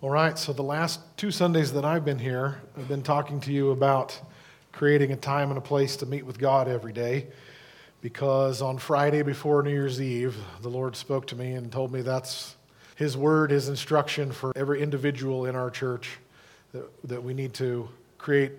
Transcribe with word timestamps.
All 0.00 0.10
right, 0.10 0.38
so 0.38 0.52
the 0.52 0.62
last 0.62 1.00
two 1.16 1.32
Sundays 1.32 1.72
that 1.72 1.84
I've 1.84 2.04
been 2.04 2.20
here, 2.20 2.60
I've 2.76 2.86
been 2.86 3.02
talking 3.02 3.40
to 3.40 3.52
you 3.52 3.72
about 3.72 4.16
creating 4.70 5.10
a 5.10 5.16
time 5.16 5.48
and 5.48 5.58
a 5.58 5.60
place 5.60 5.96
to 5.96 6.06
meet 6.06 6.24
with 6.24 6.38
God 6.38 6.68
every 6.68 6.92
day. 6.92 7.26
Because 8.00 8.62
on 8.62 8.78
Friday 8.78 9.22
before 9.22 9.60
New 9.64 9.72
Year's 9.72 10.00
Eve, 10.00 10.36
the 10.62 10.68
Lord 10.68 10.94
spoke 10.94 11.26
to 11.26 11.34
me 11.34 11.54
and 11.54 11.72
told 11.72 11.92
me 11.92 12.02
that's 12.02 12.54
His 12.94 13.16
word, 13.16 13.50
His 13.50 13.68
instruction 13.68 14.30
for 14.30 14.52
every 14.54 14.80
individual 14.82 15.46
in 15.46 15.56
our 15.56 15.68
church 15.68 16.18
that, 16.70 16.88
that 17.08 17.20
we 17.20 17.34
need 17.34 17.52
to 17.54 17.88
create 18.18 18.52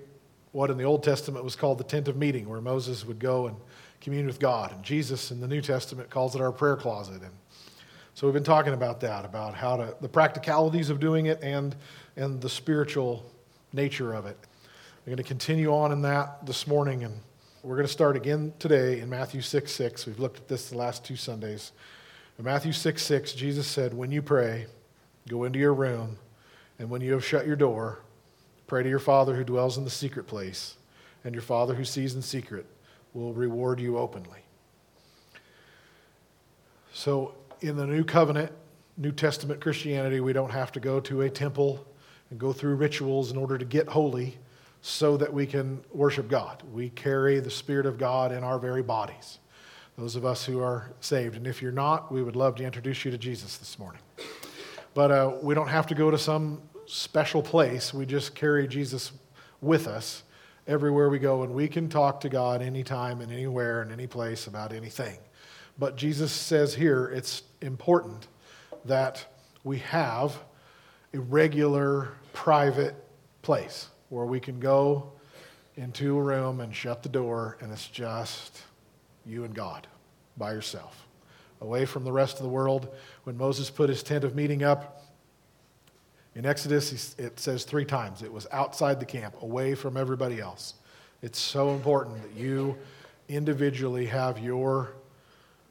what 0.52 0.70
in 0.70 0.78
the 0.78 0.84
Old 0.84 1.04
Testament 1.04 1.46
was 1.46 1.56
called 1.56 1.78
the 1.78 1.86
tent 1.86 2.10
of 2.10 2.18
meeting, 2.18 2.50
where 2.50 2.60
Moses 2.60 3.06
would 3.06 3.20
go 3.20 3.48
and 3.48 3.56
commune 4.02 4.28
with 4.28 4.42
God. 4.42 4.74
And 4.74 4.84
Jesus 4.84 5.32
in 5.32 5.40
the 5.40 5.48
New 5.48 5.62
Testament 5.62 6.10
calls 6.10 6.36
it 6.36 6.42
our 6.42 6.52
prayer 6.52 6.76
closet. 6.76 7.22
And 7.22 7.32
so 8.20 8.28
we've 8.28 8.34
been 8.34 8.44
talking 8.44 8.74
about 8.74 9.00
that, 9.00 9.24
about 9.24 9.56
how 9.56 9.78
to, 9.78 9.96
the 10.02 10.10
practicalities 10.10 10.90
of 10.90 11.00
doing 11.00 11.28
it 11.28 11.42
and, 11.42 11.74
and 12.18 12.42
the 12.42 12.50
spiritual 12.50 13.26
nature 13.72 14.14
of 14.14 14.26
it. 14.26 14.38
We're 15.06 15.12
going 15.12 15.18
to 15.20 15.24
continue 15.24 15.74
on 15.74 15.94
in 15.94 16.02
that 16.02 16.46
this 16.46 16.68
morning, 16.68 17.06
and 17.06 17.18
we're 17.64 17.78
going 17.78 17.88
to 17.88 17.94
start 17.94 18.18
again 18.18 18.52
today 18.60 19.00
in 19.00 19.10
Matthew 19.10 19.40
6 19.40 19.72
6. 19.72 20.06
We've 20.06 20.20
looked 20.20 20.36
at 20.36 20.50
this 20.50 20.70
the 20.70 20.78
last 20.78 21.06
two 21.06 21.16
Sundays. 21.16 21.72
In 22.38 22.44
Matthew 22.44 22.74
6 22.74 23.02
6, 23.02 23.32
Jesus 23.32 23.66
said, 23.66 23.94
When 23.94 24.12
you 24.12 24.22
pray, 24.22 24.66
go 25.30 25.46
into 25.46 25.58
your 25.58 25.74
room, 25.74 26.18
and 26.78 26.90
when 26.90 27.00
you 27.00 27.14
have 27.14 27.24
shut 27.24 27.48
your 27.48 27.56
door, 27.56 28.00
pray 28.68 28.84
to 28.84 28.90
your 28.90 29.00
Father 29.00 29.34
who 29.38 29.46
dwells 29.46 29.78
in 29.78 29.86
the 29.86 29.90
secret 29.90 30.28
place, 30.28 30.76
and 31.24 31.34
your 31.34 31.42
Father 31.42 31.74
who 31.74 31.86
sees 31.86 32.16
in 32.16 32.22
secret 32.22 32.66
will 33.14 33.32
reward 33.32 33.80
you 33.80 33.98
openly. 33.98 34.40
So, 36.92 37.34
in 37.62 37.76
the 37.76 37.86
new 37.86 38.04
covenant, 38.04 38.52
New 38.98 39.12
Testament 39.12 39.62
Christianity, 39.62 40.20
we 40.20 40.34
don't 40.34 40.52
have 40.52 40.72
to 40.74 40.80
go 40.80 41.00
to 41.02 41.22
a 41.22 41.30
temple 41.30 41.86
and 42.30 42.40
go 42.40 42.54
through 42.54 42.76
rituals 42.76 43.32
in 43.32 43.38
order 43.38 43.58
to 43.58 43.66
get 43.66 43.88
holy 43.88 44.38
so 44.82 45.18
that 45.18 45.34
we 45.34 45.46
can 45.46 45.84
worship 45.94 46.30
God. 46.30 46.64
We 46.72 46.90
carry 46.90 47.40
the 47.40 47.50
Spirit 47.50 47.86
of 47.86 47.98
God 47.98 48.32
in 48.32 48.44
our 48.44 48.60
very 48.60 48.84
bodies, 48.84 49.40
those 49.98 50.16
of 50.16 50.26
us 50.26 50.46
who 50.46 50.62
are 50.62 50.92
saved. 51.02 51.36
And 51.36 51.48
if 51.48 51.62
you're 51.62 51.72
not, 51.72 52.12
we 52.12 52.24
would 52.24 52.36
love 52.36 52.56
to 52.56 52.64
introduce 52.64 53.04
you 53.04 53.12
to 53.12 53.18
Jesus 53.18 53.58
this 53.58 53.78
morning. 53.78 54.02
But 54.94 55.12
uh, 55.12 55.38
we 55.42 55.54
don't 55.54 55.68
have 55.68 55.88
to 55.88 55.96
go 55.96 56.12
to 56.12 56.18
some 56.18 56.62
special 56.86 57.42
place. 57.42 57.94
We 57.94 58.06
just 58.06 58.36
carry 58.36 58.68
Jesus 58.68 59.12
with 59.62 59.88
us 59.88 60.24
everywhere 60.68 61.10
we 61.10 61.20
go, 61.20 61.44
and 61.44 61.54
we 61.54 61.68
can 61.68 61.90
talk 61.90 62.22
to 62.22 62.30
God 62.30 62.62
anytime 62.62 63.22
and 63.22 63.32
anywhere 63.32 63.82
and 63.82 63.92
any 63.92 64.08
place 64.08 64.48
about 64.48 64.72
anything. 64.72 65.20
But 65.80 65.96
Jesus 65.96 66.34
says 66.34 66.76
here 66.76 67.06
it's 67.06 67.44
important 67.62 68.28
that 68.86 69.26
we 69.64 69.78
have 69.80 70.38
a 71.14 71.20
regular 71.20 72.10
private 72.34 72.96
place 73.42 73.88
where 74.10 74.26
we 74.26 74.42
can 74.42 74.60
go 74.60 75.14
into 75.78 76.18
a 76.18 76.22
room 76.22 76.60
and 76.60 76.76
shut 76.76 77.02
the 77.02 77.10
door, 77.10 77.58
and 77.62 77.72
it's 77.72 77.88
just 77.88 78.62
you 79.26 79.46
and 79.46 79.54
God 79.54 79.88
by 80.36 80.52
yourself, 80.52 81.08
away 81.62 81.86
from 81.86 82.04
the 82.04 82.12
rest 82.12 82.38
of 82.38 82.44
the 82.44 82.50
world. 82.50 82.90
When 83.24 83.38
Moses 83.38 83.70
put 83.70 83.88
his 83.90 84.04
tent 84.04 84.26
of 84.26 84.36
meeting 84.36 84.64
up 84.64 85.04
in 86.36 86.46
Exodus, 86.46 87.16
it 87.18 87.40
says 87.40 87.64
three 87.64 87.86
times 87.86 88.22
it 88.22 88.32
was 88.32 88.48
outside 88.52 89.00
the 89.00 89.06
camp, 89.06 89.42
away 89.42 89.76
from 89.76 89.96
everybody 89.96 90.42
else. 90.42 90.74
It's 91.22 91.40
so 91.40 91.70
important 91.70 92.22
that 92.22 92.40
you 92.40 92.78
individually 93.30 94.06
have 94.08 94.40
your 94.40 94.96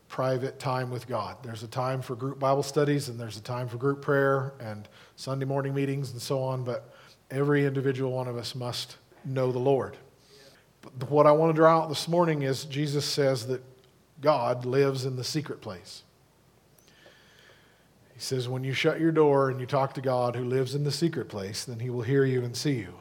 private 0.09 0.59
time 0.59 0.91
with 0.91 1.07
God. 1.07 1.37
There's 1.43 1.63
a 1.63 1.69
time 1.69 2.01
for 2.03 2.17
group 2.17 2.39
Bible 2.39 2.63
studies, 2.63 3.09
and 3.09 3.21
there's 3.21 3.37
a 3.37 3.43
time 3.43 3.69
for 3.69 3.77
group 3.77 4.03
prayer 4.03 4.55
and 4.61 4.89
Sunday 5.17 5.45
morning 5.45 5.75
meetings 5.75 6.13
and 6.13 6.21
so 6.21 6.43
on, 6.43 6.65
but 6.65 6.95
every 7.31 7.67
individual 7.67 8.13
one 8.13 8.27
of 8.27 8.37
us 8.37 8.55
must 8.55 8.97
know 9.25 9.53
the 9.53 9.59
Lord. 9.59 9.97
But 10.99 11.11
what 11.11 11.27
I 11.27 11.33
want 11.33 11.51
to 11.51 11.55
draw 11.55 11.83
out 11.83 11.89
this 11.89 12.09
morning 12.09 12.43
is 12.43 12.65
Jesus 12.65 13.05
says 13.05 13.47
that 13.49 13.63
God 14.21 14.65
lives 14.65 15.05
in 15.05 15.17
the 15.17 15.25
secret 15.25 15.61
place. 15.61 16.03
He 18.15 18.21
says, 18.21 18.49
when 18.49 18.65
you 18.65 18.73
shut 18.73 18.99
your 18.99 19.13
door 19.13 19.51
and 19.51 19.61
you 19.61 19.67
talk 19.67 19.95
to 19.95 20.01
God 20.01 20.35
who 20.35 20.45
lives 20.45 20.75
in 20.75 20.83
the 20.83 20.91
secret 20.91 21.29
place, 21.29 21.65
then 21.65 21.79
he 21.79 21.91
will 21.91 22.03
hear 22.03 22.25
you 22.25 22.43
and 22.43 22.57
see 22.57 22.75
you. 22.75 22.95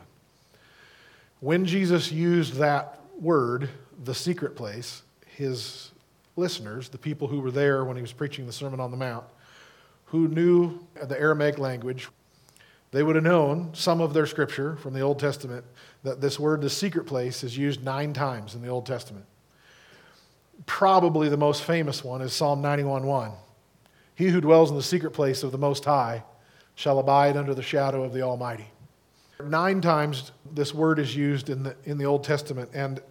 When 1.40 1.66
Jesus 1.66 2.12
used 2.12 2.56
that 2.56 3.00
word, 3.19 3.69
the 4.03 4.13
secret 4.13 4.56
place, 4.56 5.03
his 5.25 5.91
listeners, 6.38 6.90
the 6.90 6.98
people 6.98 7.28
who 7.28 7.42
were 7.42 7.52
there 7.52 7.84
when 7.84 7.98
he 7.98 8.02
was 8.02 8.14
preaching 8.14 8.46
the 8.46 8.53
Sermon 8.53 8.80
on 8.80 8.92
the 8.92 8.98
Mount, 8.98 9.25
who 10.06 10.28
knew 10.28 10.80
the 11.03 11.20
Aramaic 11.20 11.58
language, 11.58 12.08
they 12.92 13.03
would 13.03 13.16
have 13.16 13.24
known 13.24 13.72
some 13.74 14.00
of 14.00 14.14
their 14.14 14.25
scripture 14.25 14.78
from 14.78 14.94
the 14.94 15.02
Old 15.02 15.20
Testament 15.20 15.66
that 16.03 16.22
this 16.22 16.40
word, 16.40 16.62
the 16.62 16.70
secret 16.70 17.06
place, 17.06 17.44
is 17.44 17.58
used 17.58 17.84
nine 17.84 18.14
times 18.14 18.56
in 18.56 18.62
the 18.62 18.70
Old 18.70 18.86
Testament. 18.86 19.26
Probably 20.66 21.28
the 21.28 21.38
most 21.38 21.64
famous 21.64 22.03
one 22.03 22.22
is 22.22 22.34
Psalm 22.34 22.62
91:1. 22.62 23.34
He 24.16 24.30
who 24.30 24.42
dwells 24.42 24.72
in 24.72 24.78
the 24.78 24.84
secret 24.84 25.12
place 25.12 25.44
of 25.44 25.52
the 25.52 25.58
Most 25.58 25.86
High 25.86 26.24
shall 26.76 27.00
abide 27.00 27.36
under 27.36 27.53
the 27.53 27.62
shadow 27.62 28.03
of 28.03 28.14
the 28.14 28.22
Almighty. 28.22 28.72
Nine 29.44 29.81
times 29.81 30.31
this 30.52 30.74
word 30.74 30.97
is 30.97 31.16
used 31.16 31.50
in 31.50 31.64
the, 31.64 31.76
in 31.84 31.97
the 31.97 32.06
Old 32.06 32.24
Testament, 32.24 32.70
and 32.74 33.02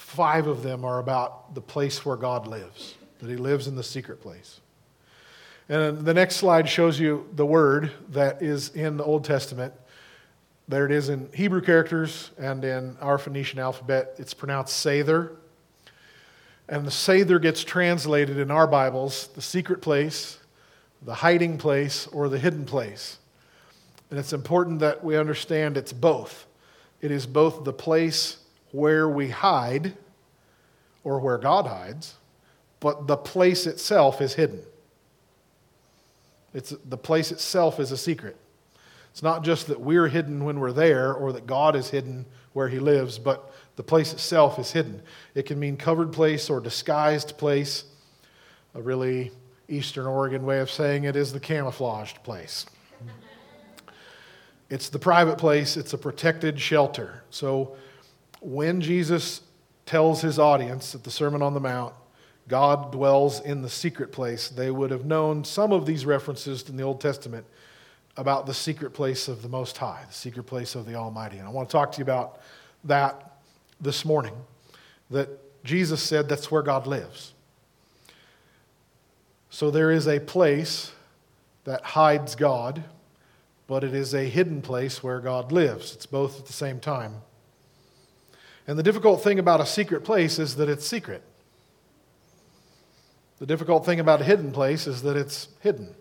five 0.00 0.46
of 0.46 0.62
them 0.62 0.84
are 0.84 0.98
about 0.98 1.54
the 1.54 1.60
place 1.60 2.04
where 2.04 2.16
God 2.16 2.46
lives, 2.46 2.94
that 3.20 3.28
He 3.28 3.36
lives 3.36 3.68
in 3.68 3.76
the 3.76 3.82
secret 3.84 4.20
place. 4.20 4.60
And 5.68 6.04
the 6.04 6.14
next 6.14 6.36
slide 6.36 6.68
shows 6.68 6.98
you 6.98 7.28
the 7.34 7.46
word 7.46 7.92
that 8.08 8.42
is 8.42 8.70
in 8.70 8.96
the 8.96 9.04
Old 9.04 9.24
Testament. 9.24 9.72
There 10.66 10.86
it 10.86 10.90
is 10.90 11.10
in 11.10 11.28
Hebrew 11.32 11.60
characters 11.60 12.30
and 12.38 12.64
in 12.64 12.96
our 13.00 13.18
Phoenician 13.18 13.60
alphabet. 13.60 14.14
It's 14.18 14.34
pronounced 14.34 14.84
Sather. 14.84 15.36
And 16.68 16.84
the 16.86 16.90
Sather 16.90 17.40
gets 17.40 17.62
translated 17.62 18.38
in 18.38 18.50
our 18.50 18.66
Bibles 18.66 19.28
the 19.28 19.42
secret 19.42 19.80
place, 19.80 20.38
the 21.02 21.14
hiding 21.14 21.58
place, 21.58 22.06
or 22.08 22.28
the 22.28 22.38
hidden 22.38 22.64
place. 22.64 23.18
And 24.10 24.18
it's 24.18 24.32
important 24.32 24.80
that 24.80 25.04
we 25.04 25.16
understand 25.16 25.76
it's 25.76 25.92
both. 25.92 26.46
It 27.00 27.10
is 27.10 27.26
both 27.26 27.64
the 27.64 27.72
place 27.72 28.38
where 28.72 29.08
we 29.08 29.28
hide 29.28 29.94
or 31.04 31.20
where 31.20 31.38
God 31.38 31.66
hides, 31.66 32.14
but 32.80 33.06
the 33.06 33.16
place 33.16 33.66
itself 33.66 34.20
is 34.20 34.34
hidden. 34.34 34.62
It's, 36.52 36.70
the 36.70 36.96
place 36.96 37.30
itself 37.30 37.78
is 37.78 37.92
a 37.92 37.96
secret. 37.96 38.36
It's 39.12 39.22
not 39.22 39.44
just 39.44 39.66
that 39.68 39.80
we're 39.80 40.08
hidden 40.08 40.44
when 40.44 40.60
we're 40.60 40.72
there 40.72 41.12
or 41.12 41.32
that 41.32 41.46
God 41.46 41.76
is 41.76 41.90
hidden 41.90 42.26
where 42.52 42.68
he 42.68 42.78
lives, 42.78 43.18
but 43.18 43.52
the 43.76 43.82
place 43.82 44.12
itself 44.12 44.58
is 44.58 44.72
hidden. 44.72 45.02
It 45.34 45.46
can 45.46 45.58
mean 45.58 45.76
covered 45.76 46.12
place 46.12 46.50
or 46.50 46.60
disguised 46.60 47.36
place. 47.38 47.84
A 48.74 48.82
really 48.82 49.32
Eastern 49.68 50.06
Oregon 50.06 50.44
way 50.44 50.60
of 50.60 50.70
saying 50.70 51.04
it 51.04 51.16
is 51.16 51.32
the 51.32 51.40
camouflaged 51.40 52.22
place. 52.22 52.66
It's 54.68 54.88
the 54.88 55.00
private 55.00 55.36
place, 55.36 55.76
it's 55.76 55.92
a 55.92 55.98
protected 55.98 56.60
shelter. 56.60 57.24
So 57.30 57.76
when 58.40 58.80
Jesus 58.80 59.42
tells 59.86 60.20
his 60.20 60.38
audience 60.38 60.94
at 60.94 61.04
the 61.04 61.10
Sermon 61.10 61.42
on 61.42 61.54
the 61.54 61.60
Mount, 61.60 61.94
God 62.48 62.92
dwells 62.92 63.40
in 63.40 63.62
the 63.62 63.70
secret 63.70 64.12
place, 64.12 64.48
they 64.48 64.70
would 64.70 64.90
have 64.90 65.04
known 65.04 65.44
some 65.44 65.72
of 65.72 65.86
these 65.86 66.04
references 66.04 66.68
in 66.68 66.76
the 66.76 66.82
Old 66.82 67.00
Testament 67.00 67.46
about 68.16 68.46
the 68.46 68.54
secret 68.54 68.90
place 68.90 69.28
of 69.28 69.42
the 69.42 69.48
Most 69.48 69.78
High, 69.78 70.02
the 70.06 70.14
secret 70.14 70.44
place 70.44 70.74
of 70.74 70.84
the 70.84 70.94
Almighty. 70.94 71.38
And 71.38 71.46
I 71.46 71.50
want 71.50 71.68
to 71.68 71.72
talk 71.72 71.92
to 71.92 71.98
you 71.98 72.04
about 72.04 72.40
that 72.84 73.38
this 73.80 74.04
morning. 74.04 74.34
That 75.10 75.28
Jesus 75.64 76.02
said 76.02 76.28
that's 76.28 76.50
where 76.50 76.62
God 76.62 76.86
lives. 76.86 77.34
So 79.48 79.70
there 79.70 79.90
is 79.90 80.06
a 80.06 80.18
place 80.20 80.92
that 81.64 81.82
hides 81.82 82.34
God 82.34 82.84
but 83.70 83.84
it 83.84 83.94
is 83.94 84.14
a 84.14 84.24
hidden 84.24 84.60
place 84.60 85.00
where 85.00 85.20
God 85.20 85.52
lives. 85.52 85.94
It's 85.94 86.04
both 86.04 86.40
at 86.40 86.46
the 86.46 86.52
same 86.52 86.80
time. 86.80 87.14
And 88.66 88.78
the 88.78 88.82
difficult 88.82 89.22
thing 89.22 89.38
about 89.38 89.60
a 89.60 89.66
secret 89.66 90.04
place 90.04 90.38
is 90.38 90.56
that 90.56 90.68
it's 90.68 90.86
secret. 90.86 91.22
The 93.38 93.46
difficult 93.46 93.86
thing 93.86 94.00
about 94.00 94.20
a 94.20 94.24
hidden 94.24 94.52
place 94.52 94.86
is 94.86 95.02
that 95.02 95.16
it's 95.16 95.48
hidden. 95.60 95.94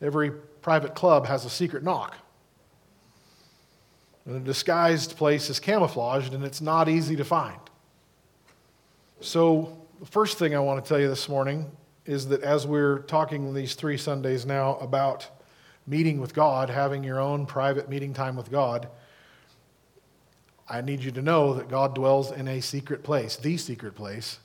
Every 0.00 0.30
private 0.62 0.94
club 0.94 1.26
has 1.26 1.44
a 1.44 1.50
secret 1.50 1.82
knock. 1.82 2.16
And 4.24 4.36
a 4.36 4.40
disguised 4.40 5.16
place 5.16 5.50
is 5.50 5.60
camouflaged 5.60 6.32
and 6.32 6.42
it's 6.42 6.62
not 6.62 6.88
easy 6.88 7.16
to 7.16 7.24
find. 7.24 7.60
So, 9.20 9.78
the 10.00 10.06
first 10.06 10.38
thing 10.38 10.54
I 10.54 10.58
want 10.58 10.84
to 10.84 10.88
tell 10.88 10.98
you 10.98 11.08
this 11.08 11.28
morning 11.28 11.70
is 12.06 12.28
that 12.28 12.42
as 12.42 12.66
we're 12.66 13.00
talking 13.00 13.54
these 13.54 13.74
three 13.74 13.96
Sundays 13.96 14.44
now 14.44 14.76
about 14.76 15.28
meeting 15.86 16.20
with 16.20 16.34
God, 16.34 16.70
having 16.70 17.04
your 17.04 17.20
own 17.20 17.46
private 17.46 17.88
meeting 17.88 18.12
time 18.12 18.36
with 18.36 18.50
God, 18.50 18.88
I 20.68 20.80
need 20.80 21.02
you 21.02 21.10
to 21.12 21.22
know 21.22 21.54
that 21.54 21.68
God 21.68 21.94
dwells 21.94 22.32
in 22.32 22.48
a 22.48 22.60
secret 22.60 23.02
place, 23.02 23.36
the 23.36 23.56
secret 23.56 23.94
place, 23.94 24.38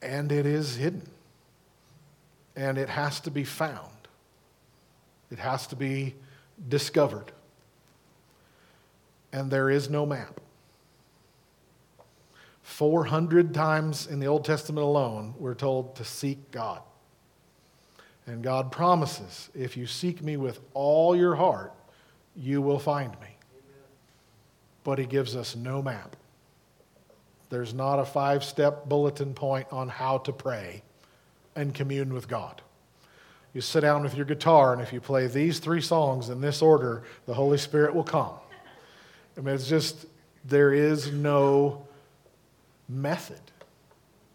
and 0.00 0.32
it 0.32 0.46
is 0.46 0.76
hidden. 0.76 1.08
And 2.56 2.78
it 2.78 2.88
has 2.88 3.20
to 3.20 3.30
be 3.30 3.44
found. 3.44 3.88
it 5.30 5.38
has 5.38 5.66
to 5.68 5.76
be 5.76 6.14
discovered. 6.68 7.32
And 9.32 9.50
there 9.50 9.70
is 9.70 9.88
no 9.88 10.04
map. 10.04 10.40
400 12.62 13.54
times 13.54 14.06
in 14.06 14.20
the 14.20 14.26
Old 14.26 14.44
Testament 14.44 14.84
alone, 14.84 15.34
we're 15.38 15.54
told 15.54 15.96
to 15.96 16.04
seek 16.04 16.50
God. 16.50 16.82
And 18.26 18.42
God 18.42 18.70
promises 18.70 19.50
if 19.54 19.76
you 19.76 19.86
seek 19.86 20.22
me 20.22 20.36
with 20.36 20.60
all 20.74 21.16
your 21.16 21.34
heart, 21.34 21.72
you 22.36 22.62
will 22.62 22.78
find 22.78 23.12
me. 23.20 23.31
But 24.84 24.98
He 24.98 25.06
gives 25.06 25.36
us 25.36 25.54
no 25.56 25.82
map. 25.82 26.16
There's 27.50 27.74
not 27.74 27.98
a 27.98 28.04
five 28.04 28.42
step 28.42 28.88
bulletin 28.88 29.34
point 29.34 29.66
on 29.70 29.88
how 29.88 30.18
to 30.18 30.32
pray 30.32 30.82
and 31.54 31.74
commune 31.74 32.14
with 32.14 32.28
God. 32.28 32.62
You 33.52 33.60
sit 33.60 33.80
down 33.80 34.02
with 34.02 34.14
your 34.14 34.24
guitar, 34.24 34.72
and 34.72 34.80
if 34.80 34.92
you 34.92 35.00
play 35.00 35.26
these 35.26 35.58
three 35.58 35.82
songs 35.82 36.30
in 36.30 36.40
this 36.40 36.62
order, 36.62 37.02
the 37.26 37.34
Holy 37.34 37.58
Spirit 37.58 37.94
will 37.94 38.04
come. 38.04 38.32
I 39.36 39.40
mean, 39.40 39.54
it's 39.54 39.68
just, 39.68 40.06
there 40.44 40.72
is 40.72 41.12
no 41.12 41.86
method 42.88 43.40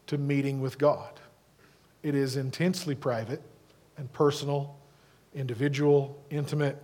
to 0.07 0.17
meeting 0.17 0.61
with 0.61 0.77
God. 0.77 1.19
It 2.03 2.15
is 2.15 2.37
intensely 2.37 2.95
private 2.95 3.41
and 3.97 4.11
personal, 4.13 4.77
individual, 5.33 6.17
intimate. 6.29 6.81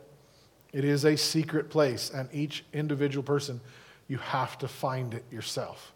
It 0.73 0.83
is 0.83 1.05
a 1.05 1.15
secret 1.15 1.69
place, 1.69 2.09
and 2.09 2.27
each 2.33 2.65
individual 2.73 3.23
person, 3.23 3.61
you 4.07 4.17
have 4.17 4.57
to 4.57 4.67
find 4.67 5.13
it 5.13 5.23
yourself. 5.31 5.93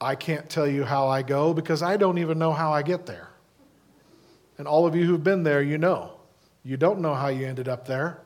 I 0.00 0.14
can't 0.14 0.48
tell 0.48 0.66
you 0.66 0.84
how 0.84 1.08
I 1.08 1.20
go 1.22 1.52
because 1.52 1.82
I 1.82 1.98
don't 1.98 2.16
even 2.16 2.38
know 2.38 2.52
how 2.52 2.72
I 2.72 2.80
get 2.82 3.04
there. 3.04 3.28
And 4.56 4.66
all 4.66 4.86
of 4.86 4.96
you 4.96 5.04
who've 5.04 5.22
been 5.22 5.42
there, 5.42 5.62
you 5.62 5.76
know. 5.76 6.12
You 6.64 6.78
don't 6.78 7.00
know 7.00 7.14
how 7.14 7.28
you 7.28 7.46
ended 7.46 7.68
up 7.68 7.86
there. 7.86 8.18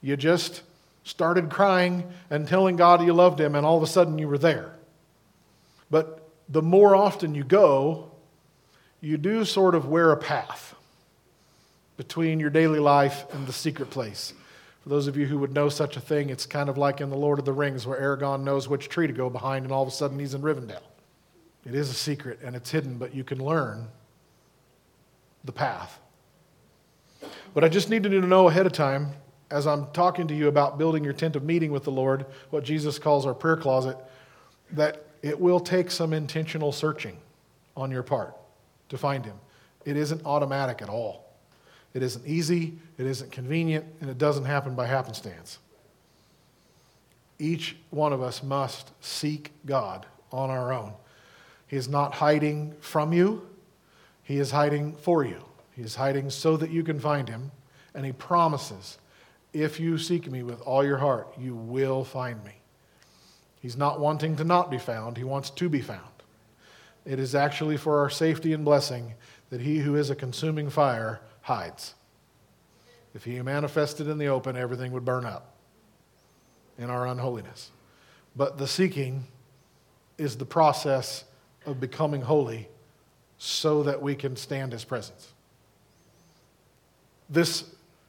You 0.00 0.16
just 0.16 0.62
started 1.04 1.48
crying 1.48 2.10
and 2.28 2.46
telling 2.46 2.74
God 2.76 3.02
you 3.02 3.12
loved 3.12 3.40
Him, 3.40 3.54
and 3.54 3.64
all 3.64 3.76
of 3.76 3.82
a 3.84 3.86
sudden 3.86 4.18
you 4.18 4.26
were 4.26 4.38
there. 4.38 4.74
But 5.90 6.28
the 6.48 6.62
more 6.62 6.96
often 6.96 7.34
you 7.34 7.44
go, 7.44 8.10
you 9.00 9.16
do 9.16 9.44
sort 9.44 9.76
of 9.76 9.86
wear 9.86 10.10
a 10.10 10.16
path 10.16 10.74
between 12.02 12.40
your 12.40 12.50
daily 12.50 12.80
life 12.80 13.32
and 13.32 13.46
the 13.46 13.52
secret 13.52 13.88
place. 13.88 14.34
For 14.80 14.88
those 14.88 15.06
of 15.06 15.16
you 15.16 15.24
who 15.26 15.38
would 15.38 15.54
know 15.54 15.68
such 15.68 15.96
a 15.96 16.00
thing, 16.00 16.30
it's 16.30 16.46
kind 16.46 16.68
of 16.68 16.76
like 16.76 17.00
in 17.00 17.10
The 17.10 17.16
Lord 17.16 17.38
of 17.38 17.44
the 17.44 17.52
Rings, 17.52 17.86
where 17.86 18.00
Aragorn 18.00 18.42
knows 18.42 18.68
which 18.68 18.88
tree 18.88 19.06
to 19.06 19.12
go 19.12 19.30
behind, 19.30 19.64
and 19.64 19.72
all 19.72 19.82
of 19.82 19.88
a 19.88 19.92
sudden 19.92 20.18
he's 20.18 20.34
in 20.34 20.42
Rivendell. 20.42 20.82
It 21.64 21.76
is 21.76 21.90
a 21.90 21.94
secret 21.94 22.40
and 22.42 22.56
it's 22.56 22.72
hidden, 22.72 22.98
but 22.98 23.14
you 23.14 23.22
can 23.22 23.38
learn 23.38 23.86
the 25.44 25.52
path. 25.52 26.00
But 27.54 27.62
I 27.62 27.68
just 27.68 27.88
needed 27.88 28.08
to 28.10 28.20
know 28.20 28.48
ahead 28.48 28.66
of 28.66 28.72
time, 28.72 29.12
as 29.48 29.68
I'm 29.68 29.86
talking 29.92 30.26
to 30.26 30.34
you 30.34 30.48
about 30.48 30.78
building 30.78 31.04
your 31.04 31.12
tent 31.12 31.36
of 31.36 31.44
meeting 31.44 31.70
with 31.70 31.84
the 31.84 31.92
Lord, 31.92 32.26
what 32.50 32.64
Jesus 32.64 32.98
calls 32.98 33.26
our 33.26 33.34
prayer 33.34 33.56
closet, 33.56 33.96
that 34.72 35.06
it 35.22 35.38
will 35.38 35.60
take 35.60 35.88
some 35.92 36.12
intentional 36.12 36.72
searching 36.72 37.16
on 37.76 37.92
your 37.92 38.02
part 38.02 38.36
to 38.88 38.98
find 38.98 39.24
Him. 39.24 39.36
It 39.84 39.96
isn't 39.96 40.26
automatic 40.26 40.82
at 40.82 40.88
all. 40.88 41.21
It 41.94 42.02
isn't 42.02 42.26
easy, 42.26 42.74
it 42.96 43.06
isn't 43.06 43.32
convenient, 43.32 43.84
and 44.00 44.08
it 44.08 44.18
doesn't 44.18 44.44
happen 44.44 44.74
by 44.74 44.86
happenstance. 44.86 45.58
Each 47.38 47.76
one 47.90 48.12
of 48.12 48.22
us 48.22 48.42
must 48.42 48.92
seek 49.00 49.52
God 49.66 50.06
on 50.30 50.48
our 50.48 50.72
own. 50.72 50.92
He 51.66 51.76
is 51.76 51.88
not 51.88 52.14
hiding 52.14 52.74
from 52.80 53.12
you, 53.12 53.46
He 54.22 54.38
is 54.38 54.50
hiding 54.50 54.94
for 54.96 55.24
you. 55.24 55.44
He 55.74 55.82
is 55.82 55.96
hiding 55.96 56.28
so 56.30 56.56
that 56.58 56.70
you 56.70 56.82
can 56.82 57.00
find 57.00 57.28
Him, 57.28 57.50
and 57.94 58.06
He 58.06 58.12
promises 58.12 58.98
if 59.52 59.78
you 59.78 59.98
seek 59.98 60.30
me 60.30 60.42
with 60.42 60.60
all 60.62 60.84
your 60.84 60.98
heart, 60.98 61.28
you 61.38 61.54
will 61.54 62.04
find 62.04 62.42
me. 62.44 62.52
He's 63.60 63.76
not 63.76 64.00
wanting 64.00 64.36
to 64.36 64.44
not 64.44 64.70
be 64.70 64.78
found, 64.78 65.16
He 65.16 65.24
wants 65.24 65.50
to 65.50 65.68
be 65.68 65.82
found. 65.82 66.00
It 67.04 67.18
is 67.18 67.34
actually 67.34 67.76
for 67.76 67.98
our 68.00 68.10
safety 68.10 68.52
and 68.52 68.64
blessing 68.64 69.14
that 69.50 69.60
He 69.60 69.78
who 69.78 69.96
is 69.96 70.08
a 70.08 70.14
consuming 70.14 70.70
fire 70.70 71.20
hides. 71.42 71.94
If 73.14 73.24
He 73.24 73.40
manifested 73.42 74.08
in 74.08 74.18
the 74.18 74.28
open, 74.28 74.56
everything 74.56 74.92
would 74.92 75.04
burn 75.04 75.26
up 75.26 75.54
in 76.78 76.88
our 76.88 77.06
unholiness. 77.06 77.70
But 78.34 78.58
the 78.58 78.66
seeking 78.66 79.24
is 80.16 80.36
the 80.36 80.46
process 80.46 81.24
of 81.66 81.80
becoming 81.80 82.22
holy 82.22 82.68
so 83.38 83.82
that 83.82 84.00
we 84.00 84.14
can 84.14 84.36
stand 84.36 84.72
His 84.72 84.84
presence. 84.84 85.32
This 87.28 87.64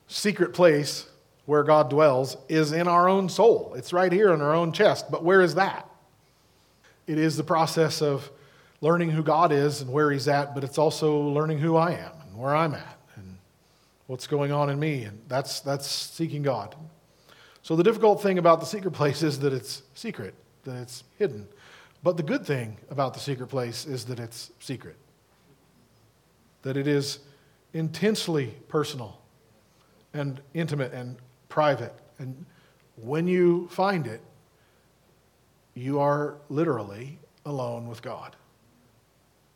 secret 0.08 0.54
place 0.54 1.08
where 1.46 1.64
God 1.64 1.90
dwells 1.90 2.38
is 2.48 2.72
in 2.72 2.88
our 2.88 3.10
own 3.10 3.28
soul. 3.28 3.74
It's 3.76 3.92
right 3.92 4.12
here 4.12 4.34
in 4.34 4.42
our 4.42 4.54
own 4.54 4.72
chest. 4.72 5.12
But 5.12 5.24
where 5.24 5.42
is 5.42 5.56
that? 5.56 5.90
It 7.06 7.18
is 7.18 7.36
the 7.36 7.44
process 7.44 8.02
of 8.02 8.30
learning 8.80 9.10
who 9.10 9.24
God 9.24 9.52
is 9.52 9.82
and 9.82 9.92
where 9.92 10.12
He's 10.12 10.30
at, 10.30 10.54
but 10.56 10.64
it's 10.64 10.78
also 10.78 11.20
learning 11.20 11.60
who 11.60 11.76
I 11.76 11.92
am 11.92 12.12
and 12.28 12.38
where 12.38 12.56
I'm 12.56 12.74
at 12.74 12.93
what's 14.08 14.28
going 14.28 14.52
on 14.52 14.70
in 14.70 14.80
me. 14.80 15.04
And 15.04 15.22
that's, 15.28 15.60
that's 15.60 15.88
seeking 15.88 16.44
God. 16.44 16.76
So 17.62 17.76
the 17.76 17.84
difficult 17.84 18.22
thing 18.22 18.38
about 18.38 18.60
the 18.60 18.66
secret 18.66 18.92
place 18.92 19.24
is 19.24 19.40
that 19.40 19.54
it's 19.54 19.84
secret, 19.94 20.36
that 20.66 20.76
it's 20.82 21.04
hidden. 21.18 21.48
But 22.04 22.18
the 22.18 22.24
good 22.24 22.46
thing 22.46 22.78
about 22.90 23.14
the 23.14 23.20
secret 23.20 23.48
place 23.48 23.86
is 23.86 24.06
that 24.06 24.20
it's 24.20 24.52
secret, 24.60 24.98
that 26.64 26.76
it 26.76 26.88
is 26.88 27.20
intensely 27.74 28.54
personal 28.68 29.22
and 30.14 30.42
intimate 30.54 30.92
and 30.92 31.16
private. 31.48 31.94
And 32.20 32.46
when 32.98 33.28
you 33.28 33.68
find 33.70 34.06
it, 34.06 34.22
you 35.74 36.00
are 36.00 36.36
literally 36.50 37.18
alone 37.46 37.88
with 37.88 38.02
God. 38.02 38.36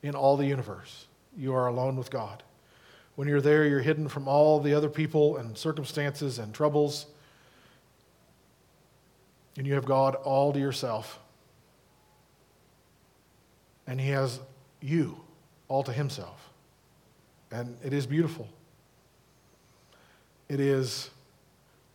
In 0.02 0.14
all 0.14 0.36
the 0.36 0.46
universe, 0.46 1.06
you 1.36 1.54
are 1.54 1.66
alone 1.66 1.96
with 1.96 2.10
God. 2.10 2.42
When 3.18 3.26
you're 3.26 3.40
there, 3.40 3.66
you're 3.66 3.80
hidden 3.80 4.06
from 4.06 4.28
all 4.28 4.60
the 4.60 4.74
other 4.74 4.88
people 4.88 5.38
and 5.38 5.58
circumstances 5.58 6.38
and 6.38 6.54
troubles. 6.54 7.06
And 9.56 9.66
you 9.66 9.74
have 9.74 9.84
God 9.84 10.14
all 10.14 10.52
to 10.52 10.60
yourself. 10.60 11.18
And 13.88 14.00
He 14.00 14.10
has 14.10 14.38
you 14.80 15.20
all 15.66 15.82
to 15.82 15.92
Himself. 15.92 16.48
And 17.50 17.76
it 17.82 17.92
is 17.92 18.06
beautiful. 18.06 18.48
It 20.48 20.60
is 20.60 21.10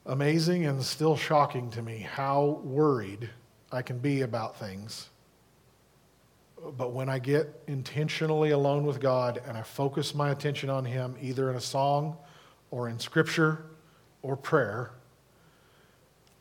amazing 0.06 0.66
and 0.66 0.84
still 0.84 1.16
shocking 1.16 1.72
to 1.72 1.82
me 1.82 2.00
how 2.00 2.60
worried 2.66 3.30
I 3.72 3.82
can 3.82 4.00
be 4.00 4.24
about 4.24 4.60
things. 4.60 5.08
But 6.78 6.94
when 6.94 7.10
I 7.10 7.20
get 7.20 7.62
intentionally 7.68 8.52
alone 8.52 8.86
with 8.86 9.00
God 9.00 9.42
and 9.48 9.58
I 9.58 9.62
focus 9.62 10.16
my 10.16 10.32
attention 10.32 10.70
on 10.70 10.86
Him, 10.86 11.16
either 11.22 11.50
in 11.50 11.56
a 11.56 11.62
song 11.62 12.18
or 12.72 12.90
in 12.90 13.00
scripture 13.00 13.66
or 14.22 14.36
prayer, 14.36 14.92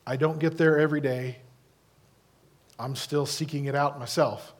I 0.05 0.15
don't 0.15 0.39
get 0.39 0.57
there 0.57 0.79
every 0.79 1.01
day. 1.01 1.37
I'm 2.79 2.95
still 2.95 3.25
seeking 3.25 3.65
it 3.65 3.75
out 3.75 3.99
myself. 3.99 4.53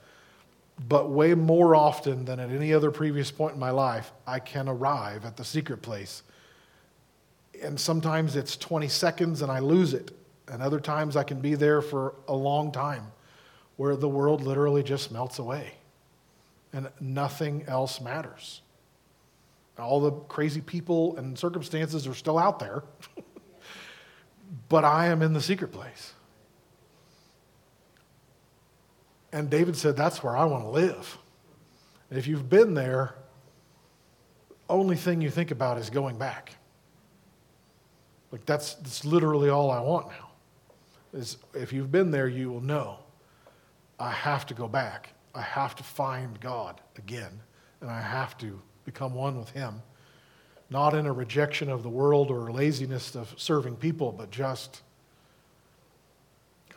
But 0.88 1.10
way 1.10 1.34
more 1.34 1.75
often 1.75 2.25
than 2.25 2.39
at 2.39 2.50
any 2.50 2.74
other 2.74 2.91
previous 2.91 3.32
point 3.32 3.53
in 3.53 3.60
my 3.60 3.70
life, 3.70 4.12
I 4.25 4.39
can 4.39 4.67
arrive 4.67 5.24
at 5.25 5.38
the 5.38 5.46
secret 5.46 5.82
place 5.82 6.24
and 7.63 7.79
sometimes 7.79 8.36
it's 8.36 8.58
20 8.58 8.88
seconds 8.88 9.41
and 9.41 9.51
I 9.51 9.60
lose 9.60 9.93
it. 9.93 10.12
And 10.48 10.62
other 10.62 10.79
times 10.79 11.15
I 11.15 11.24
can 11.24 11.39
be 11.39 11.55
there 11.55 11.82
for 11.82 12.15
a 12.27 12.36
long 12.36 12.72
time 12.72 13.08
where 13.84 13.98
the 13.98 14.08
world 14.08 14.42
literally 14.42 14.82
just 14.82 15.12
melts 15.12 15.40
away 15.40 15.74
and 16.72 16.88
nothing 17.02 17.66
else 17.68 18.00
matters. 18.00 18.62
All 19.78 20.00
the 20.00 20.12
crazy 20.12 20.62
people 20.62 21.18
and 21.18 21.38
circumstances 21.38 22.08
are 22.08 22.13
still 22.13 22.40
out 22.40 22.60
there, 22.60 22.86
but 24.70 24.86
I 24.86 25.08
am 25.08 25.22
in 25.22 25.34
the 25.34 25.42
secret 25.42 25.74
place. 25.74 26.13
And 29.34 29.50
David 29.50 29.75
said, 29.75 29.98
That's 29.98 30.24
where 30.24 30.38
I 30.38 30.46
want 30.46 30.63
to 30.63 30.70
live. 30.70 31.18
And 32.10 32.18
if 32.18 32.25
you've 32.25 32.48
been 32.48 32.75
there, 32.75 33.16
only 34.70 34.96
thing 34.96 35.20
you 35.20 35.30
think 35.30 35.52
about 35.52 35.78
is 35.78 35.90
going 35.90 36.18
back. 36.18 36.56
Like 38.32 38.46
that's, 38.46 38.75
that's 38.75 39.04
literally 39.04 39.50
all 39.50 39.70
I 39.70 39.82
want 39.82 40.08
now. 40.08 40.30
Is 41.20 41.36
if 41.54 41.74
you've 41.74 41.92
been 41.92 42.12
there, 42.12 42.30
you 42.30 42.50
will 42.50 42.62
know. 42.62 43.03
I 44.04 44.12
have 44.12 44.46
to 44.48 44.54
go 44.54 44.68
back. 44.68 45.14
I 45.34 45.42
have 45.42 45.78
to 45.78 45.84
find 45.84 46.38
God 46.42 46.82
again, 46.98 47.40
and 47.80 47.90
I 47.90 48.02
have 48.02 48.38
to 48.40 48.60
become 48.84 49.16
one 49.16 49.40
with 49.40 49.50
Him. 49.52 49.82
Not 50.70 50.94
in 50.94 51.06
a 51.06 51.14
rejection 51.14 51.70
of 51.70 51.84
the 51.84 51.90
world 51.90 52.30
or 52.30 52.52
laziness 52.52 53.16
of 53.16 53.34
serving 53.38 53.78
people, 53.78 54.12
but 54.12 54.30
just 54.30 54.82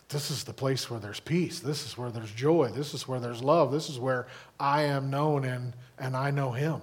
this 0.08 0.30
is 0.30 0.44
the 0.44 0.52
place 0.52 0.88
where 0.88 1.00
there's 1.00 1.18
peace. 1.18 1.58
This 1.58 1.84
is 1.84 1.98
where 1.98 2.10
there's 2.10 2.30
joy. 2.30 2.70
This 2.72 2.94
is 2.94 3.08
where 3.08 3.18
there's 3.18 3.42
love. 3.42 3.72
This 3.72 3.90
is 3.90 3.98
where 3.98 4.28
I 4.60 4.82
am 4.82 5.10
known 5.10 5.44
and, 5.44 5.74
and 5.98 6.16
I 6.16 6.30
know 6.30 6.52
Him. 6.52 6.80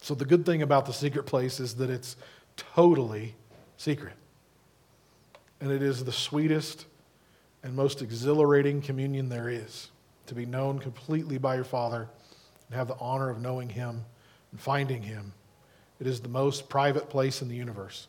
So, 0.00 0.14
the 0.14 0.24
good 0.24 0.46
thing 0.46 0.62
about 0.62 0.86
the 0.86 0.92
secret 0.92 1.24
place 1.24 1.58
is 1.58 1.74
that 1.74 1.90
it's 1.90 2.16
totally 2.56 3.34
secret. 3.78 4.14
And 5.60 5.72
it 5.72 5.82
is 5.82 6.04
the 6.04 6.12
sweetest 6.12 6.86
and 7.62 7.74
most 7.74 8.02
exhilarating 8.02 8.80
communion 8.80 9.28
there 9.28 9.48
is 9.48 9.90
to 10.26 10.34
be 10.34 10.46
known 10.46 10.78
completely 10.78 11.38
by 11.38 11.56
your 11.56 11.64
Father 11.64 12.08
and 12.68 12.76
have 12.76 12.88
the 12.88 12.96
honor 13.00 13.28
of 13.28 13.40
knowing 13.40 13.68
Him 13.68 14.04
and 14.52 14.60
finding 14.60 15.02
Him. 15.02 15.32
It 16.00 16.06
is 16.06 16.20
the 16.20 16.28
most 16.28 16.68
private 16.68 17.10
place 17.10 17.42
in 17.42 17.48
the 17.48 17.56
universe. 17.56 18.06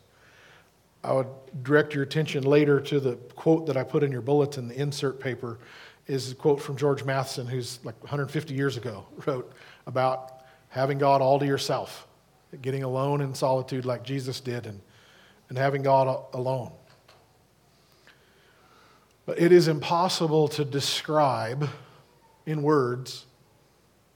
I 1.04 1.12
would 1.12 1.26
direct 1.62 1.94
your 1.94 2.04
attention 2.04 2.44
later 2.44 2.80
to 2.80 3.00
the 3.00 3.16
quote 3.34 3.66
that 3.66 3.76
I 3.76 3.82
put 3.82 4.02
in 4.02 4.12
your 4.12 4.20
bulletin, 4.20 4.68
the 4.68 4.80
insert 4.80 5.18
paper, 5.18 5.58
is 6.06 6.32
a 6.32 6.34
quote 6.34 6.60
from 6.60 6.76
George 6.76 7.04
Matheson, 7.04 7.46
who's 7.46 7.80
like 7.84 8.00
150 8.02 8.54
years 8.54 8.76
ago, 8.76 9.06
wrote 9.26 9.52
about 9.86 10.42
having 10.68 10.98
God 10.98 11.20
all 11.20 11.38
to 11.38 11.46
yourself, 11.46 12.06
getting 12.60 12.82
alone 12.82 13.20
in 13.20 13.34
solitude 13.34 13.84
like 13.84 14.04
Jesus 14.04 14.40
did, 14.40 14.66
and, 14.66 14.80
and 15.48 15.58
having 15.58 15.82
God 15.82 16.24
alone. 16.32 16.72
But 19.24 19.38
it 19.38 19.52
is 19.52 19.68
impossible 19.68 20.48
to 20.48 20.64
describe 20.64 21.68
in 22.46 22.62
words 22.62 23.26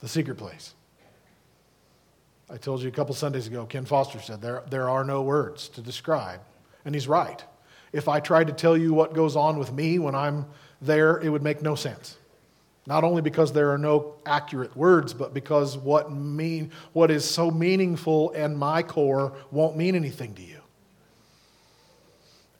the 0.00 0.08
secret 0.08 0.36
place. 0.36 0.74
I 2.48 2.56
told 2.56 2.80
you 2.82 2.88
a 2.88 2.92
couple 2.92 3.14
Sundays 3.14 3.46
ago, 3.46 3.66
Ken 3.66 3.84
Foster 3.84 4.20
said 4.20 4.40
there, 4.40 4.62
there 4.70 4.88
are 4.88 5.04
no 5.04 5.22
words 5.22 5.68
to 5.70 5.80
describe. 5.80 6.40
And 6.84 6.94
he's 6.94 7.08
right. 7.08 7.42
If 7.92 8.08
I 8.08 8.20
tried 8.20 8.46
to 8.48 8.52
tell 8.52 8.76
you 8.76 8.94
what 8.94 9.14
goes 9.14 9.36
on 9.36 9.58
with 9.58 9.72
me 9.72 9.98
when 9.98 10.14
I'm 10.14 10.46
there, 10.80 11.18
it 11.18 11.28
would 11.28 11.42
make 11.42 11.62
no 11.62 11.74
sense. 11.74 12.16
Not 12.86 13.02
only 13.02 13.20
because 13.20 13.52
there 13.52 13.72
are 13.72 13.78
no 13.78 14.14
accurate 14.24 14.76
words, 14.76 15.12
but 15.12 15.34
because 15.34 15.76
what, 15.76 16.12
mean, 16.12 16.70
what 16.92 17.10
is 17.10 17.24
so 17.24 17.50
meaningful 17.50 18.30
and 18.30 18.56
my 18.56 18.82
core 18.82 19.36
won't 19.50 19.76
mean 19.76 19.96
anything 19.96 20.34
to 20.34 20.42
you. 20.42 20.55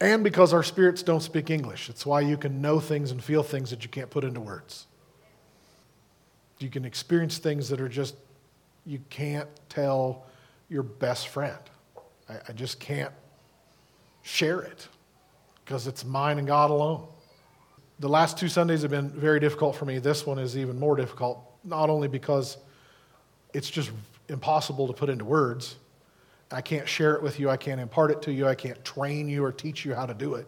And 0.00 0.22
because 0.22 0.52
our 0.52 0.62
spirits 0.62 1.02
don't 1.02 1.22
speak 1.22 1.50
English. 1.50 1.88
It's 1.88 2.04
why 2.04 2.20
you 2.20 2.36
can 2.36 2.60
know 2.60 2.80
things 2.80 3.10
and 3.10 3.22
feel 3.22 3.42
things 3.42 3.70
that 3.70 3.82
you 3.82 3.88
can't 3.88 4.10
put 4.10 4.24
into 4.24 4.40
words. 4.40 4.86
You 6.58 6.68
can 6.68 6.84
experience 6.84 7.38
things 7.38 7.68
that 7.70 7.80
are 7.80 7.88
just, 7.88 8.14
you 8.84 9.00
can't 9.10 9.48
tell 9.68 10.26
your 10.68 10.82
best 10.82 11.28
friend. 11.28 11.58
I, 12.28 12.34
I 12.48 12.52
just 12.52 12.78
can't 12.80 13.12
share 14.22 14.60
it 14.60 14.88
because 15.64 15.86
it's 15.86 16.04
mine 16.04 16.38
and 16.38 16.46
God 16.46 16.70
alone 16.70 17.06
the 17.98 18.08
last 18.08 18.38
two 18.38 18.48
Sundays 18.48 18.82
have 18.82 18.90
been 18.90 19.08
very 19.10 19.40
difficult 19.40 19.74
for 19.74 19.84
me. 19.84 19.98
This 19.98 20.26
one 20.26 20.38
is 20.38 20.56
even 20.56 20.78
more 20.78 20.96
difficult, 20.96 21.38
not 21.64 21.88
only 21.88 22.08
because 22.08 22.58
it's 23.54 23.70
just 23.70 23.90
impossible 24.28 24.86
to 24.86 24.92
put 24.92 25.08
into 25.08 25.24
words. 25.24 25.76
I 26.50 26.60
can't 26.60 26.88
share 26.88 27.14
it 27.14 27.22
with 27.22 27.40
you. 27.40 27.50
I 27.50 27.56
can't 27.56 27.80
impart 27.80 28.10
it 28.10 28.22
to 28.22 28.32
you. 28.32 28.46
I 28.46 28.54
can't 28.54 28.82
train 28.84 29.28
you 29.28 29.44
or 29.44 29.52
teach 29.52 29.84
you 29.84 29.94
how 29.94 30.06
to 30.06 30.14
do 30.14 30.34
it. 30.34 30.46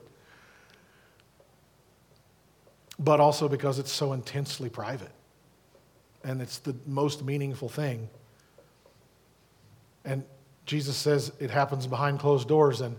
But 2.99 3.21
also 3.21 3.49
because 3.49 3.78
it's 3.78 3.93
so 3.93 4.12
intensely 4.12 4.69
private. 4.69 5.12
And 6.25 6.40
it's 6.40 6.59
the 6.59 6.75
most 6.87 7.25
meaningful 7.25 7.69
thing. 7.69 8.09
And 10.05 10.25
Jesus 10.67 10.97
says 10.97 11.33
it 11.40 11.50
happens 11.50 11.87
behind 11.87 12.19
closed 12.21 12.49
doors. 12.49 12.81
And 12.81 12.97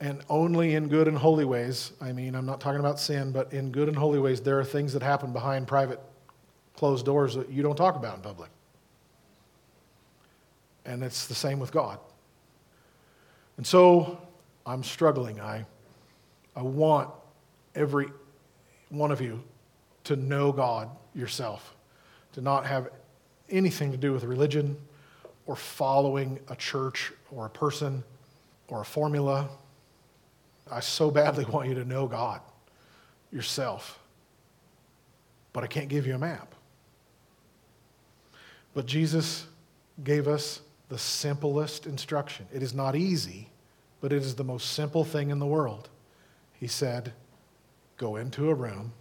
and 0.00 0.20
only 0.28 0.74
in 0.74 0.88
good 0.88 1.08
and 1.08 1.16
holy 1.16 1.44
ways. 1.44 1.92
I 2.00 2.12
mean, 2.12 2.34
I'm 2.34 2.46
not 2.46 2.60
talking 2.60 2.80
about 2.80 2.98
sin, 2.98 3.32
but 3.32 3.52
in 3.52 3.70
good 3.70 3.88
and 3.88 3.96
holy 3.96 4.18
ways, 4.18 4.40
there 4.40 4.58
are 4.58 4.64
things 4.64 4.92
that 4.92 5.02
happen 5.02 5.32
behind 5.32 5.66
private, 5.66 6.00
closed 6.76 7.06
doors 7.06 7.34
that 7.36 7.48
you 7.48 7.62
don't 7.62 7.76
talk 7.76 7.96
about 7.96 8.16
in 8.16 8.22
public. 8.22 8.50
And 10.84 11.02
it's 11.02 11.26
the 11.26 11.34
same 11.34 11.58
with 11.58 11.72
God. 11.72 11.98
And 13.56 13.66
so 13.66 14.20
I'm 14.66 14.82
struggling. 14.82 15.40
I, 15.40 15.64
I 16.54 16.62
want 16.62 17.10
every 17.74 18.08
one 18.88 19.10
of 19.10 19.20
you 19.20 19.42
to 20.04 20.16
know 20.16 20.52
God 20.52 20.90
yourself, 21.14 21.74
to 22.32 22.40
not 22.40 22.66
have 22.66 22.88
anything 23.48 23.92
to 23.92 23.96
do 23.96 24.12
with 24.12 24.24
religion 24.24 24.76
or 25.46 25.56
following 25.56 26.38
a 26.48 26.56
church 26.56 27.12
or 27.30 27.46
a 27.46 27.50
person 27.50 28.02
or 28.68 28.80
a 28.80 28.84
formula 28.84 29.48
I 30.70 30.80
so 30.80 31.10
badly 31.10 31.44
want 31.48 31.68
you 31.68 31.74
to 31.74 31.84
know 31.84 32.06
God 32.06 32.40
yourself, 33.30 33.98
but 35.52 35.64
I 35.64 35.66
can't 35.66 35.88
give 35.88 36.06
you 36.06 36.14
a 36.14 36.18
map. 36.18 36.54
But 38.74 38.86
Jesus 38.86 39.46
gave 40.02 40.26
us 40.26 40.60
the 40.94 40.98
simplest 41.00 41.86
instruction. 41.86 42.46
It 42.54 42.62
is 42.62 42.72
not 42.72 42.94
easy, 42.94 43.48
but 44.00 44.12
it 44.12 44.22
is 44.22 44.36
the 44.36 44.44
most 44.44 44.74
simple 44.74 45.02
thing 45.02 45.30
in 45.30 45.40
the 45.40 45.46
world. 45.46 45.88
He 46.52 46.68
said, 46.68 47.12
Go 47.96 48.14
into 48.14 48.48
a 48.48 48.54
room, 48.54 48.92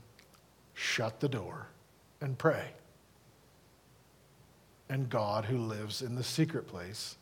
shut 0.74 1.20
the 1.20 1.30
door, 1.30 1.68
and 2.20 2.36
pray. 2.36 2.70
And 4.90 5.08
God, 5.08 5.46
who 5.46 5.60
lives 5.60 6.02
in 6.02 6.16
the 6.16 6.24
secret 6.24 6.66
place, 6.66 7.16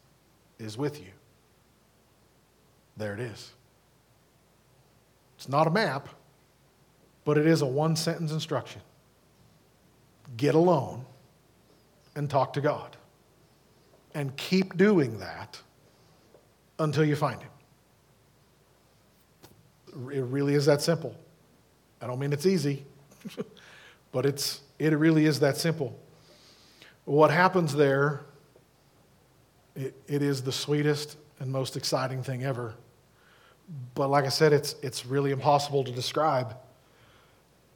is 0.58 0.78
with 0.78 1.02
you. 1.02 1.12
There 2.96 3.14
it 3.14 3.20
is. 3.20 3.52
It's 5.36 5.50
not 5.50 5.68
a 5.68 5.72
map, 5.72 6.08
but 7.26 7.38
it 7.38 7.46
is 7.46 7.62
a 7.62 7.66
one 7.66 7.98
sentence 7.98 8.32
instruction 8.32 8.80
get 10.38 10.56
alone 10.56 11.04
and 12.16 12.30
talk 12.30 12.54
to 12.54 12.62
God. 12.62 12.96
And 14.14 14.36
keep 14.38 14.78
doing 14.78 15.20
that 15.20 15.60
until 16.80 17.06
you 17.06 17.16
find 17.16 17.42
Him. 17.42 17.52
It 20.12 20.22
really 20.22 20.54
is 20.54 20.66
that 20.66 20.82
simple. 20.82 21.16
I 22.02 22.08
don't 22.08 22.20
mean 22.20 22.34
it's 22.34 22.46
easy, 22.46 22.86
but 24.12 24.26
it's, 24.26 24.62
it 24.80 24.94
really 24.98 25.26
is 25.26 25.40
that 25.42 25.58
simple. 25.58 25.98
What 27.06 27.30
happens 27.30 27.74
there, 27.74 28.22
it, 29.76 29.96
it 30.08 30.22
is 30.22 30.42
the 30.42 30.52
sweetest 30.52 31.18
and 31.40 31.52
most 31.52 31.78
exciting 31.78 32.24
thing 32.24 32.44
ever 32.44 32.76
but 33.96 34.10
like 34.10 34.26
I 34.26 34.30
said, 34.30 34.54
it's, 34.54 34.76
it's 34.82 35.06
really 35.06 35.32
impossible 35.32 35.84
to 35.84 35.92
describe 35.92 36.56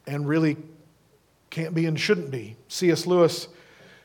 and 0.08 0.28
really 0.28 0.58
can't 1.50 1.74
be 1.74 1.86
and 1.86 2.00
shouldn't 2.00 2.32
be. 2.32 2.58
C.S. 2.68 3.06
Lewis, 3.06 3.48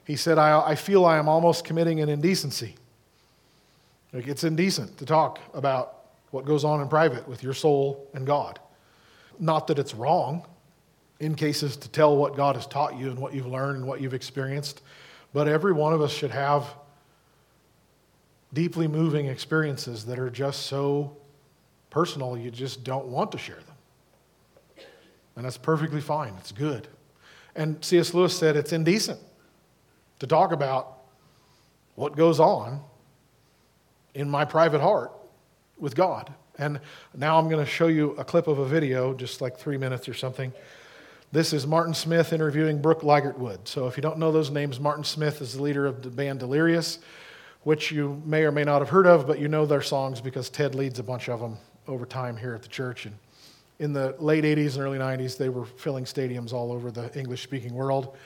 he 0.05 0.17
said, 0.17 0.39
I, 0.39 0.61
I 0.61 0.75
feel 0.75 1.05
I 1.05 1.19
am 1.19 1.29
almost 1.29 1.65
committing 1.65 2.01
an 2.01 2.09
indecency. 2.09 2.75
Like 4.13 4.27
it's 4.27 4.45
indecent 4.45 4.99
to 4.99 5.07
talk 5.07 5.39
about 5.55 5.97
what 6.31 6.45
goes 6.45 6.65
on 6.65 6.81
in 6.81 6.89
private 6.89 7.29
with 7.29 7.43
your 7.43 7.55
soul 7.55 8.09
and 8.15 8.27
God. 8.27 8.59
Not 9.39 9.67
that 9.69 9.79
it's 9.79 9.95
wrong 9.95 10.47
in 11.19 11.35
cases 11.35 11.77
to 11.77 11.89
tell 11.89 12.17
what 12.17 12.37
God 12.37 12.57
has 12.57 12.67
taught 12.67 12.99
you 12.99 13.11
and 13.11 13.19
what 13.19 13.35
you've 13.35 13.47
learned 13.47 13.79
and 13.79 13.87
what 13.87 14.01
you've 14.01 14.15
experienced, 14.15 14.83
but 15.33 15.47
every 15.47 15.73
one 15.73 15.93
of 15.93 16.01
us 16.01 16.13
should 16.13 16.31
have 16.31 16.67
deeply 18.53 18.89
moving 18.89 19.27
experiences 19.27 20.05
that 20.07 20.19
are 20.19 20.31
just 20.31 20.67
so 20.67 21.17
personal, 21.91 22.37
you 22.37 22.51
just 22.51 22.83
don't 22.85 23.07
want 23.07 23.31
to 23.33 23.39
share 23.39 23.57
them. 23.57 24.87
And 25.37 25.45
that's 25.45 25.59
perfectly 25.59 26.01
fine, 26.01 26.35
it's 26.39 26.53
good. 26.53 26.89
And 27.55 27.85
C.S. 27.85 28.15
Lewis 28.15 28.37
said 28.37 28.57
it's 28.57 28.73
indecent 28.73 29.21
to 30.21 30.27
talk 30.27 30.53
about 30.53 30.99
what 31.97 32.17
goes 32.17 32.39
on 32.41 32.81
in 34.15 34.31
my 34.31 34.45
private 34.45 34.81
heart 34.81 35.13
with 35.79 35.95
God. 35.95 36.33
And 36.59 36.79
now 37.17 37.39
I'm 37.39 37.49
going 37.49 37.65
to 37.65 37.71
show 37.71 37.89
you 37.89 38.13
a 38.13 38.25
clip 38.25 38.47
of 38.47 38.59
a 38.59 38.67
video, 38.67 39.15
just 39.15 39.41
like 39.41 39.57
three 39.57 39.79
minutes 39.79 40.09
or 40.09 40.15
something. 40.15 40.53
This 41.33 41.53
is 41.53 41.67
Martin 41.67 41.95
Smith 41.95 42.33
interviewing 42.33 42.83
Brooke 42.83 43.01
Ligertwood. 43.01 43.67
So 43.67 43.87
if 43.87 43.97
you 43.97 44.03
don't 44.03 44.19
know 44.19 44.31
those 44.31 44.51
names, 44.51 44.79
Martin 44.79 45.05
Smith 45.05 45.41
is 45.41 45.55
the 45.55 45.63
leader 45.63 45.87
of 45.87 46.03
the 46.03 46.11
band 46.11 46.41
Delirious, 46.41 46.99
which 47.63 47.91
you 47.91 48.21
may 48.27 48.43
or 48.43 48.53
may 48.53 48.65
not 48.65 48.81
have 48.81 48.91
heard 48.91 49.07
of, 49.07 49.27
but 49.27 49.39
you 49.39 49.49
know 49.49 49.65
their 49.65 49.81
songs 49.81 50.21
because 50.21 50.51
Ted 50.51 50.75
leads 50.75 50.99
a 50.99 51.03
bunch 51.03 51.29
of 51.29 51.41
them 51.41 51.57
over 51.89 52.05
time 52.05 52.37
here 52.37 52.55
at 52.55 52.63
the 52.63 52.69
church. 52.69 53.07
And 53.07 53.15
in 53.79 53.95
the 53.95 54.15
late 54.19 54.45
80s 54.45 54.75
and 54.75 54.83
early 54.83 54.99
90s, 54.99 55.39
they 55.39 55.49
were 55.49 55.65
filling 55.65 56.05
stadiums 56.05 56.53
all 56.53 56.73
over 56.73 56.91
the 56.91 57.17
English 57.19 57.43
speaking 57.43 57.73
world. 57.73 58.17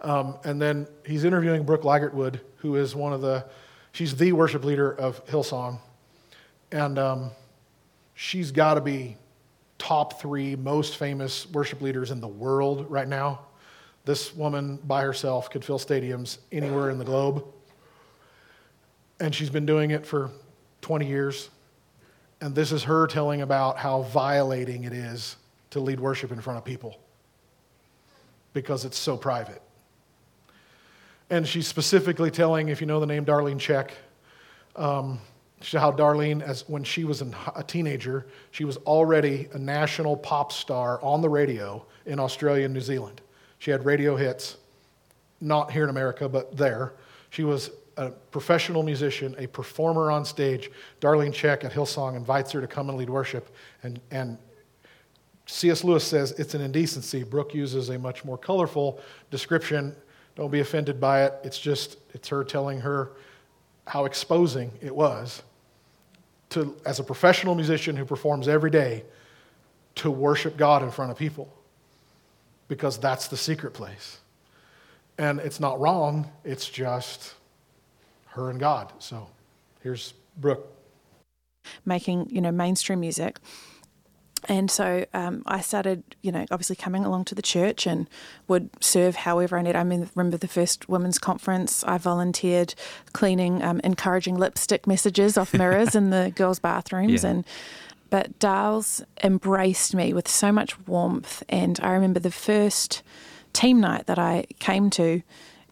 Um, 0.00 0.36
and 0.44 0.60
then 0.60 0.86
he's 1.06 1.24
interviewing 1.24 1.64
Brooke 1.64 1.82
Ligertwood, 1.82 2.40
who 2.56 2.76
is 2.76 2.94
one 2.94 3.12
of 3.12 3.20
the, 3.20 3.44
she's 3.92 4.14
the 4.16 4.32
worship 4.32 4.64
leader 4.64 4.92
of 4.92 5.24
Hillsong. 5.26 5.78
And 6.72 6.98
um, 6.98 7.30
she's 8.14 8.50
got 8.50 8.74
to 8.74 8.80
be 8.80 9.16
top 9.78 10.20
three 10.20 10.56
most 10.56 10.96
famous 10.96 11.50
worship 11.50 11.80
leaders 11.80 12.10
in 12.10 12.20
the 12.20 12.28
world 12.28 12.90
right 12.90 13.08
now. 13.08 13.40
This 14.04 14.34
woman 14.34 14.76
by 14.84 15.02
herself 15.02 15.50
could 15.50 15.64
fill 15.64 15.78
stadiums 15.78 16.38
anywhere 16.52 16.90
in 16.90 16.98
the 16.98 17.04
globe. 17.04 17.44
And 19.20 19.34
she's 19.34 19.50
been 19.50 19.66
doing 19.66 19.90
it 19.90 20.04
for 20.04 20.30
20 20.82 21.06
years. 21.06 21.48
And 22.40 22.54
this 22.54 22.72
is 22.72 22.82
her 22.84 23.06
telling 23.06 23.40
about 23.40 23.78
how 23.78 24.02
violating 24.02 24.84
it 24.84 24.92
is 24.92 25.36
to 25.70 25.80
lead 25.80 25.98
worship 25.98 26.30
in 26.30 26.40
front 26.40 26.58
of 26.58 26.64
people 26.64 26.98
because 28.52 28.84
it's 28.84 28.98
so 28.98 29.16
private. 29.16 29.62
And 31.30 31.46
she's 31.46 31.66
specifically 31.66 32.30
telling, 32.30 32.68
if 32.68 32.80
you 32.80 32.86
know 32.86 33.00
the 33.00 33.06
name 33.06 33.24
Darlene 33.24 33.56
Zschech, 33.56 33.90
um, 34.76 35.20
how 35.72 35.90
Darlene, 35.90 36.42
as 36.42 36.68
when 36.68 36.84
she 36.84 37.04
was 37.04 37.22
a 37.22 37.62
teenager, 37.62 38.26
she 38.50 38.64
was 38.64 38.76
already 38.78 39.48
a 39.52 39.58
national 39.58 40.16
pop 40.16 40.52
star 40.52 41.00
on 41.02 41.22
the 41.22 41.28
radio 41.28 41.84
in 42.06 42.20
Australia 42.20 42.66
and 42.66 42.74
New 42.74 42.80
Zealand. 42.80 43.22
She 43.58 43.70
had 43.70 43.84
radio 43.86 44.16
hits, 44.16 44.58
not 45.40 45.72
here 45.72 45.84
in 45.84 45.90
America, 45.90 46.28
but 46.28 46.54
there. 46.56 46.92
She 47.30 47.44
was 47.44 47.70
a 47.96 48.10
professional 48.10 48.82
musician, 48.82 49.34
a 49.38 49.46
performer 49.46 50.10
on 50.10 50.24
stage. 50.24 50.70
Darlene 51.00 51.32
Zschech 51.32 51.64
at 51.64 51.72
Hillsong 51.72 52.16
invites 52.16 52.52
her 52.52 52.60
to 52.60 52.66
come 52.66 52.88
and 52.90 52.98
lead 52.98 53.08
worship. 53.08 53.54
And, 53.82 54.00
and 54.10 54.36
C.S. 55.46 55.84
Lewis 55.84 56.04
says 56.04 56.32
it's 56.32 56.54
an 56.54 56.60
indecency. 56.60 57.22
Brooke 57.22 57.54
uses 57.54 57.88
a 57.88 57.98
much 57.98 58.24
more 58.24 58.36
colorful 58.36 59.00
description. 59.30 59.94
Don't 60.36 60.50
be 60.50 60.60
offended 60.60 61.00
by 61.00 61.24
it. 61.24 61.34
It's 61.44 61.58
just, 61.58 61.96
it's 62.12 62.28
her 62.28 62.44
telling 62.44 62.80
her 62.80 63.12
how 63.86 64.04
exposing 64.04 64.72
it 64.80 64.94
was 64.94 65.42
to, 66.50 66.76
as 66.84 66.98
a 66.98 67.04
professional 67.04 67.54
musician 67.54 67.96
who 67.96 68.04
performs 68.04 68.48
every 68.48 68.70
day, 68.70 69.04
to 69.96 70.10
worship 70.10 70.56
God 70.56 70.82
in 70.82 70.90
front 70.90 71.10
of 71.10 71.18
people. 71.18 71.52
Because 72.66 72.98
that's 72.98 73.28
the 73.28 73.36
secret 73.36 73.74
place. 73.74 74.18
And 75.18 75.38
it's 75.38 75.60
not 75.60 75.78
wrong, 75.78 76.30
it's 76.44 76.68
just 76.68 77.34
her 78.28 78.50
and 78.50 78.58
God. 78.58 78.92
So 78.98 79.28
here's 79.82 80.14
Brooke. 80.36 80.66
Making, 81.84 82.28
you 82.30 82.40
know, 82.40 82.50
mainstream 82.50 83.00
music. 83.00 83.38
And 84.48 84.70
so 84.70 85.06
um, 85.14 85.42
I 85.46 85.60
started, 85.60 86.02
you 86.22 86.30
know, 86.30 86.44
obviously 86.50 86.76
coming 86.76 87.04
along 87.04 87.24
to 87.26 87.34
the 87.34 87.42
church 87.42 87.86
and 87.86 88.08
would 88.48 88.70
serve 88.80 89.16
however 89.16 89.58
I 89.58 89.62
need. 89.62 89.76
I 89.76 89.84
mean, 89.84 90.08
remember 90.14 90.36
the 90.36 90.48
first 90.48 90.88
women's 90.88 91.18
conference, 91.18 91.82
I 91.84 91.98
volunteered 91.98 92.74
cleaning, 93.12 93.62
um, 93.62 93.80
encouraging 93.82 94.36
lipstick 94.36 94.86
messages 94.86 95.38
off 95.38 95.54
mirrors 95.54 95.94
in 95.94 96.10
the 96.10 96.32
girls' 96.36 96.58
bathrooms. 96.58 97.24
Yeah. 97.24 97.30
And 97.30 97.44
but 98.10 98.38
Darls 98.38 99.02
embraced 99.24 99.94
me 99.94 100.12
with 100.12 100.28
so 100.28 100.52
much 100.52 100.78
warmth. 100.86 101.42
And 101.48 101.80
I 101.82 101.92
remember 101.92 102.20
the 102.20 102.30
first 102.30 103.02
team 103.52 103.80
night 103.80 104.06
that 104.06 104.18
I 104.18 104.44
came 104.60 104.90
to 104.90 105.22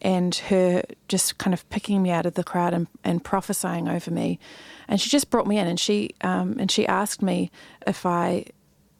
and 0.01 0.35
her 0.35 0.83
just 1.07 1.37
kind 1.37 1.53
of 1.53 1.67
picking 1.69 2.01
me 2.03 2.11
out 2.11 2.25
of 2.25 2.33
the 2.33 2.43
crowd 2.43 2.73
and, 2.73 2.87
and 3.03 3.23
prophesying 3.23 3.87
over 3.87 4.11
me. 4.11 4.39
And 4.87 4.99
she 4.99 5.09
just 5.09 5.29
brought 5.29 5.47
me 5.47 5.57
in 5.57 5.67
and 5.67 5.79
she 5.79 6.11
um, 6.21 6.57
and 6.59 6.69
she 6.69 6.85
asked 6.85 7.21
me 7.21 7.49
if 7.87 8.05
I 8.05 8.45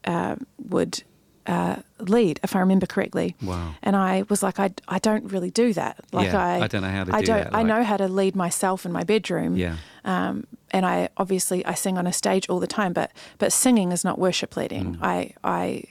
uh, 0.05 0.35
would 0.69 1.03
uh, 1.45 1.77
lead, 1.99 2.39
if 2.43 2.55
I 2.55 2.59
remember 2.59 2.85
correctly. 2.85 3.35
Wow. 3.41 3.75
And 3.83 3.95
I 3.95 4.23
was 4.29 4.43
like, 4.43 4.59
I, 4.59 4.71
I 4.87 4.99
don't 4.99 5.31
really 5.31 5.51
do 5.51 5.73
that. 5.73 5.99
Like 6.11 6.27
yeah, 6.27 6.41
I, 6.41 6.61
I 6.61 6.67
don't 6.67 6.81
know 6.81 6.89
how 6.89 7.03
to 7.03 7.15
I 7.15 7.19
do 7.21 7.27
don't, 7.27 7.37
that. 7.37 7.53
Like. 7.53 7.59
I 7.59 7.63
know 7.63 7.83
how 7.83 7.97
to 7.97 8.07
lead 8.07 8.35
myself 8.35 8.85
in 8.85 8.91
my 8.91 9.03
bedroom. 9.03 9.57
Yeah. 9.57 9.77
Um, 10.05 10.45
and 10.71 10.85
I 10.85 11.09
obviously 11.17 11.65
I 11.65 11.73
sing 11.73 11.97
on 11.97 12.07
a 12.07 12.13
stage 12.13 12.49
all 12.49 12.59
the 12.59 12.67
time, 12.67 12.93
but 12.93 13.11
but 13.37 13.51
singing 13.51 13.91
is 13.91 14.03
not 14.03 14.17
worship 14.17 14.55
leading. 14.57 14.95
Mm. 14.95 14.99
I 15.01 15.33
I 15.43 15.83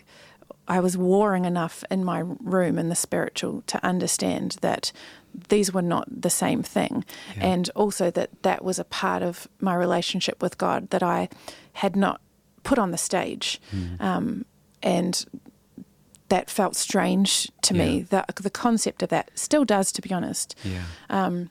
I 0.68 0.80
was 0.80 0.96
warring 0.96 1.44
enough 1.44 1.84
in 1.90 2.04
my 2.04 2.22
room 2.40 2.78
in 2.78 2.88
the 2.88 2.94
spiritual 2.94 3.62
to 3.66 3.84
understand 3.84 4.56
that 4.60 4.92
these 5.48 5.72
were 5.72 5.82
not 5.82 6.08
the 6.08 6.30
same 6.30 6.62
thing, 6.62 7.04
yeah. 7.36 7.46
and 7.46 7.70
also 7.74 8.10
that 8.10 8.30
that 8.42 8.64
was 8.64 8.78
a 8.78 8.84
part 8.84 9.22
of 9.22 9.48
my 9.60 9.74
relationship 9.74 10.42
with 10.42 10.58
God 10.58 10.90
that 10.90 11.02
I 11.02 11.28
had 11.74 11.96
not 11.96 12.20
put 12.62 12.78
on 12.78 12.90
the 12.90 12.98
stage. 12.98 13.60
Mm. 13.74 14.00
Um, 14.00 14.44
and 14.82 15.24
that 16.28 16.50
felt 16.50 16.76
strange 16.76 17.50
to 17.62 17.74
yeah. 17.74 17.84
me. 17.84 18.02
The, 18.02 18.24
the 18.40 18.50
concept 18.50 19.02
of 19.02 19.10
that 19.10 19.30
still 19.34 19.64
does, 19.64 19.92
to 19.92 20.02
be 20.02 20.12
honest. 20.12 20.58
Yeah. 20.64 20.84
Um, 21.10 21.50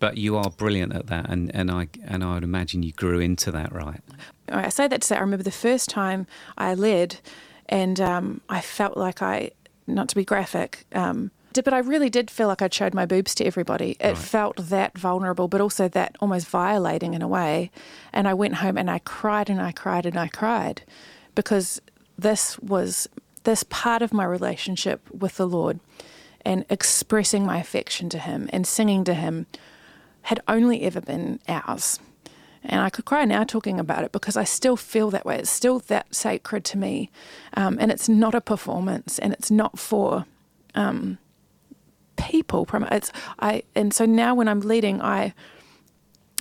but 0.00 0.18
you 0.18 0.36
are 0.36 0.50
brilliant 0.50 0.94
at 0.94 1.06
that, 1.06 1.30
and, 1.30 1.54
and 1.54 1.70
I 1.70 1.86
and 2.04 2.24
I 2.24 2.34
would 2.34 2.42
imagine 2.42 2.82
you 2.82 2.92
grew 2.92 3.20
into 3.20 3.52
that, 3.52 3.72
right? 3.72 4.00
I 4.48 4.68
say 4.68 4.88
that 4.88 5.02
to 5.02 5.06
say 5.06 5.16
I 5.16 5.20
remember 5.20 5.44
the 5.44 5.52
first 5.52 5.88
time 5.88 6.26
I 6.58 6.74
led, 6.74 7.20
and 7.68 8.00
um, 8.00 8.40
I 8.48 8.60
felt 8.62 8.96
like 8.96 9.22
I, 9.22 9.52
not 9.86 10.08
to 10.08 10.16
be 10.16 10.24
graphic, 10.24 10.86
um, 10.92 11.30
but 11.60 11.74
I 11.74 11.78
really 11.78 12.08
did 12.08 12.30
feel 12.30 12.48
like 12.48 12.62
I'd 12.62 12.72
showed 12.72 12.94
my 12.94 13.06
boobs 13.06 13.34
to 13.36 13.44
everybody. 13.44 13.96
It 14.00 14.06
right. 14.06 14.18
felt 14.18 14.56
that 14.56 14.96
vulnerable, 14.96 15.48
but 15.48 15.60
also 15.60 15.88
that 15.88 16.16
almost 16.20 16.46
violating 16.48 17.14
in 17.14 17.22
a 17.22 17.28
way. 17.28 17.70
And 18.12 18.26
I 18.26 18.34
went 18.34 18.56
home 18.56 18.78
and 18.78 18.90
I 18.90 19.00
cried 19.00 19.50
and 19.50 19.60
I 19.60 19.72
cried 19.72 20.06
and 20.06 20.18
I 20.18 20.28
cried 20.28 20.82
because 21.34 21.80
this 22.18 22.58
was 22.60 23.08
this 23.44 23.64
part 23.64 24.02
of 24.02 24.12
my 24.12 24.24
relationship 24.24 25.00
with 25.10 25.36
the 25.36 25.46
Lord 25.46 25.80
and 26.44 26.64
expressing 26.70 27.44
my 27.44 27.58
affection 27.58 28.08
to 28.10 28.18
Him 28.18 28.48
and 28.52 28.66
singing 28.66 29.04
to 29.04 29.14
Him 29.14 29.46
had 30.22 30.40
only 30.46 30.82
ever 30.82 31.00
been 31.00 31.40
ours. 31.48 31.98
And 32.64 32.80
I 32.80 32.90
could 32.90 33.04
cry 33.04 33.24
now 33.24 33.42
talking 33.42 33.80
about 33.80 34.04
it 34.04 34.12
because 34.12 34.36
I 34.36 34.44
still 34.44 34.76
feel 34.76 35.10
that 35.10 35.26
way. 35.26 35.38
It's 35.38 35.50
still 35.50 35.80
that 35.80 36.14
sacred 36.14 36.64
to 36.66 36.78
me. 36.78 37.10
Um, 37.54 37.76
and 37.80 37.90
it's 37.90 38.08
not 38.08 38.34
a 38.34 38.40
performance 38.40 39.18
and 39.18 39.32
it's 39.32 39.50
not 39.50 39.78
for 39.78 40.26
um, 40.74 41.18
people. 42.22 42.64
From 42.64 42.84
it's 42.84 43.12
I 43.38 43.62
and 43.74 43.92
so 43.92 44.06
now 44.06 44.34
when 44.34 44.48
I'm 44.48 44.60
leading, 44.60 45.02
I 45.02 45.34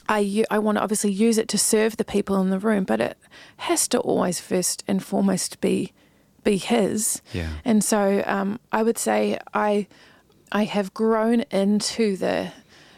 I 0.08 0.46
I 0.50 0.60
want 0.60 0.78
to 0.78 0.82
obviously 0.82 1.12
use 1.12 1.38
it 1.38 1.48
to 1.50 1.58
serve 1.58 1.98
the 1.98 2.06
people 2.06 2.40
in 2.42 2.50
the 2.50 2.60
room, 2.60 2.84
but 2.84 3.02
it 3.02 3.18
has 3.58 3.88
to 3.90 4.00
always 4.00 4.40
first 4.40 4.84
and 4.88 5.04
foremost 5.04 5.62
be 5.62 5.94
be 6.44 6.58
His. 6.58 7.22
Yeah. 7.34 7.50
And 7.66 7.84
so 7.84 8.24
um, 8.26 8.60
I 8.72 8.84
would 8.84 8.98
say 8.98 9.40
I 9.54 9.88
I 10.52 10.66
have 10.66 10.94
grown 10.94 11.42
into 11.52 12.18
the 12.18 12.52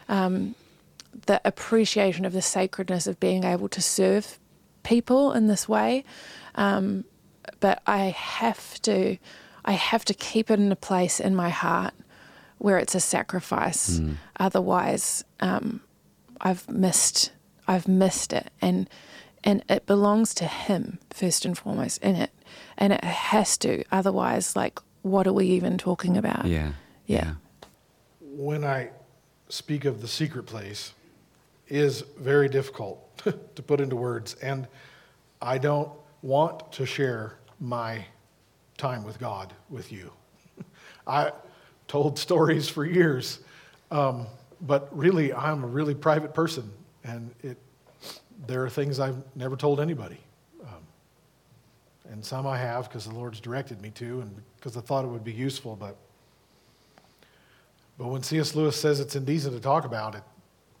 um, 0.08 0.54
the 1.26 1.40
appreciation 1.44 2.24
of 2.24 2.32
the 2.32 2.42
sacredness 2.42 3.06
of 3.06 3.18
being 3.20 3.44
able 3.44 3.68
to 3.68 3.80
serve 3.80 4.38
people 4.82 5.32
in 5.32 5.46
this 5.46 5.68
way. 5.68 6.04
Um, 6.54 7.04
but 7.60 7.82
I 7.86 8.06
have 8.06 8.80
to 8.82 9.18
I 9.64 9.72
have 9.72 10.04
to 10.06 10.14
keep 10.14 10.50
it 10.50 10.58
in 10.58 10.70
a 10.70 10.76
place 10.76 11.20
in 11.20 11.34
my 11.34 11.48
heart 11.48 11.94
where 12.58 12.78
it's 12.78 12.94
a 12.94 13.00
sacrifice. 13.00 13.98
Mm. 13.98 14.16
Otherwise, 14.38 15.24
um, 15.40 15.80
I've 16.40 16.68
missed 16.68 17.32
I've 17.66 17.88
missed 17.88 18.32
it, 18.32 18.50
and 18.60 18.88
and 19.42 19.64
it 19.68 19.86
belongs 19.86 20.34
to 20.34 20.46
Him 20.46 20.98
first 21.10 21.44
and 21.44 21.56
foremost 21.56 22.02
in 22.02 22.16
it, 22.16 22.30
and 22.76 22.92
it 22.92 23.04
has 23.04 23.56
to. 23.58 23.84
Otherwise, 23.90 24.56
like, 24.56 24.78
what 25.02 25.26
are 25.26 25.32
we 25.32 25.46
even 25.46 25.78
talking 25.78 26.16
about? 26.16 26.44
Yeah, 26.46 26.72
yeah. 27.06 27.34
When 28.20 28.64
I 28.64 28.90
speak 29.48 29.84
of 29.84 30.00
the 30.00 30.08
secret 30.08 30.44
place, 30.44 30.92
is 31.68 32.02
very 32.18 32.48
difficult 32.48 33.16
to 33.24 33.62
put 33.62 33.80
into 33.80 33.96
words, 33.96 34.34
and 34.42 34.66
I 35.40 35.58
don't 35.58 35.90
want 36.22 36.72
to 36.72 36.86
share 36.86 37.38
my 37.60 38.04
time 38.76 39.04
with 39.04 39.18
God 39.18 39.52
with 39.70 39.92
you. 39.92 40.10
I 41.06 41.32
told 41.88 42.18
stories 42.18 42.68
for 42.68 42.84
years. 42.84 43.40
Um, 43.90 44.26
but 44.60 44.88
really, 44.96 45.32
I'm 45.32 45.62
a 45.62 45.66
really 45.66 45.94
private 45.94 46.34
person, 46.34 46.70
and 47.04 47.30
it, 47.42 47.58
there 48.46 48.64
are 48.64 48.70
things 48.70 48.98
I've 48.98 49.22
never 49.34 49.56
told 49.56 49.80
anybody. 49.80 50.18
Um, 50.62 50.86
and 52.10 52.24
some 52.24 52.46
I 52.46 52.58
have 52.58 52.88
because 52.88 53.04
the 53.04 53.14
Lord's 53.14 53.40
directed 53.40 53.80
me 53.82 53.90
to, 53.90 54.20
and 54.20 54.42
because 54.56 54.76
I 54.76 54.80
thought 54.80 55.04
it 55.04 55.08
would 55.08 55.24
be 55.24 55.32
useful. 55.32 55.76
But, 55.76 55.96
but 57.98 58.08
when 58.08 58.22
C.S. 58.22 58.54
Lewis 58.54 58.76
says 58.76 59.00
it's 59.00 59.16
indecent 59.16 59.54
to 59.54 59.60
talk 59.60 59.84
about 59.84 60.14
it, 60.14 60.22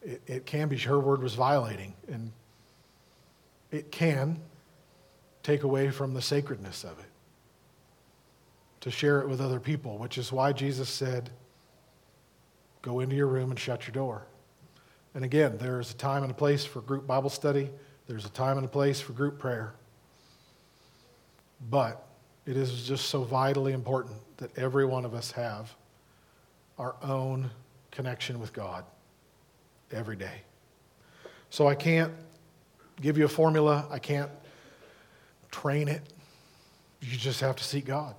it, 0.02 0.22
it 0.26 0.46
can 0.46 0.68
be 0.68 0.78
her 0.78 0.98
word 0.98 1.22
was 1.22 1.34
violating, 1.34 1.94
and 2.10 2.32
it 3.70 3.90
can 3.90 4.38
take 5.42 5.62
away 5.62 5.90
from 5.90 6.14
the 6.14 6.22
sacredness 6.22 6.84
of 6.84 6.98
it 6.98 7.06
to 8.84 8.90
share 8.90 9.22
it 9.22 9.28
with 9.30 9.40
other 9.40 9.58
people, 9.58 9.96
which 9.96 10.18
is 10.18 10.30
why 10.30 10.52
Jesus 10.52 10.90
said, 10.90 11.30
Go 12.82 13.00
into 13.00 13.16
your 13.16 13.28
room 13.28 13.50
and 13.50 13.58
shut 13.58 13.86
your 13.86 13.94
door. 13.94 14.26
And 15.14 15.24
again, 15.24 15.56
there 15.56 15.80
is 15.80 15.90
a 15.90 15.94
time 15.94 16.22
and 16.22 16.30
a 16.30 16.34
place 16.34 16.66
for 16.66 16.82
group 16.82 17.06
Bible 17.06 17.30
study, 17.30 17.70
there's 18.06 18.26
a 18.26 18.30
time 18.30 18.58
and 18.58 18.66
a 18.66 18.68
place 18.68 19.00
for 19.00 19.14
group 19.14 19.38
prayer. 19.38 19.72
But 21.70 22.06
it 22.44 22.58
is 22.58 22.86
just 22.86 23.06
so 23.06 23.22
vitally 23.22 23.72
important 23.72 24.16
that 24.36 24.56
every 24.58 24.84
one 24.84 25.06
of 25.06 25.14
us 25.14 25.30
have 25.30 25.74
our 26.78 26.94
own 27.02 27.50
connection 27.90 28.38
with 28.38 28.52
God 28.52 28.84
every 29.92 30.16
day. 30.16 30.42
So 31.48 31.66
I 31.66 31.74
can't 31.74 32.12
give 33.00 33.16
you 33.16 33.24
a 33.24 33.28
formula, 33.28 33.86
I 33.90 33.98
can't 33.98 34.30
train 35.50 35.88
it. 35.88 36.02
You 37.00 37.16
just 37.16 37.40
have 37.40 37.56
to 37.56 37.64
seek 37.64 37.86
God 37.86 38.14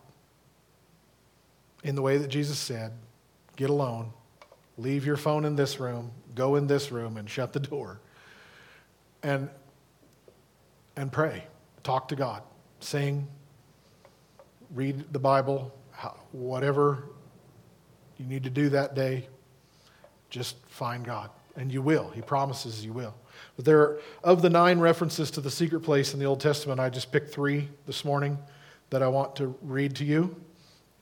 in 1.86 1.93
the 1.93 2.02
way 2.02 2.17
that 2.17 2.28
Jesus 2.28 2.58
said 2.58 2.91
get 3.56 3.69
alone, 3.69 4.12
leave 4.78 5.06
your 5.06 5.15
phone 5.15 5.45
in 5.45 5.56
this 5.56 5.80
room, 5.80 6.12
go 6.34 6.56
in 6.56 6.67
this 6.67 6.91
room, 6.91 7.15
and 7.15 7.30
shut 7.30 7.54
the 7.54 7.60
door. 7.60 8.02
And, 9.24 9.50
and 10.98 11.10
pray. 11.10 11.45
Talk 11.84 12.10
to 12.10 12.15
God. 12.17 12.43
Sing. 12.82 13.28
Read 14.74 15.13
the 15.13 15.19
Bible. 15.19 15.74
Whatever 16.34 17.06
you 18.17 18.26
need 18.26 18.43
to 18.43 18.50
do 18.50 18.67
that 18.69 18.93
day. 18.93 19.30
Just 20.30 20.58
find 20.67 21.06
God. 21.06 21.30
And 21.56 21.71
you 21.71 21.82
will. 21.82 22.10
He 22.10 22.21
promises 22.21 22.84
you 22.84 22.91
will. 22.91 23.15
But 23.56 23.63
there, 23.63 23.80
are, 23.80 24.02
of 24.24 24.41
the 24.41 24.50
nine 24.50 24.80
references 24.80 25.32
to 25.32 25.41
the 25.41 25.52
secret 25.52 25.82
place 25.82 26.13
in 26.13 26.19
the 26.19 26.26
Old 26.26 26.41
Testament, 26.41 26.80
I 26.82 26.89
just 26.89 27.12
picked 27.12 27.34
three 27.34 27.69
this 27.86 28.04
morning 28.04 28.38
that 28.89 29.02
I 29.02 29.08
want 29.08 29.36
to 29.38 29.56
read 29.62 29.95
to 29.98 30.04
you. 30.04 30.36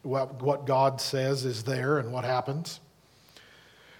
What, 0.03 0.41
what 0.41 0.65
God 0.65 1.01
says 1.01 1.45
is 1.45 1.63
there 1.63 1.97
and 1.97 2.11
what 2.11 2.23
happens. 2.25 2.79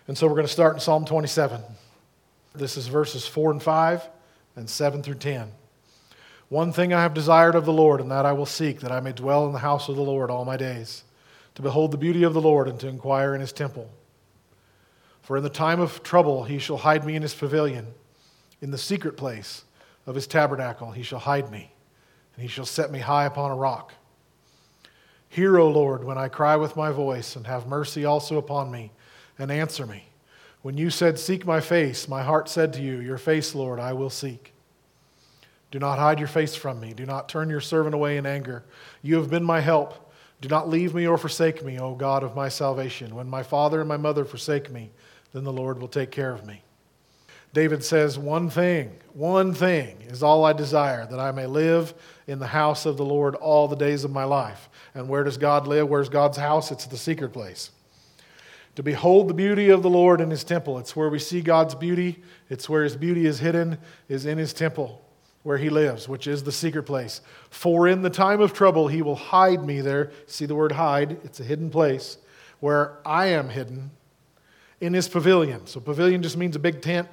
And 0.08 0.18
so 0.18 0.28
we're 0.28 0.36
going 0.36 0.48
to 0.48 0.52
start 0.52 0.76
in 0.76 0.80
Psalm 0.80 1.06
27. 1.06 1.62
This 2.54 2.78
is 2.78 2.88
verses 2.88 3.26
4 3.26 3.52
and 3.52 3.64
5 3.64 4.10
and 4.56 4.70
7 4.70 5.02
through 5.02 5.16
10. 5.16 5.52
One 6.50 6.72
thing 6.72 6.94
I 6.94 7.02
have 7.02 7.14
desired 7.14 7.56
of 7.56 7.66
the 7.66 7.74
Lord, 7.74 8.00
and 8.00 8.12
that 8.12 8.26
I 8.26 8.34
will 8.34 8.46
seek, 8.46 8.82
that 8.82 8.92
I 8.92 9.00
may 9.00 9.14
dwell 9.14 9.48
in 9.48 9.54
the 9.54 9.60
house 9.60 9.90
of 9.90 9.96
the 9.96 10.04
Lord 10.04 10.30
all 10.30 10.46
my 10.46 10.58
days, 10.58 11.04
to 11.56 11.62
behold 11.62 11.92
the 11.92 11.98
beauty 11.98 12.24
of 12.24 12.34
the 12.34 12.42
Lord 12.42 12.68
and 12.68 12.80
to 12.82 12.88
inquire 12.88 13.34
in 13.34 13.42
his 13.42 13.54
temple. 13.54 13.90
For 15.22 15.38
in 15.38 15.44
the 15.44 15.50
time 15.50 15.80
of 15.80 16.04
trouble 16.04 16.44
he 16.44 16.60
shall 16.60 16.78
hide 16.78 17.06
me 17.06 17.16
in 17.16 17.22
his 17.22 17.34
pavilion. 17.34 17.88
In 18.62 18.72
the 18.72 18.78
secret 18.78 19.18
place 19.18 19.64
of 20.06 20.16
his 20.16 20.28
tabernacle 20.28 20.92
he 20.92 21.02
shall 21.02 21.20
hide 21.20 21.50
me, 21.50 21.72
and 22.36 22.44
he 22.44 22.50
shall 22.50 22.66
set 22.66 22.92
me 22.92 23.00
high 23.00 23.26
upon 23.26 23.50
a 23.50 23.56
rock. 23.56 23.94
Hear, 25.34 25.58
O 25.58 25.68
Lord, 25.68 26.04
when 26.04 26.16
I 26.16 26.28
cry 26.28 26.58
with 26.58 26.76
my 26.76 26.92
voice, 26.92 27.36
and 27.36 27.48
have 27.48 27.66
mercy 27.66 28.06
also 28.06 28.38
upon 28.38 28.70
me, 28.70 28.92
and 29.40 29.52
answer 29.52 29.88
me. 29.88 30.06
When 30.62 30.78
you 30.78 30.92
said, 30.92 31.18
Seek 31.18 31.44
my 31.44 31.60
face, 31.60 32.08
my 32.08 32.22
heart 32.22 32.48
said 32.48 32.72
to 32.74 32.84
you, 32.84 33.00
Your 33.00 33.18
face, 33.18 33.56
Lord, 33.56 33.80
I 33.80 33.94
will 33.94 34.12
seek. 34.12 34.54
Do 35.72 35.80
not 35.80 35.98
hide 35.98 36.20
your 36.20 36.28
face 36.28 36.54
from 36.54 36.80
me. 36.80 36.94
Do 36.94 37.08
not 37.08 37.30
turn 37.30 37.50
your 37.50 37.62
servant 37.62 37.96
away 37.96 38.18
in 38.18 38.28
anger. 38.28 38.64
You 39.02 39.16
have 39.16 39.32
been 39.32 39.44
my 39.44 39.60
help. 39.60 40.14
Do 40.40 40.50
not 40.50 40.70
leave 40.70 40.94
me 40.94 41.08
or 41.08 41.18
forsake 41.18 41.66
me, 41.66 41.80
O 41.80 41.96
God 41.96 42.22
of 42.22 42.36
my 42.36 42.48
salvation. 42.48 43.16
When 43.16 43.28
my 43.28 43.42
father 43.42 43.80
and 43.80 43.90
my 43.90 43.98
mother 43.98 44.26
forsake 44.26 44.70
me, 44.70 44.92
then 45.32 45.46
the 45.46 45.52
Lord 45.52 45.82
will 45.82 45.88
take 45.88 46.12
care 46.12 46.32
of 46.32 46.46
me. 46.46 46.62
David 47.54 47.84
says, 47.84 48.20
One 48.20 48.52
thing, 48.52 48.92
one 49.14 49.56
thing 49.56 49.98
is 50.08 50.22
all 50.22 50.46
I 50.46 50.54
desire, 50.54 51.08
that 51.08 51.20
I 51.20 51.32
may 51.32 51.48
live 51.48 51.96
in 52.28 52.40
the 52.40 52.48
house 52.48 52.86
of 52.86 52.98
the 52.98 53.06
Lord 53.06 53.36
all 53.36 53.68
the 53.68 53.76
days 53.76 54.04
of 54.04 54.12
my 54.12 54.24
life. 54.24 54.70
And 54.94 55.10
where 55.10 55.24
does 55.24 55.38
God 55.38 55.68
live? 55.68 55.90
Where's 55.90 56.10
God's 56.10 56.38
house? 56.38 56.72
It's 56.72 56.86
the 56.86 56.98
secret 56.98 57.34
place. 57.34 57.72
To 58.76 58.84
behold 58.84 59.28
the 59.28 59.34
beauty 59.34 59.70
of 59.70 59.84
the 59.84 59.90
Lord 59.90 60.20
in 60.22 60.30
his 60.30 60.44
temple. 60.44 60.80
It's 60.80 60.96
where 60.96 61.10
we 61.10 61.20
see 61.20 61.42
God's 61.42 61.76
beauty. 61.76 62.24
It's 62.50 62.68
where 62.68 62.84
his 62.84 62.96
beauty 62.96 63.26
is 63.26 63.40
hidden, 63.40 63.78
is 64.10 64.26
in 64.26 64.38
his 64.38 64.54
temple 64.54 65.04
where 65.44 65.58
he 65.58 65.70
lives, 65.70 66.08
which 66.08 66.26
is 66.26 66.44
the 66.44 66.52
secret 66.52 66.84
place. 66.84 67.22
For 67.50 67.88
in 67.88 68.02
the 68.02 68.10
time 68.10 68.42
of 68.42 68.54
trouble 68.54 68.88
he 68.88 69.02
will 69.02 69.16
hide 69.16 69.64
me 69.64 69.82
there. 69.82 70.12
See 70.26 70.46
the 70.46 70.56
word 70.56 70.72
hide? 70.72 71.18
It's 71.24 71.40
a 71.40 71.44
hidden 71.44 71.70
place 71.70 72.18
where 72.62 72.98
I 73.06 73.28
am 73.28 73.50
hidden 73.50 73.92
in 74.80 74.94
his 74.94 75.08
pavilion. 75.08 75.68
So, 75.68 75.80
pavilion 75.80 76.22
just 76.24 76.38
means 76.38 76.56
a 76.56 76.60
big 76.60 76.82
tent. 76.82 77.08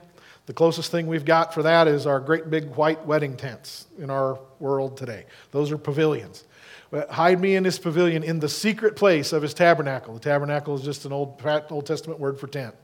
The 0.51 0.55
closest 0.55 0.91
thing 0.91 1.07
we've 1.07 1.25
got 1.25 1.55
for 1.55 1.63
that 1.63 1.87
is 1.87 2.09
our 2.09 2.19
great 2.19 2.51
big 2.51 2.75
white 2.75 3.07
wedding 3.07 3.37
tents 3.37 3.87
in 4.01 4.11
our 4.11 4.37
world 4.59 4.97
today. 4.97 5.27
Those 5.53 5.71
are 5.71 5.79
pavilions. 5.79 6.45
Hide 7.09 7.39
me 7.39 7.55
in 7.55 7.63
his 7.63 7.79
pavilion 7.79 8.25
in 8.25 8.41
the 8.41 8.49
secret 8.49 8.97
place 8.97 9.33
of 9.33 9.43
his 9.43 9.55
tabernacle. 9.55 10.13
The 10.13 10.19
tabernacle 10.19 10.75
is 10.75 10.83
just 10.83 11.05
an 11.05 11.13
old, 11.13 11.41
Old 11.71 11.87
Testament 11.87 12.19
word 12.19 12.41
for 12.41 12.49
tent, 12.49 12.75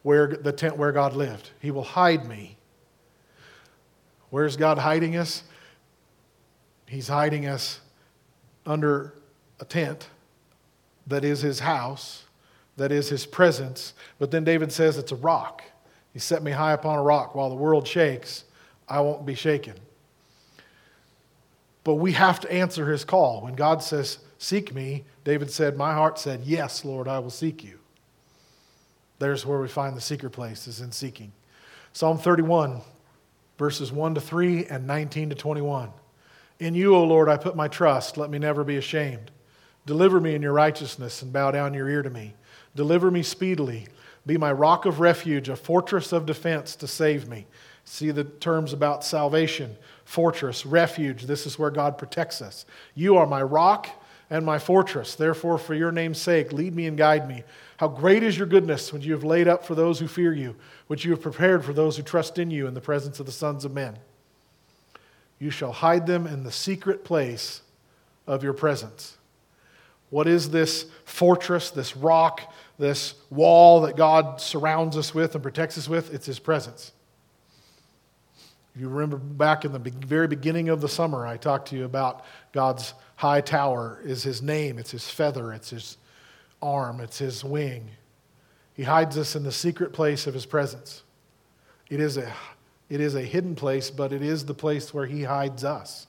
where 0.00 0.28
the 0.28 0.50
tent 0.50 0.78
where 0.78 0.92
God 0.92 1.14
lived. 1.14 1.50
He 1.60 1.70
will 1.70 1.84
hide 1.84 2.26
me 2.26 2.56
Where's 4.30 4.56
God 4.56 4.78
hiding 4.78 5.14
us? 5.14 5.42
He's 6.88 7.08
hiding 7.08 7.44
us 7.44 7.82
under 8.64 9.12
a 9.60 9.66
tent 9.66 10.08
that 11.06 11.22
is 11.22 11.42
his 11.42 11.58
house, 11.58 12.24
that 12.78 12.90
is 12.90 13.10
his 13.10 13.26
presence. 13.26 13.92
But 14.18 14.30
then 14.30 14.42
David 14.42 14.72
says 14.72 14.96
it's 14.96 15.12
a 15.12 15.16
rock. 15.16 15.64
He 16.12 16.18
set 16.18 16.42
me 16.42 16.52
high 16.52 16.72
upon 16.72 16.98
a 16.98 17.02
rock. 17.02 17.34
While 17.34 17.48
the 17.48 17.56
world 17.56 17.86
shakes, 17.86 18.44
I 18.88 19.00
won't 19.00 19.24
be 19.24 19.34
shaken. 19.34 19.74
But 21.84 21.94
we 21.94 22.12
have 22.12 22.40
to 22.40 22.52
answer 22.52 22.90
his 22.90 23.04
call. 23.04 23.42
When 23.42 23.54
God 23.54 23.82
says, 23.82 24.18
Seek 24.38 24.74
me, 24.74 25.04
David 25.24 25.50
said, 25.50 25.76
My 25.76 25.94
heart 25.94 26.18
said, 26.18 26.42
Yes, 26.44 26.84
Lord, 26.84 27.08
I 27.08 27.18
will 27.18 27.30
seek 27.30 27.64
you. 27.64 27.78
There's 29.18 29.46
where 29.46 29.60
we 29.60 29.68
find 29.68 29.96
the 29.96 30.00
secret 30.00 30.30
place, 30.30 30.66
is 30.66 30.80
in 30.80 30.92
seeking. 30.92 31.32
Psalm 31.92 32.18
31 32.18 32.80
verses 33.62 33.92
1 33.92 34.16
to 34.16 34.20
3 34.20 34.66
and 34.66 34.88
19 34.88 35.30
to 35.30 35.36
21. 35.36 35.90
In 36.58 36.74
you, 36.74 36.96
O 36.96 37.04
Lord, 37.04 37.28
I 37.28 37.36
put 37.36 37.54
my 37.54 37.68
trust. 37.68 38.16
Let 38.16 38.28
me 38.28 38.40
never 38.40 38.64
be 38.64 38.76
ashamed. 38.76 39.30
Deliver 39.86 40.20
me 40.20 40.34
in 40.34 40.42
your 40.42 40.52
righteousness 40.52 41.22
and 41.22 41.32
bow 41.32 41.52
down 41.52 41.72
your 41.72 41.88
ear 41.88 42.02
to 42.02 42.10
me. 42.10 42.34
Deliver 42.74 43.08
me 43.08 43.22
speedily. 43.22 43.86
Be 44.26 44.36
my 44.36 44.52
rock 44.52 44.86
of 44.86 45.00
refuge, 45.00 45.48
a 45.48 45.56
fortress 45.56 46.12
of 46.12 46.26
defense 46.26 46.76
to 46.76 46.86
save 46.86 47.28
me. 47.28 47.46
See 47.84 48.10
the 48.10 48.24
terms 48.24 48.72
about 48.72 49.04
salvation, 49.04 49.76
fortress, 50.04 50.64
refuge. 50.64 51.24
This 51.24 51.46
is 51.46 51.58
where 51.58 51.70
God 51.70 51.98
protects 51.98 52.40
us. 52.40 52.64
You 52.94 53.16
are 53.16 53.26
my 53.26 53.42
rock 53.42 53.88
and 54.30 54.46
my 54.46 54.58
fortress. 54.58 55.14
Therefore, 55.16 55.58
for 55.58 55.74
your 55.74 55.90
name's 55.90 56.20
sake, 56.20 56.52
lead 56.52 56.74
me 56.74 56.86
and 56.86 56.96
guide 56.96 57.28
me. 57.28 57.42
How 57.78 57.88
great 57.88 58.22
is 58.22 58.38
your 58.38 58.46
goodness 58.46 58.92
when 58.92 59.02
you 59.02 59.12
have 59.12 59.24
laid 59.24 59.48
up 59.48 59.64
for 59.64 59.74
those 59.74 59.98
who 59.98 60.06
fear 60.06 60.32
you, 60.32 60.54
which 60.86 61.04
you 61.04 61.10
have 61.10 61.20
prepared 61.20 61.64
for 61.64 61.72
those 61.72 61.96
who 61.96 62.02
trust 62.04 62.38
in 62.38 62.50
you 62.50 62.68
in 62.68 62.74
the 62.74 62.80
presence 62.80 63.18
of 63.18 63.26
the 63.26 63.32
sons 63.32 63.64
of 63.64 63.74
men. 63.74 63.98
You 65.40 65.50
shall 65.50 65.72
hide 65.72 66.06
them 66.06 66.28
in 66.28 66.44
the 66.44 66.52
secret 66.52 67.04
place 67.04 67.62
of 68.28 68.44
your 68.44 68.52
presence. 68.52 69.18
What 70.10 70.28
is 70.28 70.50
this 70.50 70.86
fortress, 71.04 71.70
this 71.70 71.96
rock, 71.96 72.52
this 72.82 73.14
wall 73.30 73.80
that 73.82 73.96
God 73.96 74.40
surrounds 74.40 74.96
us 74.98 75.14
with 75.14 75.34
and 75.34 75.42
protects 75.42 75.78
us 75.78 75.88
with? 75.88 76.12
It's 76.12 76.26
His 76.26 76.38
presence. 76.38 76.92
If 78.74 78.80
you 78.80 78.88
remember 78.88 79.16
back 79.16 79.64
in 79.64 79.72
the 79.72 79.78
very 79.78 80.28
beginning 80.28 80.68
of 80.68 80.80
the 80.80 80.88
summer, 80.88 81.26
I 81.26 81.38
talked 81.38 81.68
to 81.68 81.76
you 81.76 81.84
about 81.84 82.24
God's 82.52 82.92
high 83.16 83.40
tower 83.40 84.00
is 84.04 84.22
His 84.22 84.42
name, 84.42 84.78
it's 84.78 84.90
His 84.90 85.08
feather, 85.08 85.52
it's 85.52 85.70
His 85.70 85.96
arm, 86.62 87.00
it's 87.00 87.18
his 87.18 87.44
wing. 87.44 87.90
He 88.74 88.84
hides 88.84 89.18
us 89.18 89.36
in 89.36 89.42
the 89.42 89.52
secret 89.52 89.92
place 89.92 90.26
of 90.26 90.32
his 90.32 90.46
presence. 90.46 91.02
It 91.90 92.00
is 92.00 92.16
a, 92.16 92.32
it 92.88 93.00
is 93.00 93.14
a 93.14 93.22
hidden 93.22 93.54
place, 93.54 93.90
but 93.90 94.12
it 94.12 94.22
is 94.22 94.46
the 94.46 94.54
place 94.54 94.94
where 94.94 95.06
he 95.06 95.24
hides 95.24 95.64
us. 95.64 96.06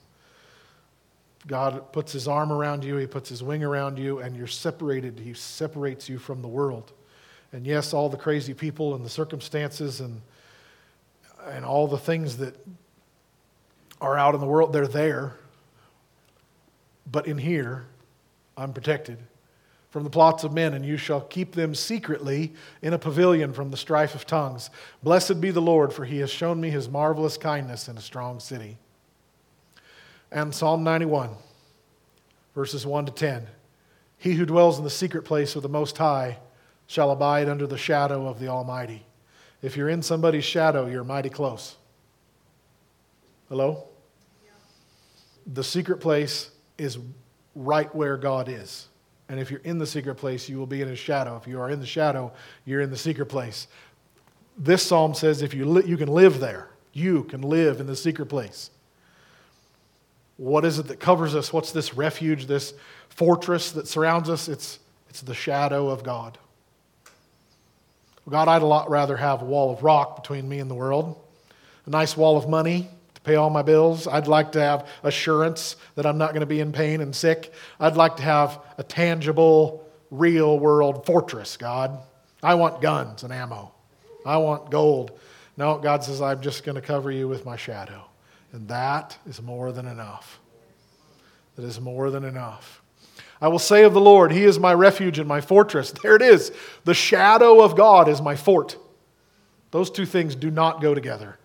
God 1.46 1.92
puts 1.92 2.12
his 2.12 2.26
arm 2.26 2.50
around 2.50 2.84
you, 2.84 2.96
he 2.96 3.06
puts 3.06 3.28
his 3.28 3.42
wing 3.42 3.62
around 3.62 3.98
you, 3.98 4.20
and 4.20 4.34
you're 4.36 4.46
separated. 4.46 5.20
He 5.20 5.34
separates 5.34 6.08
you 6.08 6.18
from 6.18 6.40
the 6.40 6.48
world. 6.48 6.92
And 7.52 7.66
yes, 7.66 7.92
all 7.92 8.08
the 8.08 8.16
crazy 8.16 8.54
people 8.54 8.94
and 8.94 9.04
the 9.04 9.10
circumstances 9.10 10.00
and, 10.00 10.20
and 11.46 11.64
all 11.64 11.86
the 11.86 11.98
things 11.98 12.38
that 12.38 12.54
are 14.00 14.18
out 14.18 14.34
in 14.34 14.40
the 14.40 14.46
world, 14.46 14.72
they're 14.72 14.86
there. 14.86 15.36
But 17.10 17.26
in 17.26 17.38
here, 17.38 17.86
I'm 18.56 18.72
protected 18.72 19.18
from 19.90 20.02
the 20.02 20.10
plots 20.10 20.42
of 20.42 20.52
men, 20.52 20.74
and 20.74 20.84
you 20.84 20.96
shall 20.96 21.20
keep 21.20 21.52
them 21.52 21.72
secretly 21.74 22.52
in 22.82 22.94
a 22.94 22.98
pavilion 22.98 23.52
from 23.52 23.70
the 23.70 23.76
strife 23.76 24.16
of 24.16 24.26
tongues. 24.26 24.70
Blessed 25.04 25.40
be 25.40 25.52
the 25.52 25.62
Lord, 25.62 25.92
for 25.92 26.04
he 26.04 26.18
has 26.18 26.30
shown 26.30 26.60
me 26.60 26.70
his 26.70 26.88
marvelous 26.88 27.36
kindness 27.36 27.86
in 27.86 27.96
a 27.96 28.00
strong 28.00 28.40
city. 28.40 28.76
And 30.34 30.52
Psalm 30.52 30.82
91, 30.82 31.30
verses 32.56 32.84
1 32.84 33.06
to 33.06 33.12
10. 33.12 33.46
He 34.18 34.32
who 34.32 34.44
dwells 34.44 34.78
in 34.78 34.84
the 34.84 34.90
secret 34.90 35.24
place 35.24 35.54
of 35.54 35.62
the 35.62 35.68
Most 35.68 35.96
High 35.96 36.38
shall 36.88 37.12
abide 37.12 37.48
under 37.48 37.68
the 37.68 37.78
shadow 37.78 38.26
of 38.26 38.40
the 38.40 38.48
Almighty. 38.48 39.06
If 39.62 39.76
you're 39.76 39.88
in 39.88 40.02
somebody's 40.02 40.44
shadow, 40.44 40.86
you're 40.86 41.04
mighty 41.04 41.30
close. 41.30 41.76
Hello? 43.48 43.84
The 45.46 45.62
secret 45.62 45.98
place 45.98 46.50
is 46.78 46.98
right 47.54 47.94
where 47.94 48.16
God 48.16 48.48
is. 48.48 48.88
And 49.28 49.38
if 49.38 49.52
you're 49.52 49.60
in 49.60 49.78
the 49.78 49.86
secret 49.86 50.16
place, 50.16 50.48
you 50.48 50.58
will 50.58 50.66
be 50.66 50.82
in 50.82 50.88
his 50.88 50.98
shadow. 50.98 51.36
If 51.36 51.46
you 51.46 51.60
are 51.60 51.70
in 51.70 51.78
the 51.78 51.86
shadow, 51.86 52.32
you're 52.64 52.80
in 52.80 52.90
the 52.90 52.96
secret 52.96 53.26
place. 53.26 53.68
This 54.58 54.82
psalm 54.82 55.14
says 55.14 55.42
if 55.42 55.54
you, 55.54 55.64
li- 55.64 55.86
you 55.86 55.96
can 55.96 56.08
live 56.08 56.40
there, 56.40 56.70
you 56.92 57.22
can 57.24 57.42
live 57.42 57.78
in 57.78 57.86
the 57.86 57.96
secret 57.96 58.26
place. 58.26 58.70
What 60.36 60.64
is 60.64 60.78
it 60.78 60.88
that 60.88 61.00
covers 61.00 61.34
us? 61.34 61.52
What's 61.52 61.72
this 61.72 61.94
refuge, 61.94 62.46
this 62.46 62.74
fortress 63.08 63.72
that 63.72 63.86
surrounds 63.86 64.28
us? 64.28 64.48
It's, 64.48 64.78
it's 65.08 65.20
the 65.20 65.34
shadow 65.34 65.88
of 65.88 66.02
God. 66.02 66.38
God, 68.28 68.48
I'd 68.48 68.62
a 68.62 68.66
lot 68.66 68.88
rather 68.88 69.16
have 69.16 69.42
a 69.42 69.44
wall 69.44 69.70
of 69.70 69.82
rock 69.82 70.16
between 70.16 70.48
me 70.48 70.58
and 70.58 70.70
the 70.70 70.74
world, 70.74 71.20
a 71.86 71.90
nice 71.90 72.16
wall 72.16 72.36
of 72.36 72.48
money, 72.48 72.88
to 73.14 73.20
pay 73.20 73.34
all 73.34 73.50
my 73.50 73.62
bills. 73.62 74.06
I'd 74.06 74.26
like 74.26 74.52
to 74.52 74.60
have 74.60 74.88
assurance 75.02 75.76
that 75.94 76.06
I'm 76.06 76.16
not 76.16 76.30
going 76.30 76.40
to 76.40 76.46
be 76.46 76.60
in 76.60 76.72
pain 76.72 77.00
and 77.00 77.14
sick. 77.14 77.52
I'd 77.78 77.96
like 77.96 78.16
to 78.16 78.22
have 78.22 78.60
a 78.78 78.82
tangible, 78.82 79.86
real 80.10 80.58
world 80.58 81.04
fortress, 81.04 81.56
God. 81.58 81.98
I 82.42 82.54
want 82.54 82.80
guns 82.80 83.24
and 83.24 83.32
ammo. 83.32 83.72
I 84.24 84.38
want 84.38 84.70
gold. 84.70 85.18
No, 85.56 85.78
God 85.78 86.02
says, 86.02 86.22
I'm 86.22 86.40
just 86.40 86.64
going 86.64 86.76
to 86.76 86.80
cover 86.80 87.10
you 87.10 87.28
with 87.28 87.44
my 87.44 87.56
shadow. 87.56 88.04
And 88.54 88.68
that 88.68 89.18
is 89.26 89.42
more 89.42 89.72
than 89.72 89.84
enough. 89.84 90.38
That 91.56 91.64
is 91.64 91.80
more 91.80 92.12
than 92.12 92.22
enough. 92.22 92.82
I 93.40 93.48
will 93.48 93.58
say 93.58 93.82
of 93.82 93.94
the 93.94 94.00
Lord, 94.00 94.30
He 94.30 94.44
is 94.44 94.60
my 94.60 94.72
refuge 94.72 95.18
and 95.18 95.28
my 95.28 95.40
fortress. 95.40 95.92
There 96.02 96.14
it 96.14 96.22
is. 96.22 96.52
The 96.84 96.94
shadow 96.94 97.62
of 97.62 97.76
God 97.76 98.08
is 98.08 98.22
my 98.22 98.36
fort. 98.36 98.76
Those 99.72 99.90
two 99.90 100.06
things 100.06 100.36
do 100.36 100.52
not 100.52 100.80
go 100.80 100.94
together. 100.94 101.36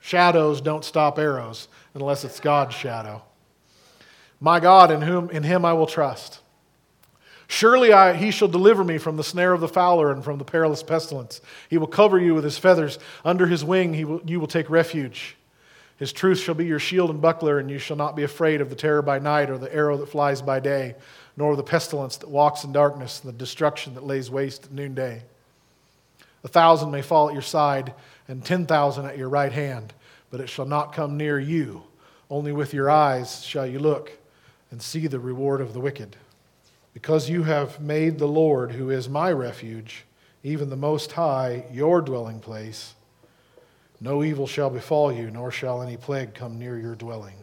Shadows 0.00 0.60
don't 0.60 0.84
stop 0.84 1.18
arrows 1.18 1.66
unless 1.94 2.22
it's 2.22 2.38
God's 2.38 2.76
shadow. 2.76 3.22
My 4.38 4.60
God, 4.60 4.92
in 4.92 5.02
whom 5.02 5.28
in 5.30 5.42
him 5.42 5.64
I 5.64 5.72
will 5.72 5.88
trust. 5.88 6.38
Surely 7.48 7.92
I, 7.92 8.14
he 8.14 8.30
shall 8.30 8.46
deliver 8.46 8.84
me 8.84 8.96
from 8.96 9.16
the 9.16 9.24
snare 9.24 9.52
of 9.52 9.60
the 9.60 9.66
fowler 9.66 10.12
and 10.12 10.22
from 10.22 10.38
the 10.38 10.44
perilous 10.44 10.84
pestilence. 10.84 11.40
He 11.68 11.78
will 11.78 11.88
cover 11.88 12.16
you 12.16 12.32
with 12.32 12.44
his 12.44 12.58
feathers. 12.58 13.00
Under 13.24 13.48
his 13.48 13.64
wing 13.64 14.06
will, 14.06 14.22
you 14.24 14.38
will 14.38 14.46
take 14.46 14.70
refuge. 14.70 15.36
His 16.00 16.14
truth 16.14 16.38
shall 16.40 16.54
be 16.54 16.64
your 16.64 16.78
shield 16.78 17.10
and 17.10 17.20
buckler, 17.20 17.58
and 17.58 17.70
you 17.70 17.78
shall 17.78 17.96
not 17.96 18.16
be 18.16 18.22
afraid 18.22 18.62
of 18.62 18.70
the 18.70 18.74
terror 18.74 19.02
by 19.02 19.18
night 19.18 19.50
or 19.50 19.58
the 19.58 19.72
arrow 19.72 19.98
that 19.98 20.08
flies 20.08 20.40
by 20.40 20.58
day, 20.58 20.96
nor 21.36 21.54
the 21.54 21.62
pestilence 21.62 22.16
that 22.16 22.30
walks 22.30 22.64
in 22.64 22.72
darkness 22.72 23.20
and 23.22 23.28
the 23.28 23.38
destruction 23.38 23.94
that 23.94 24.06
lays 24.06 24.30
waste 24.30 24.64
at 24.64 24.72
noonday. 24.72 25.22
A 26.42 26.48
thousand 26.48 26.90
may 26.90 27.02
fall 27.02 27.28
at 27.28 27.34
your 27.34 27.42
side 27.42 27.92
and 28.28 28.42
ten 28.42 28.64
thousand 28.64 29.04
at 29.04 29.18
your 29.18 29.28
right 29.28 29.52
hand, 29.52 29.92
but 30.30 30.40
it 30.40 30.48
shall 30.48 30.64
not 30.64 30.94
come 30.94 31.18
near 31.18 31.38
you. 31.38 31.82
Only 32.30 32.52
with 32.52 32.72
your 32.72 32.88
eyes 32.88 33.44
shall 33.44 33.66
you 33.66 33.78
look 33.78 34.10
and 34.70 34.80
see 34.80 35.06
the 35.06 35.20
reward 35.20 35.60
of 35.60 35.74
the 35.74 35.80
wicked. 35.80 36.16
Because 36.94 37.28
you 37.28 37.42
have 37.42 37.78
made 37.78 38.18
the 38.18 38.26
Lord, 38.26 38.72
who 38.72 38.88
is 38.88 39.06
my 39.06 39.30
refuge, 39.30 40.06
even 40.42 40.70
the 40.70 40.76
Most 40.76 41.12
High, 41.12 41.66
your 41.70 42.00
dwelling 42.00 42.40
place, 42.40 42.94
no 44.00 44.24
evil 44.24 44.46
shall 44.46 44.70
befall 44.70 45.12
you, 45.12 45.30
nor 45.30 45.50
shall 45.50 45.82
any 45.82 45.96
plague 45.96 46.34
come 46.34 46.58
near 46.58 46.78
your 46.78 46.94
dwelling. 46.94 47.36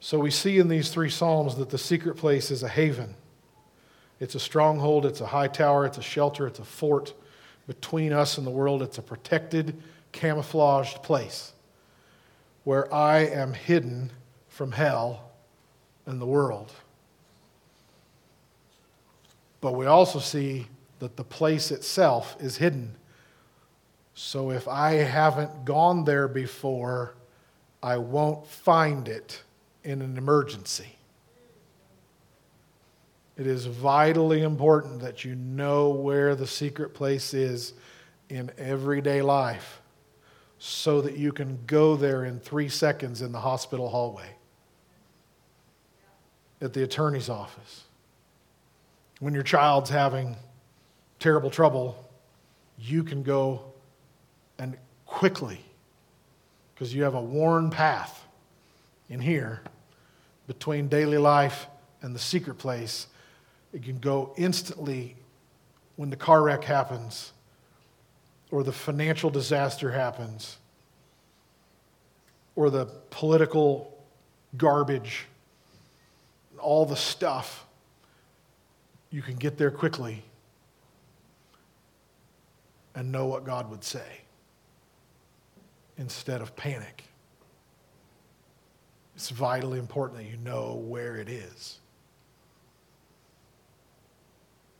So 0.00 0.18
we 0.18 0.30
see 0.30 0.58
in 0.58 0.68
these 0.68 0.90
three 0.90 1.10
Psalms 1.10 1.56
that 1.56 1.70
the 1.70 1.78
secret 1.78 2.16
place 2.16 2.50
is 2.50 2.62
a 2.62 2.68
haven. 2.68 3.14
It's 4.20 4.34
a 4.34 4.40
stronghold, 4.40 5.04
it's 5.04 5.20
a 5.20 5.26
high 5.26 5.48
tower, 5.48 5.84
it's 5.84 5.98
a 5.98 6.02
shelter, 6.02 6.46
it's 6.46 6.58
a 6.58 6.64
fort 6.64 7.12
between 7.66 8.12
us 8.12 8.38
and 8.38 8.46
the 8.46 8.50
world. 8.50 8.82
It's 8.82 8.98
a 8.98 9.02
protected, 9.02 9.82
camouflaged 10.12 11.02
place 11.02 11.52
where 12.64 12.92
I 12.92 13.18
am 13.18 13.52
hidden 13.52 14.10
from 14.48 14.72
hell 14.72 15.30
and 16.06 16.20
the 16.20 16.26
world. 16.26 16.72
But 19.60 19.72
we 19.72 19.86
also 19.86 20.18
see 20.18 20.68
that 21.00 21.16
the 21.16 21.24
place 21.24 21.70
itself 21.70 22.36
is 22.40 22.56
hidden 22.56 22.96
so 24.18 24.50
if 24.50 24.66
I 24.66 24.92
haven't 24.92 25.66
gone 25.66 26.04
there 26.04 26.26
before, 26.26 27.14
I 27.82 27.98
won't 27.98 28.46
find 28.46 29.06
it 29.08 29.42
in 29.84 30.00
an 30.00 30.16
emergency. 30.16 30.96
It 33.36 33.46
is 33.46 33.66
vitally 33.66 34.40
important 34.40 35.00
that 35.02 35.26
you 35.26 35.34
know 35.34 35.90
where 35.90 36.34
the 36.34 36.46
secret 36.46 36.94
place 36.94 37.34
is 37.34 37.74
in 38.30 38.50
everyday 38.56 39.20
life 39.20 39.82
so 40.58 41.02
that 41.02 41.18
you 41.18 41.30
can 41.30 41.58
go 41.66 41.94
there 41.94 42.24
in 42.24 42.40
three 42.40 42.70
seconds 42.70 43.20
in 43.20 43.32
the 43.32 43.40
hospital 43.40 43.90
hallway, 43.90 44.30
at 46.62 46.72
the 46.72 46.82
attorney's 46.82 47.28
office. 47.28 47.84
When 49.20 49.34
your 49.34 49.42
child's 49.42 49.90
having 49.90 50.36
terrible 51.18 51.50
trouble, 51.50 52.02
you 52.78 53.04
can 53.04 53.22
go 53.22 53.74
quickly 55.06 55.64
because 56.74 56.94
you 56.94 57.04
have 57.04 57.14
a 57.14 57.20
worn 57.20 57.70
path 57.70 58.26
in 59.08 59.20
here 59.20 59.62
between 60.46 60.88
daily 60.88 61.16
life 61.16 61.66
and 62.02 62.14
the 62.14 62.18
secret 62.18 62.58
place. 62.58 63.06
It 63.72 63.82
can 63.82 63.98
go 63.98 64.34
instantly 64.36 65.16
when 65.96 66.10
the 66.10 66.16
car 66.16 66.42
wreck 66.42 66.64
happens 66.64 67.32
or 68.50 68.62
the 68.62 68.72
financial 68.72 69.30
disaster 69.30 69.90
happens 69.90 70.58
or 72.54 72.70
the 72.70 72.86
political 73.10 73.92
garbage, 74.56 75.26
all 76.58 76.84
the 76.84 76.96
stuff. 76.96 77.64
You 79.10 79.22
can 79.22 79.36
get 79.36 79.56
there 79.56 79.70
quickly 79.70 80.22
and 82.94 83.10
know 83.10 83.26
what 83.26 83.44
God 83.44 83.70
would 83.70 83.84
say 83.84 84.25
instead 85.98 86.42
of 86.42 86.54
panic. 86.56 87.04
It's 89.14 89.30
vitally 89.30 89.78
important 89.78 90.20
that 90.20 90.28
you 90.28 90.36
know 90.36 90.74
where 90.74 91.16
it 91.16 91.28
is. 91.28 91.78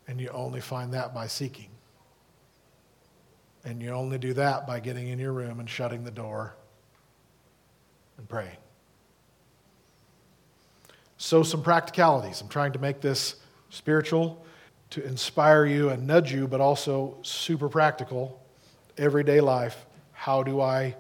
And 0.09 0.20
you 0.20 0.29
only 0.29 0.61
find 0.61 0.92
that 0.92 1.14
by 1.14 1.26
seeking. 1.26 1.70
And 3.64 3.83
you 3.83 3.90
only 3.90 4.18
do 4.18 4.35
that 4.35 4.66
by 4.66 4.79
getting 4.79 5.09
in 5.09 5.18
your 5.18 5.33
room 5.33 5.59
and 5.59 5.68
shutting 5.68 6.05
the 6.05 6.11
door 6.11 6.55
and 8.18 8.29
praying. 8.29 8.57
So, 11.18 11.42
some 11.42 11.62
practicalities. 11.62 12.40
I'm 12.42 12.48
trying 12.48 12.72
to 12.72 12.79
make 12.79 13.00
this 13.00 13.37
spiritual 13.70 14.44
to 14.90 15.02
inspire 15.02 15.64
you 15.64 15.88
and 15.88 16.07
nudge 16.07 16.33
you, 16.33 16.46
but 16.46 16.61
also 16.61 17.16
super 17.22 17.68
practical, 17.68 18.40
everyday 18.98 19.40
life. 19.40 19.87
How 20.12 20.42
do 20.42 20.61
I 20.61 20.94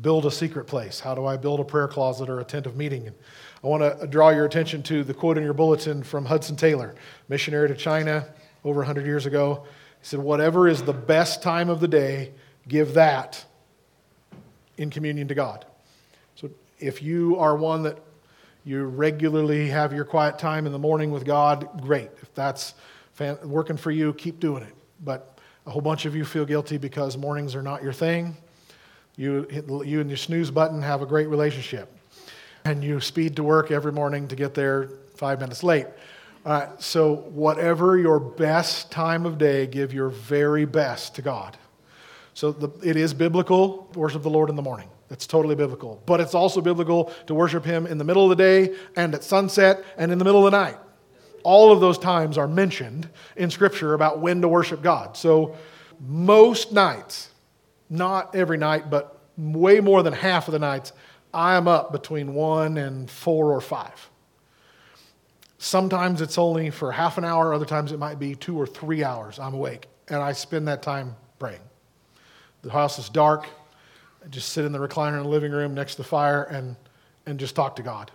build 0.00 0.26
a 0.26 0.30
secret 0.30 0.66
place? 0.66 1.00
How 1.00 1.14
do 1.14 1.24
I 1.24 1.36
build 1.36 1.60
a 1.60 1.64
prayer 1.64 1.88
closet 1.88 2.28
or 2.28 2.40
a 2.40 2.44
tent 2.44 2.66
of 2.66 2.76
meeting? 2.76 3.06
And 3.06 3.16
I 3.62 3.66
want 3.66 4.00
to 4.00 4.06
draw 4.06 4.30
your 4.30 4.44
attention 4.44 4.82
to 4.84 5.04
the 5.04 5.14
quote 5.14 5.38
in 5.38 5.44
your 5.44 5.54
bulletin 5.54 6.02
from 6.02 6.24
Hudson 6.24 6.56
Taylor, 6.56 6.94
missionary 7.28 7.68
to 7.68 7.74
China 7.74 8.26
over 8.64 8.78
100 8.78 9.06
years 9.06 9.26
ago. 9.26 9.64
He 10.00 10.06
said, 10.06 10.20
Whatever 10.20 10.68
is 10.68 10.82
the 10.82 10.92
best 10.92 11.42
time 11.42 11.68
of 11.68 11.80
the 11.80 11.88
day, 11.88 12.32
give 12.68 12.94
that 12.94 13.44
in 14.76 14.90
communion 14.90 15.28
to 15.28 15.34
God. 15.34 15.64
So 16.34 16.50
if 16.78 17.02
you 17.02 17.36
are 17.36 17.56
one 17.56 17.82
that 17.84 17.98
you 18.64 18.84
regularly 18.84 19.68
have 19.68 19.92
your 19.92 20.04
quiet 20.04 20.38
time 20.38 20.66
in 20.66 20.72
the 20.72 20.78
morning 20.78 21.10
with 21.10 21.24
God, 21.24 21.82
great. 21.82 22.10
If 22.22 22.34
that's 22.34 22.74
working 23.44 23.76
for 23.76 23.90
you, 23.90 24.14
keep 24.14 24.40
doing 24.40 24.62
it. 24.62 24.74
But 25.04 25.38
a 25.66 25.70
whole 25.70 25.82
bunch 25.82 26.06
of 26.06 26.16
you 26.16 26.24
feel 26.24 26.44
guilty 26.44 26.78
because 26.78 27.16
mornings 27.16 27.54
are 27.54 27.62
not 27.62 27.82
your 27.82 27.92
thing. 27.92 28.36
You, 29.16 29.46
you 29.84 30.00
and 30.00 30.10
your 30.10 30.16
snooze 30.16 30.50
button 30.50 30.82
have 30.82 31.02
a 31.02 31.06
great 31.06 31.28
relationship. 31.28 31.90
And 32.64 32.82
you 32.82 33.00
speed 33.00 33.36
to 33.36 33.42
work 33.42 33.70
every 33.70 33.92
morning 33.92 34.26
to 34.28 34.36
get 34.36 34.54
there 34.54 34.88
five 35.16 35.40
minutes 35.40 35.62
late. 35.62 35.86
Uh, 36.44 36.68
so, 36.78 37.14
whatever 37.14 37.96
your 37.96 38.20
best 38.20 38.90
time 38.90 39.24
of 39.24 39.38
day, 39.38 39.66
give 39.66 39.94
your 39.94 40.10
very 40.10 40.66
best 40.66 41.14
to 41.14 41.22
God. 41.22 41.56
So, 42.34 42.52
the, 42.52 42.68
it 42.86 42.96
is 42.96 43.14
biblical 43.14 43.90
worship 43.94 44.22
the 44.22 44.30
Lord 44.30 44.50
in 44.50 44.56
the 44.56 44.62
morning. 44.62 44.88
That's 45.08 45.26
totally 45.26 45.54
biblical. 45.54 46.02
But 46.04 46.20
it's 46.20 46.34
also 46.34 46.60
biblical 46.60 47.12
to 47.28 47.34
worship 47.34 47.64
Him 47.64 47.86
in 47.86 47.96
the 47.96 48.04
middle 48.04 48.30
of 48.30 48.36
the 48.36 48.42
day 48.42 48.74
and 48.96 49.14
at 49.14 49.24
sunset 49.24 49.84
and 49.96 50.12
in 50.12 50.18
the 50.18 50.24
middle 50.24 50.46
of 50.46 50.52
the 50.52 50.58
night. 50.58 50.76
All 51.44 51.72
of 51.72 51.80
those 51.80 51.98
times 51.98 52.36
are 52.36 52.48
mentioned 52.48 53.08
in 53.36 53.50
Scripture 53.50 53.94
about 53.94 54.18
when 54.18 54.42
to 54.42 54.48
worship 54.48 54.82
God. 54.82 55.16
So, 55.16 55.56
most 56.00 56.72
nights, 56.72 57.30
not 57.90 58.34
every 58.34 58.56
night, 58.56 58.90
but 58.90 59.20
way 59.36 59.80
more 59.80 60.02
than 60.02 60.12
half 60.12 60.48
of 60.48 60.52
the 60.52 60.58
nights, 60.58 60.92
I 61.32 61.56
am 61.56 61.66
up 61.66 61.92
between 61.92 62.34
one 62.34 62.78
and 62.78 63.10
four 63.10 63.52
or 63.52 63.60
five. 63.60 64.10
Sometimes 65.58 66.20
it's 66.20 66.38
only 66.38 66.70
for 66.70 66.92
half 66.92 67.18
an 67.18 67.24
hour, 67.24 67.54
other 67.54 67.64
times 67.64 67.90
it 67.90 67.98
might 67.98 68.18
be 68.18 68.34
two 68.34 68.60
or 68.60 68.66
three 68.66 69.02
hours 69.02 69.38
I'm 69.38 69.54
awake, 69.54 69.86
and 70.08 70.22
I 70.22 70.32
spend 70.32 70.68
that 70.68 70.82
time 70.82 71.16
praying. 71.38 71.60
The 72.62 72.70
house 72.70 72.98
is 72.98 73.08
dark. 73.08 73.46
I 74.24 74.28
just 74.28 74.50
sit 74.50 74.64
in 74.64 74.72
the 74.72 74.78
recliner 74.78 75.16
in 75.16 75.24
the 75.24 75.28
living 75.28 75.52
room 75.52 75.74
next 75.74 75.96
to 75.96 76.02
the 76.02 76.08
fire 76.08 76.44
and, 76.44 76.76
and 77.26 77.38
just 77.38 77.54
talk 77.54 77.76
to 77.76 77.82
God. 77.82 78.10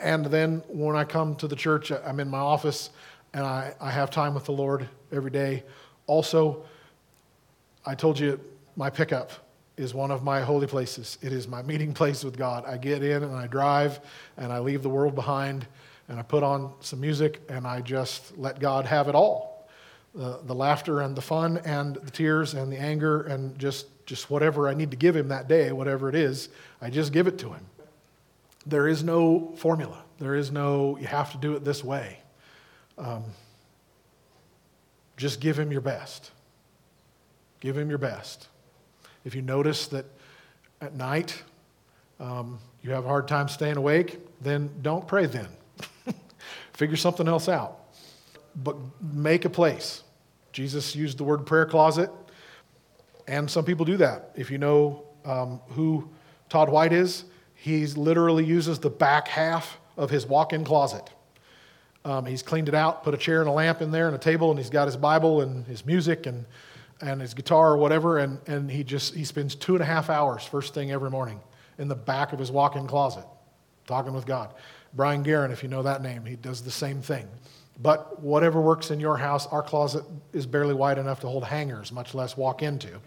And 0.00 0.26
then 0.26 0.62
when 0.68 0.96
I 0.96 1.04
come 1.04 1.36
to 1.36 1.46
the 1.46 1.54
church, 1.54 1.92
I'm 1.92 2.18
in 2.18 2.28
my 2.28 2.38
office 2.38 2.90
and 3.32 3.44
I, 3.44 3.74
I 3.80 3.90
have 3.90 4.10
time 4.10 4.34
with 4.34 4.44
the 4.44 4.52
Lord 4.52 4.88
every 5.12 5.30
day. 5.30 5.62
Also, 6.06 6.64
I 7.86 7.94
told 7.94 8.18
you 8.18 8.40
my 8.76 8.90
pickup 8.90 9.30
is 9.76 9.92
one 9.92 10.10
of 10.10 10.22
my 10.22 10.40
holy 10.40 10.66
places. 10.66 11.18
It 11.22 11.32
is 11.32 11.48
my 11.48 11.62
meeting 11.62 11.92
place 11.94 12.24
with 12.24 12.36
God. 12.36 12.64
I 12.66 12.76
get 12.76 13.02
in 13.02 13.22
and 13.22 13.34
I 13.34 13.46
drive 13.46 14.00
and 14.36 14.52
I 14.52 14.60
leave 14.60 14.82
the 14.82 14.88
world 14.88 15.14
behind 15.14 15.66
and 16.08 16.18
I 16.18 16.22
put 16.22 16.42
on 16.42 16.72
some 16.80 17.00
music 17.00 17.42
and 17.48 17.66
I 17.66 17.80
just 17.80 18.36
let 18.38 18.60
God 18.60 18.86
have 18.86 19.08
it 19.08 19.14
all 19.14 19.54
the, 20.14 20.40
the 20.44 20.54
laughter 20.54 21.00
and 21.00 21.16
the 21.16 21.22
fun 21.22 21.58
and 21.64 21.96
the 21.96 22.10
tears 22.10 22.54
and 22.54 22.72
the 22.72 22.78
anger 22.78 23.22
and 23.22 23.58
just, 23.58 23.86
just 24.06 24.30
whatever 24.30 24.68
I 24.68 24.74
need 24.74 24.90
to 24.92 24.96
give 24.96 25.16
Him 25.16 25.28
that 25.28 25.48
day, 25.48 25.72
whatever 25.72 26.08
it 26.08 26.14
is, 26.14 26.48
I 26.80 26.90
just 26.90 27.12
give 27.12 27.26
it 27.26 27.38
to 27.38 27.52
Him. 27.52 27.66
There 28.66 28.88
is 28.88 29.02
no 29.02 29.52
formula, 29.56 30.02
there 30.18 30.34
is 30.34 30.50
no, 30.50 30.96
you 30.98 31.06
have 31.06 31.32
to 31.32 31.38
do 31.38 31.54
it 31.54 31.64
this 31.64 31.82
way. 31.82 32.20
Um, 32.96 33.24
just 35.16 35.40
give 35.40 35.58
Him 35.58 35.72
your 35.72 35.80
best. 35.80 36.30
Give 37.60 37.76
Him 37.76 37.88
your 37.88 37.98
best. 37.98 38.48
If 39.24 39.34
you 39.34 39.42
notice 39.42 39.86
that 39.88 40.06
at 40.80 40.94
night 40.94 41.42
Um, 42.20 42.58
you 42.82 42.92
have 42.92 43.04
a 43.04 43.08
hard 43.08 43.26
time 43.26 43.48
staying 43.48 43.76
awake, 43.76 44.18
then 44.40 44.70
don't 44.82 45.06
pray 45.06 45.26
then. 45.26 45.48
Figure 46.72 46.96
something 46.96 47.26
else 47.26 47.48
out. 47.48 47.80
But 48.54 48.76
make 49.02 49.44
a 49.44 49.50
place. 49.50 50.04
Jesus 50.52 50.94
used 50.94 51.18
the 51.18 51.24
word 51.24 51.44
prayer 51.44 51.66
closet, 51.66 52.10
and 53.26 53.50
some 53.50 53.64
people 53.64 53.84
do 53.84 53.96
that. 53.96 54.30
If 54.36 54.50
you 54.50 54.58
know 54.58 55.04
um, 55.24 55.60
who 55.70 56.08
Todd 56.48 56.68
White 56.68 56.92
is, 56.92 57.24
he 57.54 57.84
literally 57.86 58.44
uses 58.44 58.78
the 58.78 58.90
back 58.90 59.26
half 59.26 59.78
of 59.96 60.10
his 60.10 60.24
walk 60.24 60.52
in 60.52 60.64
closet. 60.64 61.10
Um, 62.04 62.26
he's 62.26 62.42
cleaned 62.42 62.68
it 62.68 62.74
out, 62.74 63.02
put 63.02 63.14
a 63.14 63.16
chair 63.16 63.40
and 63.40 63.48
a 63.48 63.52
lamp 63.52 63.82
in 63.82 63.90
there 63.90 64.06
and 64.06 64.14
a 64.14 64.18
table, 64.18 64.50
and 64.50 64.58
he's 64.58 64.70
got 64.70 64.86
his 64.86 64.96
Bible 64.96 65.40
and 65.40 65.66
his 65.66 65.84
music 65.84 66.26
and, 66.26 66.44
and 67.00 67.20
his 67.20 67.34
guitar 67.34 67.72
or 67.72 67.76
whatever, 67.76 68.18
and, 68.18 68.38
and 68.46 68.70
he 68.70 68.84
just 68.84 69.14
he 69.14 69.24
spends 69.24 69.54
two 69.54 69.74
and 69.74 69.82
a 69.82 69.86
half 69.86 70.10
hours 70.10 70.44
first 70.44 70.74
thing 70.74 70.92
every 70.92 71.10
morning 71.10 71.40
in 71.78 71.88
the 71.88 71.94
back 71.94 72.32
of 72.32 72.38
his 72.38 72.50
walk 72.50 72.76
in 72.76 72.86
closet 72.86 73.24
talking 73.86 74.12
with 74.12 74.26
God. 74.26 74.54
Brian 74.94 75.22
Guerin, 75.22 75.50
if 75.50 75.62
you 75.62 75.68
know 75.68 75.82
that 75.82 76.02
name, 76.02 76.24
he 76.24 76.36
does 76.36 76.62
the 76.62 76.70
same 76.70 77.02
thing. 77.02 77.26
But 77.82 78.20
whatever 78.20 78.60
works 78.60 78.90
in 78.90 79.00
your 79.00 79.16
house, 79.16 79.46
our 79.48 79.62
closet 79.62 80.04
is 80.32 80.46
barely 80.46 80.74
wide 80.74 80.98
enough 80.98 81.20
to 81.20 81.26
hold 81.26 81.44
hangers, 81.44 81.90
much 81.90 82.14
less 82.14 82.36
walk 82.36 82.62
into. 82.62 83.00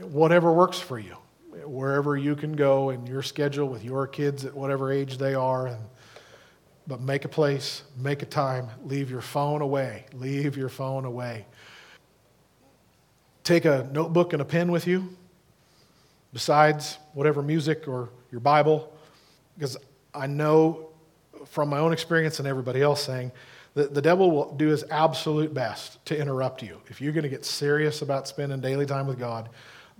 Whatever 0.00 0.52
works 0.52 0.78
for 0.78 0.98
you, 0.98 1.16
wherever 1.64 2.16
you 2.16 2.34
can 2.34 2.54
go 2.54 2.90
in 2.90 3.06
your 3.06 3.22
schedule 3.22 3.68
with 3.68 3.84
your 3.84 4.06
kids 4.06 4.46
at 4.46 4.54
whatever 4.54 4.90
age 4.90 5.18
they 5.18 5.34
are. 5.34 5.66
And, 5.66 5.80
but 6.86 7.02
make 7.02 7.26
a 7.26 7.28
place, 7.28 7.82
make 7.98 8.22
a 8.22 8.26
time, 8.26 8.68
leave 8.84 9.10
your 9.10 9.20
phone 9.20 9.60
away. 9.60 10.06
Leave 10.14 10.56
your 10.56 10.70
phone 10.70 11.04
away. 11.04 11.46
Take 13.44 13.64
a 13.64 13.88
notebook 13.92 14.32
and 14.32 14.42
a 14.42 14.44
pen 14.44 14.70
with 14.70 14.86
you, 14.86 15.16
besides 16.32 16.98
whatever 17.14 17.42
music 17.42 17.88
or 17.88 18.10
your 18.30 18.40
Bible, 18.40 18.92
because 19.56 19.76
I 20.14 20.26
know 20.26 20.90
from 21.46 21.68
my 21.68 21.78
own 21.78 21.92
experience 21.92 22.38
and 22.38 22.46
everybody 22.46 22.82
else 22.82 23.02
saying 23.02 23.32
that 23.74 23.94
the 23.94 24.02
devil 24.02 24.30
will 24.30 24.52
do 24.54 24.68
his 24.68 24.84
absolute 24.90 25.54
best 25.54 26.04
to 26.06 26.18
interrupt 26.18 26.62
you. 26.62 26.80
If 26.88 27.00
you're 27.00 27.12
going 27.12 27.22
to 27.22 27.28
get 27.28 27.44
serious 27.44 28.02
about 28.02 28.28
spending 28.28 28.60
daily 28.60 28.86
time 28.86 29.06
with 29.06 29.18
God, 29.18 29.48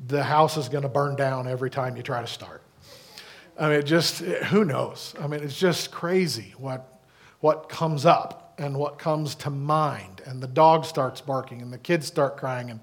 the 0.06 0.22
house 0.22 0.56
is 0.56 0.68
going 0.68 0.82
to 0.82 0.88
burn 0.88 1.16
down 1.16 1.46
every 1.46 1.70
time 1.70 1.96
you 1.96 2.02
try 2.02 2.20
to 2.20 2.26
start. 2.26 2.62
I 3.58 3.68
mean, 3.68 3.84
just, 3.84 4.20
who 4.20 4.64
knows? 4.64 5.14
I 5.20 5.26
mean, 5.26 5.42
it's 5.42 5.58
just 5.58 5.90
crazy 5.90 6.54
what, 6.56 7.00
what 7.40 7.68
comes 7.68 8.06
up 8.06 8.54
and 8.58 8.76
what 8.76 8.98
comes 8.98 9.34
to 9.36 9.50
mind. 9.50 10.22
And 10.24 10.42
the 10.42 10.46
dog 10.46 10.84
starts 10.84 11.20
barking 11.20 11.62
and 11.62 11.72
the 11.72 11.78
kids 11.78 12.06
start 12.06 12.36
crying. 12.36 12.70
And 12.70 12.80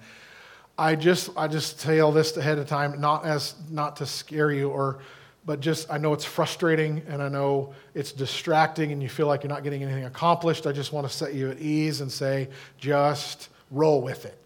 I 0.77 0.95
just, 0.95 1.29
I 1.35 1.47
just 1.47 1.79
say 1.79 1.99
all 1.99 2.11
this 2.11 2.37
ahead 2.37 2.59
of 2.59 2.67
time, 2.67 2.99
not 3.01 3.25
as, 3.25 3.55
not 3.69 3.95
to 3.97 4.05
scare 4.05 4.51
you 4.51 4.69
or, 4.69 4.99
but 5.45 5.59
just, 5.59 5.89
I 5.89 5.97
know 5.97 6.13
it's 6.13 6.25
frustrating 6.25 7.01
and 7.07 7.21
I 7.21 7.29
know 7.29 7.73
it's 7.95 8.11
distracting 8.11 8.91
and 8.91 9.01
you 9.01 9.09
feel 9.09 9.27
like 9.27 9.43
you're 9.43 9.49
not 9.49 9.63
getting 9.63 9.81
anything 9.81 10.05
accomplished. 10.05 10.67
I 10.67 10.71
just 10.73 10.93
want 10.93 11.07
to 11.07 11.13
set 11.13 11.33
you 11.33 11.49
at 11.49 11.59
ease 11.59 12.01
and 12.01 12.11
say, 12.11 12.49
just 12.77 13.49
roll 13.71 14.01
with 14.01 14.25
it. 14.25 14.37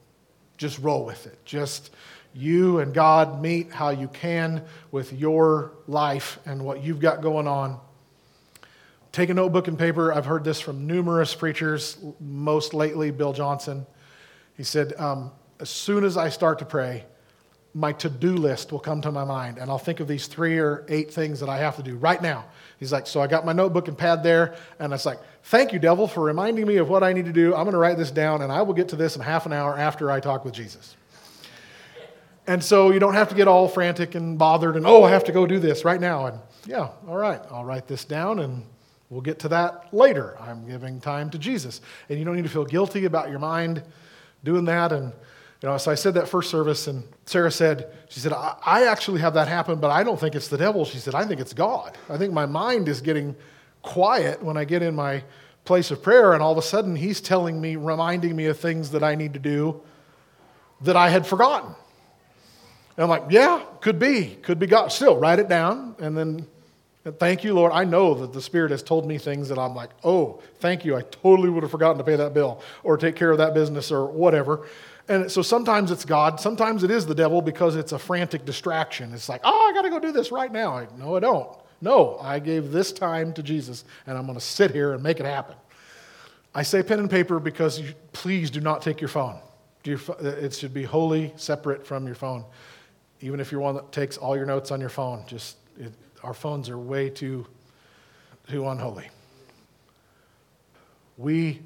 Just 0.58 0.80
roll 0.80 1.04
with 1.06 1.26
it. 1.26 1.44
Just, 1.44 1.92
you 2.34 2.80
and 2.80 2.94
God 2.94 3.42
meet 3.42 3.72
how 3.72 3.90
you 3.90 4.08
can 4.08 4.64
with 4.92 5.12
your 5.12 5.74
life 5.88 6.40
and 6.46 6.64
what 6.64 6.84
you've 6.84 7.00
got 7.00 7.22
going 7.22 7.48
on. 7.48 7.80
Take 9.12 9.30
a 9.30 9.34
notebook 9.34 9.68
and 9.68 9.78
paper. 9.78 10.14
I've 10.14 10.26
heard 10.26 10.46
this 10.46 10.62
from 10.62 10.88
numerous 10.88 11.36
preachers, 11.36 11.98
most 12.22 12.74
lately, 12.74 13.12
Bill 13.12 13.34
Johnson. 13.34 13.86
He 14.56 14.64
said, 14.64 14.94
um, 14.98 15.32
As 15.62 15.70
soon 15.70 16.04
as 16.04 16.18
I 16.18 16.30
start 16.30 16.58
to 16.60 16.66
pray, 16.66 17.06
my 17.76 17.94
to 17.94 18.10
do 18.10 18.36
list 18.36 18.72
will 18.72 18.80
come 18.80 19.00
to 19.04 19.12
my 19.12 19.24
mind, 19.24 19.60
and 19.60 19.70
I'll 19.70 19.78
think 19.78 20.00
of 20.00 20.08
these 20.08 20.26
three 20.26 20.58
or 20.58 20.84
eight 20.90 21.14
things 21.14 21.40
that 21.40 21.50
I 21.50 21.60
have 21.60 21.76
to 21.78 21.84
do 21.84 21.96
right 21.96 22.20
now. 22.20 22.46
He's 22.80 22.92
like, 22.92 23.06
So 23.06 23.22
I 23.22 23.28
got 23.28 23.46
my 23.46 23.54
notebook 23.54 23.88
and 23.88 23.96
pad 23.96 24.24
there, 24.24 24.56
and 24.80 24.92
it's 24.92 25.06
like, 25.06 25.20
Thank 25.44 25.72
you, 25.72 25.78
devil, 25.78 26.08
for 26.08 26.24
reminding 26.24 26.66
me 26.66 26.78
of 26.78 26.90
what 26.90 27.04
I 27.04 27.14
need 27.14 27.26
to 27.26 27.32
do. 27.32 27.54
I'm 27.54 27.64
going 27.64 27.74
to 27.74 27.78
write 27.78 27.98
this 27.98 28.10
down, 28.10 28.42
and 28.42 28.52
I 28.52 28.64
will 28.64 28.74
get 28.74 28.90
to 28.90 28.96
this 28.96 29.16
in 29.16 29.22
half 29.22 29.46
an 29.46 29.54
hour 29.54 29.78
after 29.78 30.10
I 30.10 30.20
talk 30.20 30.44
with 30.44 30.56
Jesus. 30.56 30.96
And 32.48 32.64
so 32.64 32.92
you 32.92 33.00
don't 33.00 33.14
have 33.14 33.30
to 33.30 33.36
get 33.36 33.48
all 33.48 33.68
frantic 33.68 34.16
and 34.16 34.40
bothered 34.40 34.76
and, 34.76 34.86
oh, 34.86 35.04
I 35.04 35.12
have 35.12 35.26
to 35.26 35.32
go 35.32 35.46
do 35.46 35.60
this 35.60 35.86
right 35.86 36.02
now. 36.02 36.26
And 36.26 36.40
yeah, 36.66 36.90
all 37.08 37.16
right, 37.16 37.40
I'll 37.52 37.64
write 37.64 37.88
this 37.88 38.04
down 38.04 38.40
and 38.40 38.66
we'll 39.12 39.22
get 39.22 39.38
to 39.40 39.50
that 39.50 39.94
later. 39.94 40.36
I'm 40.40 40.68
giving 40.68 41.00
time 41.00 41.30
to 41.30 41.38
Jesus. 41.38 41.82
And 42.10 42.18
you 42.18 42.26
don't 42.26 42.36
need 42.36 42.46
to 42.46 42.50
feel 42.50 42.66
guilty 42.66 43.06
about 43.06 43.30
your 43.30 43.38
mind 43.38 43.84
doing 44.44 44.66
that. 44.66 44.92
And, 44.92 45.14
you 45.62 45.70
know, 45.70 45.78
so 45.78 45.92
I 45.92 45.96
said 45.96 46.16
that 46.16 46.28
first 46.28 46.50
service, 46.50 46.88
and 46.88 47.04
Sarah 47.26 47.52
said, 47.52 47.94
she 48.10 48.20
said, 48.20 48.34
I, 48.34 48.56
I 48.66 48.88
actually 48.88 49.22
have 49.22 49.36
that 49.36 49.48
happen, 49.48 49.80
but 49.80 49.92
I 49.92 50.04
don't 50.04 50.20
think 50.20 50.34
it's 50.34 50.48
the 50.48 50.58
devil. 50.58 50.86
She 50.86 50.98
said, 50.98 51.14
I 51.14 51.24
think 51.26 51.40
it's 51.40 51.54
God. 51.54 51.96
I 52.10 52.18
think 52.18 52.34
my 52.34 52.48
mind 52.48 52.88
is 52.88 53.00
getting 53.00 53.36
quiet 53.84 54.42
when 54.42 54.58
I 54.58 54.66
get 54.66 54.82
in 54.82 54.96
my 54.96 55.24
place 55.64 55.92
of 55.92 56.02
prayer, 56.02 56.34
and 56.34 56.42
all 56.42 56.52
of 56.52 56.58
a 56.58 56.64
sudden 56.64 56.96
he's 56.96 57.22
telling 57.22 57.62
me, 57.62 57.76
reminding 57.76 58.36
me 58.36 58.48
of 58.48 58.60
things 58.60 58.90
that 58.92 59.04
I 59.04 59.14
need 59.14 59.34
to 59.34 59.40
do 59.40 59.82
that 60.82 60.96
I 60.96 61.10
had 61.10 61.28
forgotten. 61.28 61.76
And 62.98 63.04
I'm 63.04 63.10
like, 63.10 63.26
yeah, 63.30 63.64
could 63.82 64.00
be, 64.00 64.38
could 64.42 64.58
be 64.58 64.66
God. 64.66 64.92
Still, 64.92 65.18
write 65.18 65.38
it 65.38 65.48
down, 65.48 65.96
and 66.00 66.18
then 66.18 66.48
thank 67.20 67.44
you, 67.44 67.54
Lord. 67.54 67.72
I 67.72 67.84
know 67.84 68.16
that 68.16 68.34
the 68.34 68.42
Spirit 68.42 68.72
has 68.72 68.82
told 68.82 69.08
me 69.08 69.20
things 69.20 69.50
that 69.50 69.60
I'm 69.60 69.76
like, 69.76 69.92
oh, 70.04 70.42
thank 70.60 70.86
you. 70.86 70.96
I 70.96 71.02
totally 71.04 71.50
would 71.50 71.62
have 71.62 71.72
forgotten 71.72 72.00
to 72.00 72.04
pay 72.04 72.16
that 72.16 72.34
bill 72.34 72.62
or 72.84 72.98
take 72.98 73.16
care 73.16 73.30
of 73.30 73.38
that 73.38 73.54
business 73.54 73.92
or 73.92 74.08
whatever. 74.08 74.68
And 75.12 75.32
so 75.32 75.42
sometimes 75.42 75.92
it's 75.92 76.06
God, 76.06 76.40
sometimes 76.40 76.84
it 76.84 76.92
is 76.92 77.06
the 77.06 77.16
devil 77.16 77.42
because 77.42 77.76
it's 77.76 77.92
a 77.92 78.00
frantic 78.00 78.46
distraction. 78.46 79.14
It's 79.14 79.30
like, 79.30 79.42
oh, 79.44 79.70
I 79.70 79.74
got 79.74 79.84
to 79.84 79.90
go 79.90 80.00
do 80.00 80.12
this 80.12 80.32
right 80.32 80.52
now. 80.52 80.78
I, 80.78 80.88
no, 80.98 81.16
I 81.16 81.20
don't. 81.20 81.58
No, 81.82 82.18
I 82.20 82.40
gave 82.40 82.72
this 82.72 82.92
time 82.92 83.34
to 83.34 83.44
Jesus, 83.44 83.84
and 84.06 84.18
I'm 84.18 84.26
going 84.26 84.38
to 84.38 84.44
sit 84.44 84.72
here 84.72 84.94
and 84.94 85.02
make 85.02 85.20
it 85.20 85.26
happen. 85.26 85.56
I 86.54 86.64
say 86.64 86.84
pen 86.84 87.00
and 87.00 87.10
paper 87.10 87.40
because 87.40 87.80
you, 87.80 87.94
please 88.14 88.52
do 88.52 88.62
not 88.62 88.82
take 88.82 89.02
your 89.02 89.08
phone. 89.08 89.40
Uh, 89.88 89.96
it 90.20 90.54
should 90.54 90.74
be 90.74 90.84
wholly 90.84 91.34
separate 91.36 91.86
from 91.88 92.06
your 92.06 92.16
phone 92.16 92.46
even 93.22 93.40
if 93.40 93.52
you're 93.52 93.62
one 93.62 93.76
that 93.76 93.92
takes 93.92 94.18
all 94.18 94.36
your 94.36 94.46
notes 94.46 94.72
on 94.72 94.80
your 94.80 94.90
phone, 94.90 95.24
just 95.28 95.58
it, 95.80 95.94
our 96.24 96.34
phones 96.34 96.70
are 96.70 96.78
way 96.78 97.10
too, 97.10 97.46
too 98.50 98.68
unholy. 98.68 99.10
We, 101.18 101.62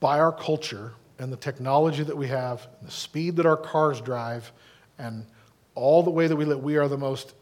by 0.00 0.18
our 0.18 0.32
culture 0.32 0.94
and 1.18 1.32
the 1.32 1.36
technology 1.36 2.02
that 2.02 2.16
we 2.16 2.28
have, 2.28 2.68
the 2.82 2.90
speed 2.90 3.36
that 3.36 3.46
our 3.46 3.56
cars 3.56 4.00
drive, 4.00 4.52
and 4.98 5.26
all 5.74 6.02
the 6.02 6.10
way 6.10 6.26
that 6.26 6.36
we 6.36 6.44
live, 6.44 6.62
we 6.62 6.76
are 6.76 6.88
the 6.88 6.98
most 6.98 7.34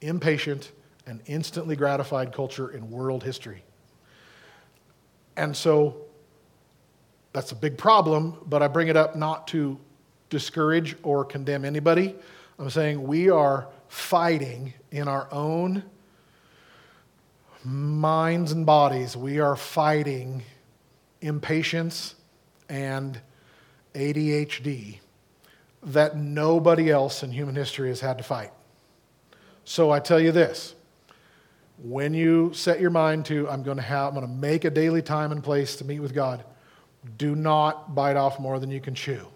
impatient 0.00 0.72
and 1.06 1.20
instantly 1.26 1.76
gratified 1.76 2.32
culture 2.32 2.70
in 2.70 2.90
world 2.90 3.22
history. 3.22 3.62
And 5.36 5.56
so 5.56 5.96
that's 7.32 7.52
a 7.52 7.56
big 7.56 7.78
problem, 7.78 8.36
but 8.46 8.62
I 8.62 8.68
bring 8.68 8.88
it 8.88 8.96
up 8.96 9.16
not 9.16 9.46
to 9.48 9.78
discourage 10.28 10.96
or 11.02 11.24
condemn 11.24 11.64
anybody. 11.64 12.14
I'm 12.58 12.70
saying 12.70 13.02
we 13.02 13.30
are 13.30 13.68
fighting 13.88 14.74
in 14.90 15.08
our 15.08 15.28
own 15.32 15.82
minds 17.64 18.52
and 18.52 18.64
bodies. 18.64 19.16
We 19.16 19.40
are 19.40 19.56
fighting 19.56 20.42
impatience 21.20 22.14
and 22.70 23.20
ADHD 23.94 25.00
that 25.82 26.16
nobody 26.16 26.90
else 26.90 27.22
in 27.22 27.30
human 27.30 27.54
history 27.54 27.88
has 27.88 28.00
had 28.00 28.16
to 28.18 28.24
fight. 28.24 28.52
So 29.64 29.90
I 29.90 30.00
tell 30.00 30.20
you 30.20 30.32
this 30.32 30.74
when 31.82 32.12
you 32.14 32.52
set 32.52 32.80
your 32.80 32.90
mind 32.90 33.24
to, 33.26 33.48
I'm 33.48 33.62
going 33.62 33.78
to 33.78 33.82
have, 33.82 34.08
I'm 34.08 34.14
going 34.14 34.26
to 34.26 34.32
make 34.32 34.64
a 34.64 34.70
daily 34.70 35.02
time 35.02 35.32
and 35.32 35.42
place 35.42 35.76
to 35.76 35.84
meet 35.84 36.00
with 36.00 36.14
God, 36.14 36.44
do 37.16 37.34
not 37.34 37.94
bite 37.94 38.16
off 38.16 38.38
more 38.38 38.58
than 38.58 38.70
you 38.70 38.80
can 38.80 38.94
chew. 38.94 39.26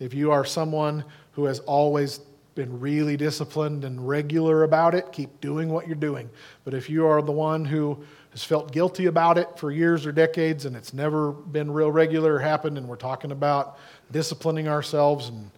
If 0.00 0.12
you 0.12 0.32
are 0.32 0.44
someone 0.44 1.04
who 1.32 1.44
has 1.44 1.60
always 1.60 2.20
been 2.56 2.80
really 2.80 3.16
disciplined 3.16 3.84
and 3.84 4.08
regular 4.08 4.64
about 4.64 4.94
it, 4.94 5.12
keep 5.12 5.40
doing 5.40 5.68
what 5.68 5.86
you're 5.86 5.94
doing. 5.94 6.28
But 6.64 6.74
if 6.74 6.90
you 6.90 7.06
are 7.06 7.22
the 7.22 7.32
one 7.32 7.64
who 7.64 8.04
has 8.36 8.44
felt 8.44 8.70
guilty 8.70 9.06
about 9.06 9.38
it 9.38 9.58
for 9.58 9.70
years 9.70 10.04
or 10.04 10.12
decades 10.12 10.66
and 10.66 10.76
it's 10.76 10.92
never 10.92 11.32
been 11.32 11.70
real 11.70 11.90
regular 11.90 12.38
happened, 12.38 12.76
and 12.76 12.86
we're 12.86 12.94
talking 12.94 13.32
about 13.32 13.78
disciplining 14.12 14.68
ourselves 14.68 15.30
and 15.30 15.50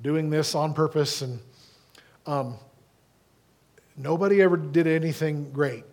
doing 0.00 0.30
this 0.30 0.54
on 0.54 0.72
purpose, 0.72 1.20
and 1.20 1.38
um, 2.24 2.56
nobody 3.94 4.40
ever 4.40 4.56
did 4.56 4.86
anything 4.86 5.52
great 5.52 5.84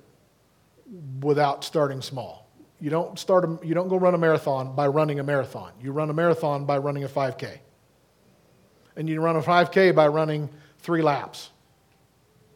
without 1.19 1.65
starting 1.65 2.01
small. 2.01 2.49
You 2.79 2.89
don't 2.89 3.19
start 3.19 3.43
a, 3.43 3.59
you 3.61 3.73
don't 3.73 3.89
go 3.89 3.97
run 3.97 4.15
a 4.15 4.17
marathon 4.17 4.73
by 4.73 4.87
running 4.87 5.19
a 5.19 5.23
marathon. 5.23 5.73
You 5.81 5.91
run 5.91 6.09
a 6.09 6.13
marathon 6.13 6.63
by 6.63 6.77
running 6.77 7.03
a 7.03 7.09
5K 7.09 7.57
and 8.95 9.09
you 9.09 9.19
run 9.19 9.35
a 9.35 9.41
5K 9.41 9.93
by 9.93 10.07
running 10.07 10.47
three 10.79 11.01
laps, 11.01 11.49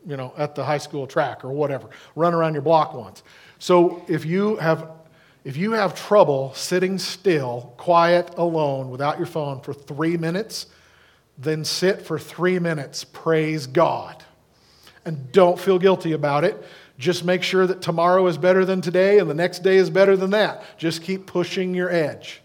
you 0.08 0.16
know, 0.16 0.34
at 0.38 0.56
the 0.56 0.64
high 0.64 0.78
school 0.78 1.08
track 1.08 1.44
or 1.44 1.52
whatever. 1.52 1.90
Run 2.16 2.34
around 2.34 2.54
your 2.54 2.62
block 2.62 2.94
once. 2.94 3.22
So 3.66 4.06
if 4.08 4.26
you 4.26 4.58
have 4.58 4.92
if 5.44 5.58
you 5.58 5.72
have 5.72 5.96
trouble 5.96 6.54
sitting 6.54 7.00
still, 7.00 7.74
quiet, 7.78 8.30
alone, 8.38 8.92
without 8.92 9.18
your 9.18 9.26
phone 9.26 9.60
for 9.62 9.74
three 9.74 10.18
minutes, 10.18 10.68
then 11.40 11.66
sit 11.66 12.04
for 12.04 12.20
three 12.20 12.60
minutes. 12.60 13.04
Praise 13.06 13.66
God. 13.66 14.24
And 15.04 15.32
don't 15.32 15.60
feel 15.60 15.80
guilty 15.80 16.12
about 16.12 16.44
it. 16.44 16.64
Just 17.00 17.26
make 17.26 17.42
sure 17.42 17.66
that 17.66 17.82
tomorrow 17.82 18.28
is 18.28 18.38
better 18.38 18.66
than 18.66 18.82
today 18.82 19.18
and 19.18 19.28
the 19.28 19.34
next 19.34 19.64
day 19.64 19.78
is 19.78 19.90
better 19.90 20.16
than 20.16 20.30
that. 20.30 20.64
Just 20.78 21.02
keep 21.02 21.26
pushing 21.26 21.74
your 21.74 21.90
edge. 21.90 22.42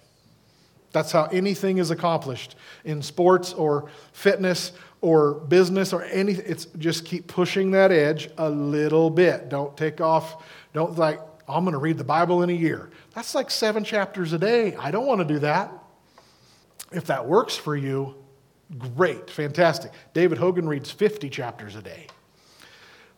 That's 0.92 1.12
how 1.12 1.24
anything 1.26 1.76
is 1.76 1.90
accomplished 1.90 2.56
in 2.82 3.02
sports 3.02 3.52
or 3.52 3.90
fitness 4.14 4.72
or 5.02 5.34
business 5.34 5.92
or 5.92 6.02
anything. 6.04 6.44
It's 6.46 6.66
just 6.78 7.04
keep 7.04 7.26
pushing 7.26 7.72
that 7.72 7.92
edge 7.92 8.30
a 8.38 8.48
little 8.48 9.10
bit. 9.10 9.48
Don't 9.50 9.76
take 9.76 10.00
off. 10.00 10.42
Don't 10.72 10.96
like, 10.98 11.20
I'm 11.48 11.64
going 11.64 11.72
to 11.72 11.78
read 11.78 11.98
the 11.98 12.04
Bible 12.04 12.42
in 12.42 12.50
a 12.50 12.54
year. 12.54 12.90
That's 13.14 13.34
like 13.34 13.50
seven 13.50 13.84
chapters 13.84 14.32
a 14.32 14.38
day. 14.38 14.74
I 14.76 14.90
don't 14.90 15.06
want 15.06 15.20
to 15.20 15.24
do 15.26 15.40
that. 15.40 15.72
If 16.92 17.06
that 17.06 17.26
works 17.26 17.56
for 17.56 17.76
you, 17.76 18.14
great, 18.78 19.30
fantastic. 19.30 19.92
David 20.12 20.38
Hogan 20.38 20.68
reads 20.68 20.90
50 20.90 21.28
chapters 21.30 21.76
a 21.76 21.82
day. 21.82 22.06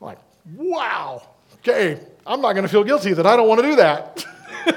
Like, 0.01 0.19
wow, 0.57 1.23
okay, 1.57 2.01
I'm 2.27 2.41
not 2.41 2.53
going 2.53 2.65
to 2.65 2.69
feel 2.69 2.85
guilty 2.85 3.13
that 3.13 3.27
I 3.27 3.37
don't 3.37 3.49
want 3.49 3.61
to 3.61 3.69
do 3.69 3.77
that. 3.77 4.25
you 4.67 4.75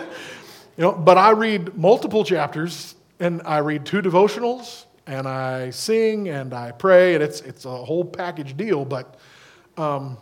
know, 0.77 0.91
but 0.91 1.17
I 1.17 1.31
read 1.31 1.77
multiple 1.77 2.23
chapters 2.23 2.95
and 3.19 3.41
I 3.45 3.59
read 3.59 3.85
two 3.85 4.01
devotionals 4.01 4.85
and 5.07 5.27
I 5.27 5.69
sing 5.69 6.29
and 6.29 6.53
I 6.53 6.71
pray 6.71 7.15
and 7.15 7.23
it's, 7.23 7.41
it's 7.41 7.65
a 7.65 7.69
whole 7.69 8.05
package 8.05 8.55
deal, 8.55 8.85
but 8.85 9.15
um, 9.77 10.17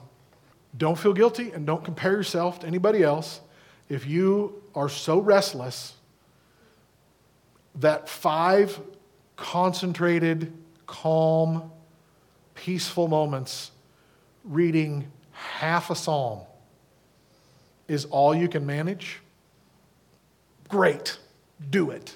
don't 0.78 0.98
feel 0.98 1.14
guilty 1.14 1.52
and 1.52 1.66
don't 1.66 1.84
compare 1.84 2.12
yourself 2.12 2.60
to 2.60 2.68
anybody 2.68 3.04
else. 3.04 3.42
If 3.90 4.08
you 4.08 4.62
are 4.74 4.90
so 4.90 5.20
restless 5.20 5.94
that 7.76 8.10
five 8.10 8.80
concentrated, 9.36 10.54
calm, 10.86 11.72
peaceful 12.56 13.08
moments 13.08 13.72
reading 14.44 15.12
half 15.32 15.90
a 15.90 15.96
psalm 15.96 16.42
is 17.88 18.06
all 18.06 18.34
you 18.34 18.48
can 18.48 18.66
manage, 18.66 19.20
great, 20.70 21.18
do 21.70 21.92
it. 21.92 22.16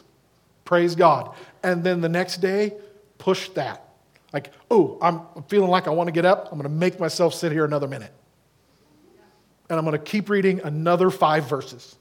Praise 0.66 0.96
God. 0.96 1.34
And 1.64 1.84
then 1.84 2.02
the 2.02 2.10
next 2.10 2.38
day, 2.38 2.74
push 3.18 3.50
that. 3.50 3.84
Like, 4.34 4.52
oh, 4.70 4.98
I'm 5.02 5.22
feeling 5.48 5.70
like 5.70 5.88
I 5.88 5.92
want 5.92 6.08
to 6.08 6.12
get 6.12 6.26
up. 6.26 6.50
I'm 6.52 6.58
going 6.58 6.64
to 6.64 6.70
make 6.70 7.00
myself 7.00 7.34
sit 7.34 7.52
here 7.52 7.66
another 7.66 7.88
minute. 7.88 8.12
And 9.70 9.78
I'm 9.78 9.86
going 9.86 9.98
to 9.98 10.04
keep 10.04 10.30
reading 10.30 10.62
another 10.64 11.10
five 11.10 11.50
verses. 11.50 11.96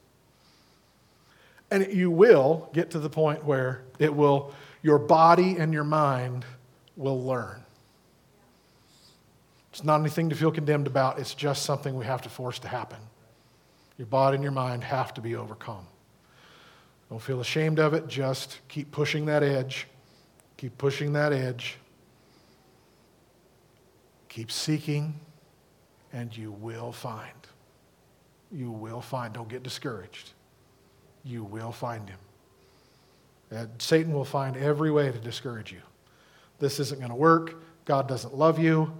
And 1.70 1.92
you 1.92 2.10
will 2.10 2.70
get 2.72 2.90
to 2.92 2.98
the 2.98 3.10
point 3.10 3.44
where 3.44 3.82
it 3.98 4.14
will, 4.14 4.54
your 4.82 4.98
body 4.98 5.56
and 5.58 5.72
your 5.72 5.84
mind 5.84 6.44
will 6.96 7.24
learn. 7.24 7.62
It's 9.72 9.84
not 9.84 10.00
anything 10.00 10.30
to 10.30 10.36
feel 10.36 10.52
condemned 10.52 10.86
about, 10.86 11.18
it's 11.18 11.34
just 11.34 11.64
something 11.64 11.96
we 11.96 12.06
have 12.06 12.22
to 12.22 12.28
force 12.28 12.58
to 12.60 12.68
happen. 12.68 12.98
Your 13.98 14.06
body 14.06 14.36
and 14.36 14.42
your 14.42 14.52
mind 14.52 14.84
have 14.84 15.12
to 15.14 15.20
be 15.20 15.34
overcome. 15.34 15.86
Don't 17.10 17.20
feel 17.20 17.40
ashamed 17.40 17.78
of 17.78 17.94
it, 17.94 18.08
just 18.08 18.60
keep 18.68 18.90
pushing 18.90 19.26
that 19.26 19.42
edge. 19.42 19.86
Keep 20.56 20.78
pushing 20.78 21.12
that 21.12 21.32
edge. 21.32 21.76
Keep 24.28 24.50
seeking, 24.50 25.14
and 26.12 26.34
you 26.34 26.50
will 26.50 26.92
find. 26.92 27.30
You 28.52 28.70
will 28.70 29.00
find. 29.00 29.34
Don't 29.34 29.48
get 29.48 29.62
discouraged. 29.62 30.32
You 31.24 31.44
will 31.44 31.72
find 31.72 32.08
him. 32.08 32.18
And 33.50 33.70
Satan 33.78 34.12
will 34.12 34.24
find 34.24 34.56
every 34.56 34.90
way 34.90 35.10
to 35.10 35.18
discourage 35.18 35.72
you. 35.72 35.80
This 36.58 36.80
isn't 36.80 36.98
going 36.98 37.10
to 37.10 37.16
work. 37.16 37.62
God 37.84 38.08
doesn't 38.08 38.34
love 38.34 38.58
you. 38.58 38.92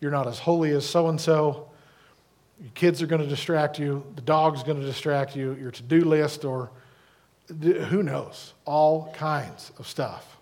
You're 0.00 0.10
not 0.10 0.26
as 0.26 0.38
holy 0.38 0.70
as 0.70 0.88
so 0.88 1.08
and 1.08 1.20
so. 1.20 1.68
Your 2.60 2.70
kids 2.74 3.02
are 3.02 3.06
going 3.06 3.22
to 3.22 3.28
distract 3.28 3.78
you. 3.78 4.04
The 4.16 4.22
dog's 4.22 4.62
going 4.62 4.80
to 4.80 4.86
distract 4.86 5.36
you. 5.36 5.54
Your 5.54 5.70
to 5.70 5.82
do 5.82 6.04
list, 6.04 6.44
or 6.44 6.70
who 7.48 8.02
knows, 8.02 8.54
all 8.64 9.12
kinds 9.14 9.72
of 9.78 9.86
stuff 9.86 10.38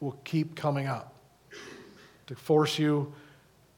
will 0.00 0.18
keep 0.24 0.54
coming 0.54 0.86
up 0.86 1.14
to 2.26 2.34
force 2.34 2.78
you, 2.78 3.12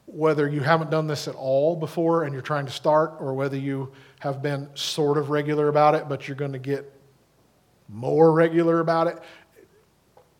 whether 0.05 0.47
you 0.47 0.61
haven't 0.61 0.89
done 0.89 1.07
this 1.07 1.27
at 1.27 1.35
all 1.35 1.75
before 1.75 2.23
and 2.23 2.33
you're 2.33 2.41
trying 2.41 2.65
to 2.65 2.71
start, 2.71 3.13
or 3.19 3.33
whether 3.33 3.57
you 3.57 3.91
have 4.19 4.41
been 4.41 4.69
sort 4.75 5.17
of 5.17 5.29
regular 5.29 5.67
about 5.69 5.95
it, 5.95 6.07
but 6.07 6.27
you're 6.27 6.37
going 6.37 6.53
to 6.53 6.59
get 6.59 6.93
more 7.87 8.31
regular 8.31 8.79
about 8.79 9.07
it. 9.07 9.17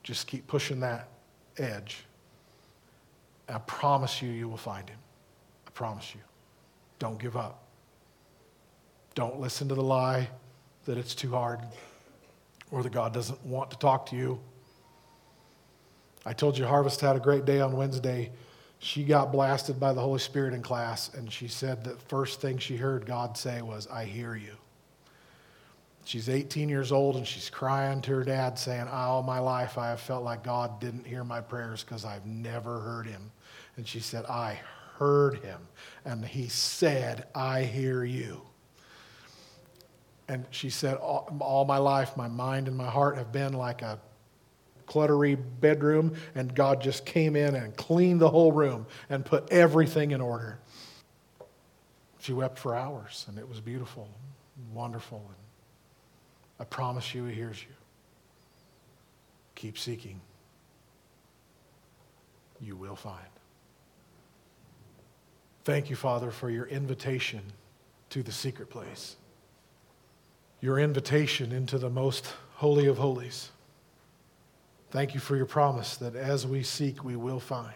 Just 0.03 0.27
keep 0.27 0.47
pushing 0.47 0.79
that 0.81 1.09
edge. 1.57 2.03
I 3.47 3.57
promise 3.59 4.21
you, 4.21 4.29
you 4.29 4.47
will 4.47 4.57
find 4.57 4.87
him. 4.87 4.99
I 5.67 5.71
promise 5.71 6.13
you. 6.13 6.21
Don't 6.99 7.19
give 7.19 7.35
up. 7.35 7.63
Don't 9.15 9.39
listen 9.39 9.67
to 9.69 9.75
the 9.75 9.81
lie 9.81 10.29
that 10.85 10.97
it's 10.97 11.15
too 11.15 11.31
hard 11.31 11.59
or 12.71 12.83
that 12.83 12.91
God 12.91 13.13
doesn't 13.13 13.43
want 13.45 13.71
to 13.71 13.77
talk 13.77 14.05
to 14.07 14.15
you. 14.15 14.39
I 16.25 16.33
told 16.33 16.57
you 16.57 16.65
Harvest 16.65 17.01
had 17.01 17.15
a 17.15 17.19
great 17.19 17.45
day 17.45 17.59
on 17.59 17.75
Wednesday. 17.75 18.31
She 18.79 19.03
got 19.03 19.31
blasted 19.31 19.79
by 19.79 19.91
the 19.93 20.01
Holy 20.01 20.19
Spirit 20.19 20.53
in 20.53 20.61
class, 20.61 21.13
and 21.13 21.31
she 21.31 21.49
said 21.49 21.83
the 21.83 21.95
first 22.07 22.39
thing 22.39 22.57
she 22.57 22.77
heard 22.77 23.05
God 23.05 23.37
say 23.37 23.61
was, 23.61 23.87
I 23.87 24.05
hear 24.05 24.35
you. 24.35 24.55
She's 26.05 26.29
18 26.29 26.69
years 26.69 26.91
old 26.91 27.17
and 27.17 27.27
she's 27.27 27.51
crying 27.51 28.01
to 28.01 28.11
her 28.15 28.23
dad, 28.23 28.57
saying, 28.57 28.87
ah, 28.89 29.09
All 29.09 29.21
my 29.21 29.37
life 29.37 29.77
I 29.77 29.89
have 29.89 29.99
felt 29.99 30.23
like 30.23 30.43
God 30.43 30.79
didn't 30.79 31.05
hear 31.05 31.23
my 31.23 31.39
prayers 31.39 31.83
because 31.83 32.03
I've 32.03 32.25
never 32.25 32.79
heard 32.79 33.05
him. 33.05 33.29
And 33.77 33.87
she 33.87 33.99
said, 33.99 34.25
I 34.25 34.59
heard 34.97 35.35
him. 35.35 35.59
And 36.05 36.25
he 36.25 36.47
said, 36.47 37.27
I 37.35 37.63
hear 37.63 38.03
you. 38.03 38.41
And 40.27 40.45
she 40.51 40.69
said, 40.69 40.95
all, 40.97 41.27
all, 41.39 41.65
my 41.65 41.77
life, 41.77 42.17
my 42.17 42.27
mind 42.27 42.67
and 42.67 42.77
my 42.77 42.89
heart 42.89 43.17
have 43.17 43.31
been 43.31 43.53
like 43.53 43.81
a 43.81 43.99
cluttery 44.89 45.37
bedroom, 45.61 46.15
and 46.35 46.53
God 46.53 46.81
just 46.81 47.05
came 47.05 47.35
in 47.35 47.55
and 47.55 47.75
cleaned 47.77 48.19
the 48.19 48.29
whole 48.29 48.51
room 48.51 48.87
and 49.09 49.23
put 49.23 49.49
everything 49.51 50.11
in 50.11 50.19
order. 50.19 50.59
She 52.19 52.33
wept 52.33 52.59
for 52.59 52.75
hours, 52.75 53.25
and 53.29 53.37
it 53.37 53.47
was 53.47 53.61
beautiful, 53.61 54.09
and 54.57 54.75
wonderful. 54.75 55.23
And 55.25 55.37
I 56.59 56.63
promise 56.65 57.13
you, 57.13 57.25
He 57.25 57.35
hears 57.35 57.61
you. 57.61 57.73
Keep 59.55 59.77
seeking. 59.77 60.19
You 62.59 62.75
will 62.75 62.95
find. 62.95 63.25
Thank 65.63 65.89
you, 65.89 65.95
Father, 65.95 66.31
for 66.31 66.49
your 66.49 66.65
invitation 66.65 67.41
to 68.09 68.23
the 68.23 68.31
secret 68.31 68.69
place, 68.69 69.15
your 70.61 70.79
invitation 70.79 71.51
into 71.51 71.77
the 71.77 71.89
most 71.89 72.33
holy 72.55 72.87
of 72.87 72.97
holies. 72.97 73.51
Thank 74.91 75.13
you 75.13 75.19
for 75.19 75.35
your 75.35 75.45
promise 75.45 75.97
that 75.97 76.15
as 76.15 76.47
we 76.47 76.63
seek, 76.63 77.03
we 77.03 77.15
will 77.15 77.39
find 77.39 77.73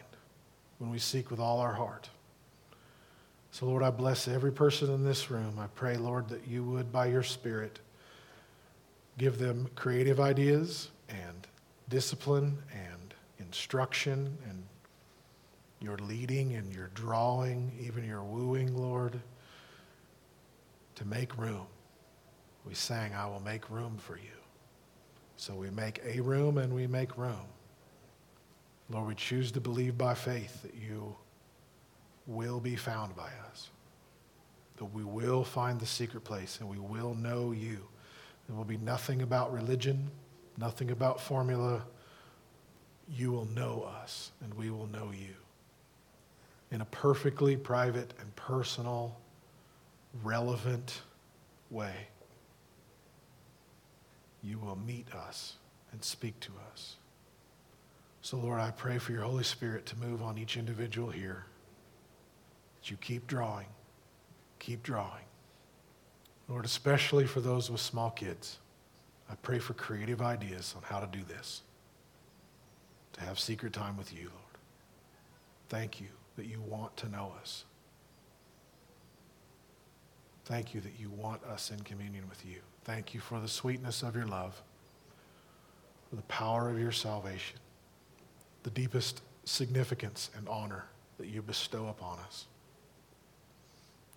when 0.79 0.89
we 0.89 0.97
seek 0.97 1.29
with 1.29 1.39
all 1.39 1.59
our 1.59 1.73
heart. 1.73 2.09
So, 3.51 3.67
Lord, 3.67 3.83
I 3.83 3.91
bless 3.91 4.27
every 4.27 4.51
person 4.51 4.91
in 4.91 5.03
this 5.03 5.29
room. 5.29 5.59
I 5.59 5.67
pray, 5.75 5.95
Lord, 5.95 6.27
that 6.29 6.47
you 6.47 6.63
would, 6.63 6.91
by 6.91 7.05
your 7.05 7.21
Spirit, 7.21 7.79
give 9.19 9.37
them 9.37 9.69
creative 9.75 10.19
ideas 10.19 10.89
and 11.07 11.47
discipline 11.87 12.57
and 12.73 13.13
instruction 13.37 14.35
and 14.49 14.63
your 15.79 15.97
leading 15.97 16.55
and 16.55 16.73
your 16.73 16.89
drawing, 16.95 17.71
even 17.79 18.03
your 18.03 18.23
wooing, 18.23 18.75
Lord, 18.75 19.19
to 20.95 21.05
make 21.05 21.37
room. 21.37 21.67
We 22.65 22.73
sang, 22.73 23.13
I 23.13 23.27
will 23.27 23.41
make 23.41 23.69
room 23.69 23.97
for 23.99 24.17
you. 24.17 24.32
So 25.43 25.53
we 25.55 25.69
make 25.71 25.99
a 26.05 26.21
room 26.21 26.57
and 26.57 26.73
we 26.73 26.87
make 26.87 27.17
room. 27.17 27.49
Lord, 28.89 29.09
we 29.09 29.15
choose 29.15 29.51
to 29.51 29.59
believe 29.59 29.97
by 29.97 30.13
faith 30.13 30.61
that 30.61 30.73
you 30.73 31.17
will 32.25 32.61
be 32.61 32.77
found 32.77 33.13
by 33.13 33.29
us, 33.51 33.67
that 34.77 34.85
we 34.85 35.03
will 35.03 35.43
find 35.43 35.81
the 35.81 35.85
secret 35.85 36.23
place 36.23 36.59
and 36.61 36.69
we 36.69 36.77
will 36.77 37.13
know 37.13 37.51
you. 37.51 37.79
There 38.47 38.55
will 38.55 38.63
be 38.63 38.77
nothing 38.77 39.21
about 39.21 39.51
religion, 39.51 40.09
nothing 40.57 40.91
about 40.91 41.19
formula. 41.19 41.83
You 43.09 43.33
will 43.33 43.47
know 43.47 43.85
us 44.01 44.31
and 44.45 44.53
we 44.53 44.69
will 44.69 44.87
know 44.87 45.11
you 45.11 45.35
in 46.71 46.79
a 46.79 46.85
perfectly 46.85 47.57
private 47.57 48.13
and 48.17 48.33
personal, 48.37 49.17
relevant 50.23 51.01
way. 51.69 52.07
You 54.43 54.59
will 54.59 54.75
meet 54.75 55.13
us 55.13 55.55
and 55.91 56.03
speak 56.03 56.39
to 56.41 56.51
us. 56.71 56.97
So, 58.21 58.37
Lord, 58.37 58.59
I 58.59 58.71
pray 58.71 58.97
for 58.97 59.11
your 59.11 59.23
Holy 59.23 59.43
Spirit 59.43 59.85
to 59.87 59.99
move 59.99 60.21
on 60.21 60.37
each 60.37 60.57
individual 60.57 61.09
here. 61.09 61.45
That 62.75 62.91
you 62.91 62.97
keep 62.97 63.27
drawing, 63.27 63.67
keep 64.59 64.83
drawing. 64.83 65.25
Lord, 66.49 66.65
especially 66.65 67.25
for 67.25 67.41
those 67.41 67.71
with 67.71 67.81
small 67.81 68.11
kids, 68.11 68.57
I 69.29 69.35
pray 69.35 69.59
for 69.59 69.73
creative 69.73 70.21
ideas 70.21 70.73
on 70.75 70.83
how 70.83 70.99
to 70.99 71.07
do 71.07 71.23
this, 71.23 71.61
to 73.13 73.21
have 73.21 73.39
secret 73.39 73.73
time 73.73 73.97
with 73.97 74.13
you, 74.13 74.23
Lord. 74.23 74.57
Thank 75.69 76.01
you 76.01 76.07
that 76.35 76.45
you 76.45 76.61
want 76.61 76.95
to 76.97 77.09
know 77.09 77.33
us. 77.41 77.63
Thank 80.45 80.73
you 80.73 80.81
that 80.81 80.99
you 80.99 81.09
want 81.09 81.43
us 81.45 81.71
in 81.71 81.79
communion 81.79 82.27
with 82.29 82.45
you. 82.45 82.59
Thank 82.83 83.13
you 83.13 83.19
for 83.19 83.39
the 83.39 83.47
sweetness 83.47 84.03
of 84.03 84.15
your 84.15 84.25
love, 84.25 84.61
for 86.09 86.17
the 86.17 86.23
power 86.23 86.69
of 86.69 86.79
your 86.79 86.91
salvation, 86.91 87.59
the 88.63 88.69
deepest 88.69 89.21
significance 89.45 90.29
and 90.37 90.47
honor 90.49 90.85
that 91.17 91.27
you 91.27 91.41
bestow 91.41 91.87
upon 91.87 92.19
us, 92.19 92.45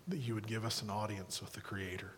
that 0.07 0.17
you 0.17 0.33
would 0.35 0.47
give 0.47 0.65
us 0.65 0.81
an 0.81 0.89
audience 0.89 1.41
with 1.41 1.53
the 1.53 1.61
Creator, 1.61 2.11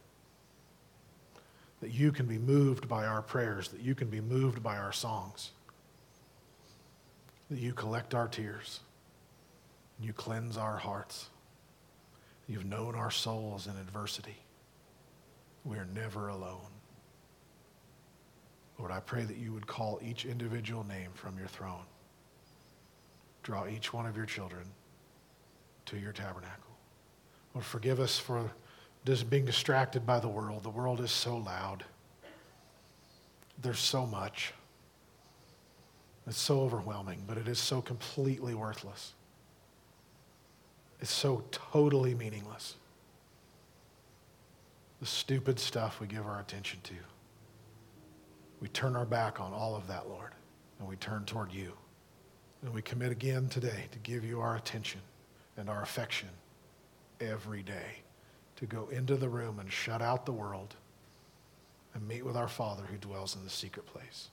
that 1.81 1.91
you 1.91 2.11
can 2.11 2.25
be 2.25 2.37
moved 2.37 2.87
by 2.87 3.05
our 3.05 3.21
prayers, 3.21 3.69
that 3.69 3.81
you 3.81 3.93
can 3.93 4.09
be 4.09 4.21
moved 4.21 4.63
by 4.63 4.77
our 4.77 4.91
songs, 4.91 5.51
that 7.49 7.59
you 7.59 7.73
collect 7.73 8.15
our 8.15 8.27
tears, 8.27 8.79
you 10.01 10.13
cleanse 10.13 10.57
our 10.57 10.77
hearts. 10.77 11.29
You've 12.47 12.65
known 12.65 12.95
our 12.95 13.11
souls 13.11 13.67
in 13.67 13.73
adversity. 13.73 14.37
We 15.65 15.77
are 15.77 15.87
never 15.93 16.29
alone. 16.29 16.71
Lord, 18.77 18.91
I 18.91 19.01
pray 19.01 19.23
that 19.23 19.37
you 19.37 19.53
would 19.53 19.67
call 19.67 19.99
each 20.01 20.25
individual 20.25 20.85
name 20.85 21.11
from 21.13 21.37
your 21.37 21.47
throne. 21.47 21.83
Draw 23.43 23.67
each 23.67 23.93
one 23.93 24.05
of 24.05 24.15
your 24.15 24.25
children 24.25 24.63
to 25.87 25.97
your 25.97 26.13
tabernacle. 26.13 26.77
Lord, 27.53 27.65
forgive 27.65 27.99
us 27.99 28.17
for 28.17 28.51
just 29.05 29.29
being 29.29 29.45
distracted 29.45 30.05
by 30.05 30.19
the 30.19 30.27
world. 30.27 30.63
The 30.63 30.69
world 30.69 31.01
is 31.01 31.11
so 31.11 31.37
loud. 31.37 31.83
There's 33.61 33.79
so 33.79 34.05
much. 34.05 34.53
It's 36.27 36.37
so 36.37 36.61
overwhelming, 36.61 37.23
but 37.27 37.37
it 37.37 37.47
is 37.47 37.59
so 37.59 37.81
completely 37.81 38.53
worthless. 38.53 39.13
It's 41.01 41.11
so 41.11 41.43
totally 41.51 42.13
meaningless. 42.13 42.75
The 44.99 45.05
stupid 45.05 45.59
stuff 45.59 45.99
we 45.99 46.07
give 46.07 46.25
our 46.25 46.39
attention 46.39 46.79
to. 46.83 46.93
We 48.59 48.67
turn 48.67 48.95
our 48.95 49.05
back 49.05 49.39
on 49.39 49.53
all 49.53 49.75
of 49.75 49.87
that, 49.87 50.09
Lord, 50.09 50.31
and 50.79 50.87
we 50.87 50.97
turn 50.97 51.23
toward 51.25 51.53
you. 51.53 51.73
And 52.61 52.73
we 52.73 52.81
commit 52.81 53.11
again 53.11 53.47
today 53.47 53.85
to 53.91 53.99
give 53.99 54.25
you 54.25 54.41
our 54.41 54.57
attention 54.57 54.99
and 55.55 55.69
our 55.69 55.81
affection 55.81 56.29
every 57.21 57.63
day, 57.63 58.01
to 58.57 58.65
go 58.65 58.89
into 58.89 59.15
the 59.15 59.29
room 59.29 59.59
and 59.59 59.71
shut 59.71 60.01
out 60.01 60.25
the 60.25 60.33
world 60.33 60.75
and 61.93 62.05
meet 62.05 62.25
with 62.25 62.35
our 62.35 62.49
Father 62.49 62.83
who 62.83 62.97
dwells 62.97 63.35
in 63.35 63.43
the 63.43 63.49
secret 63.49 63.85
place. 63.85 64.29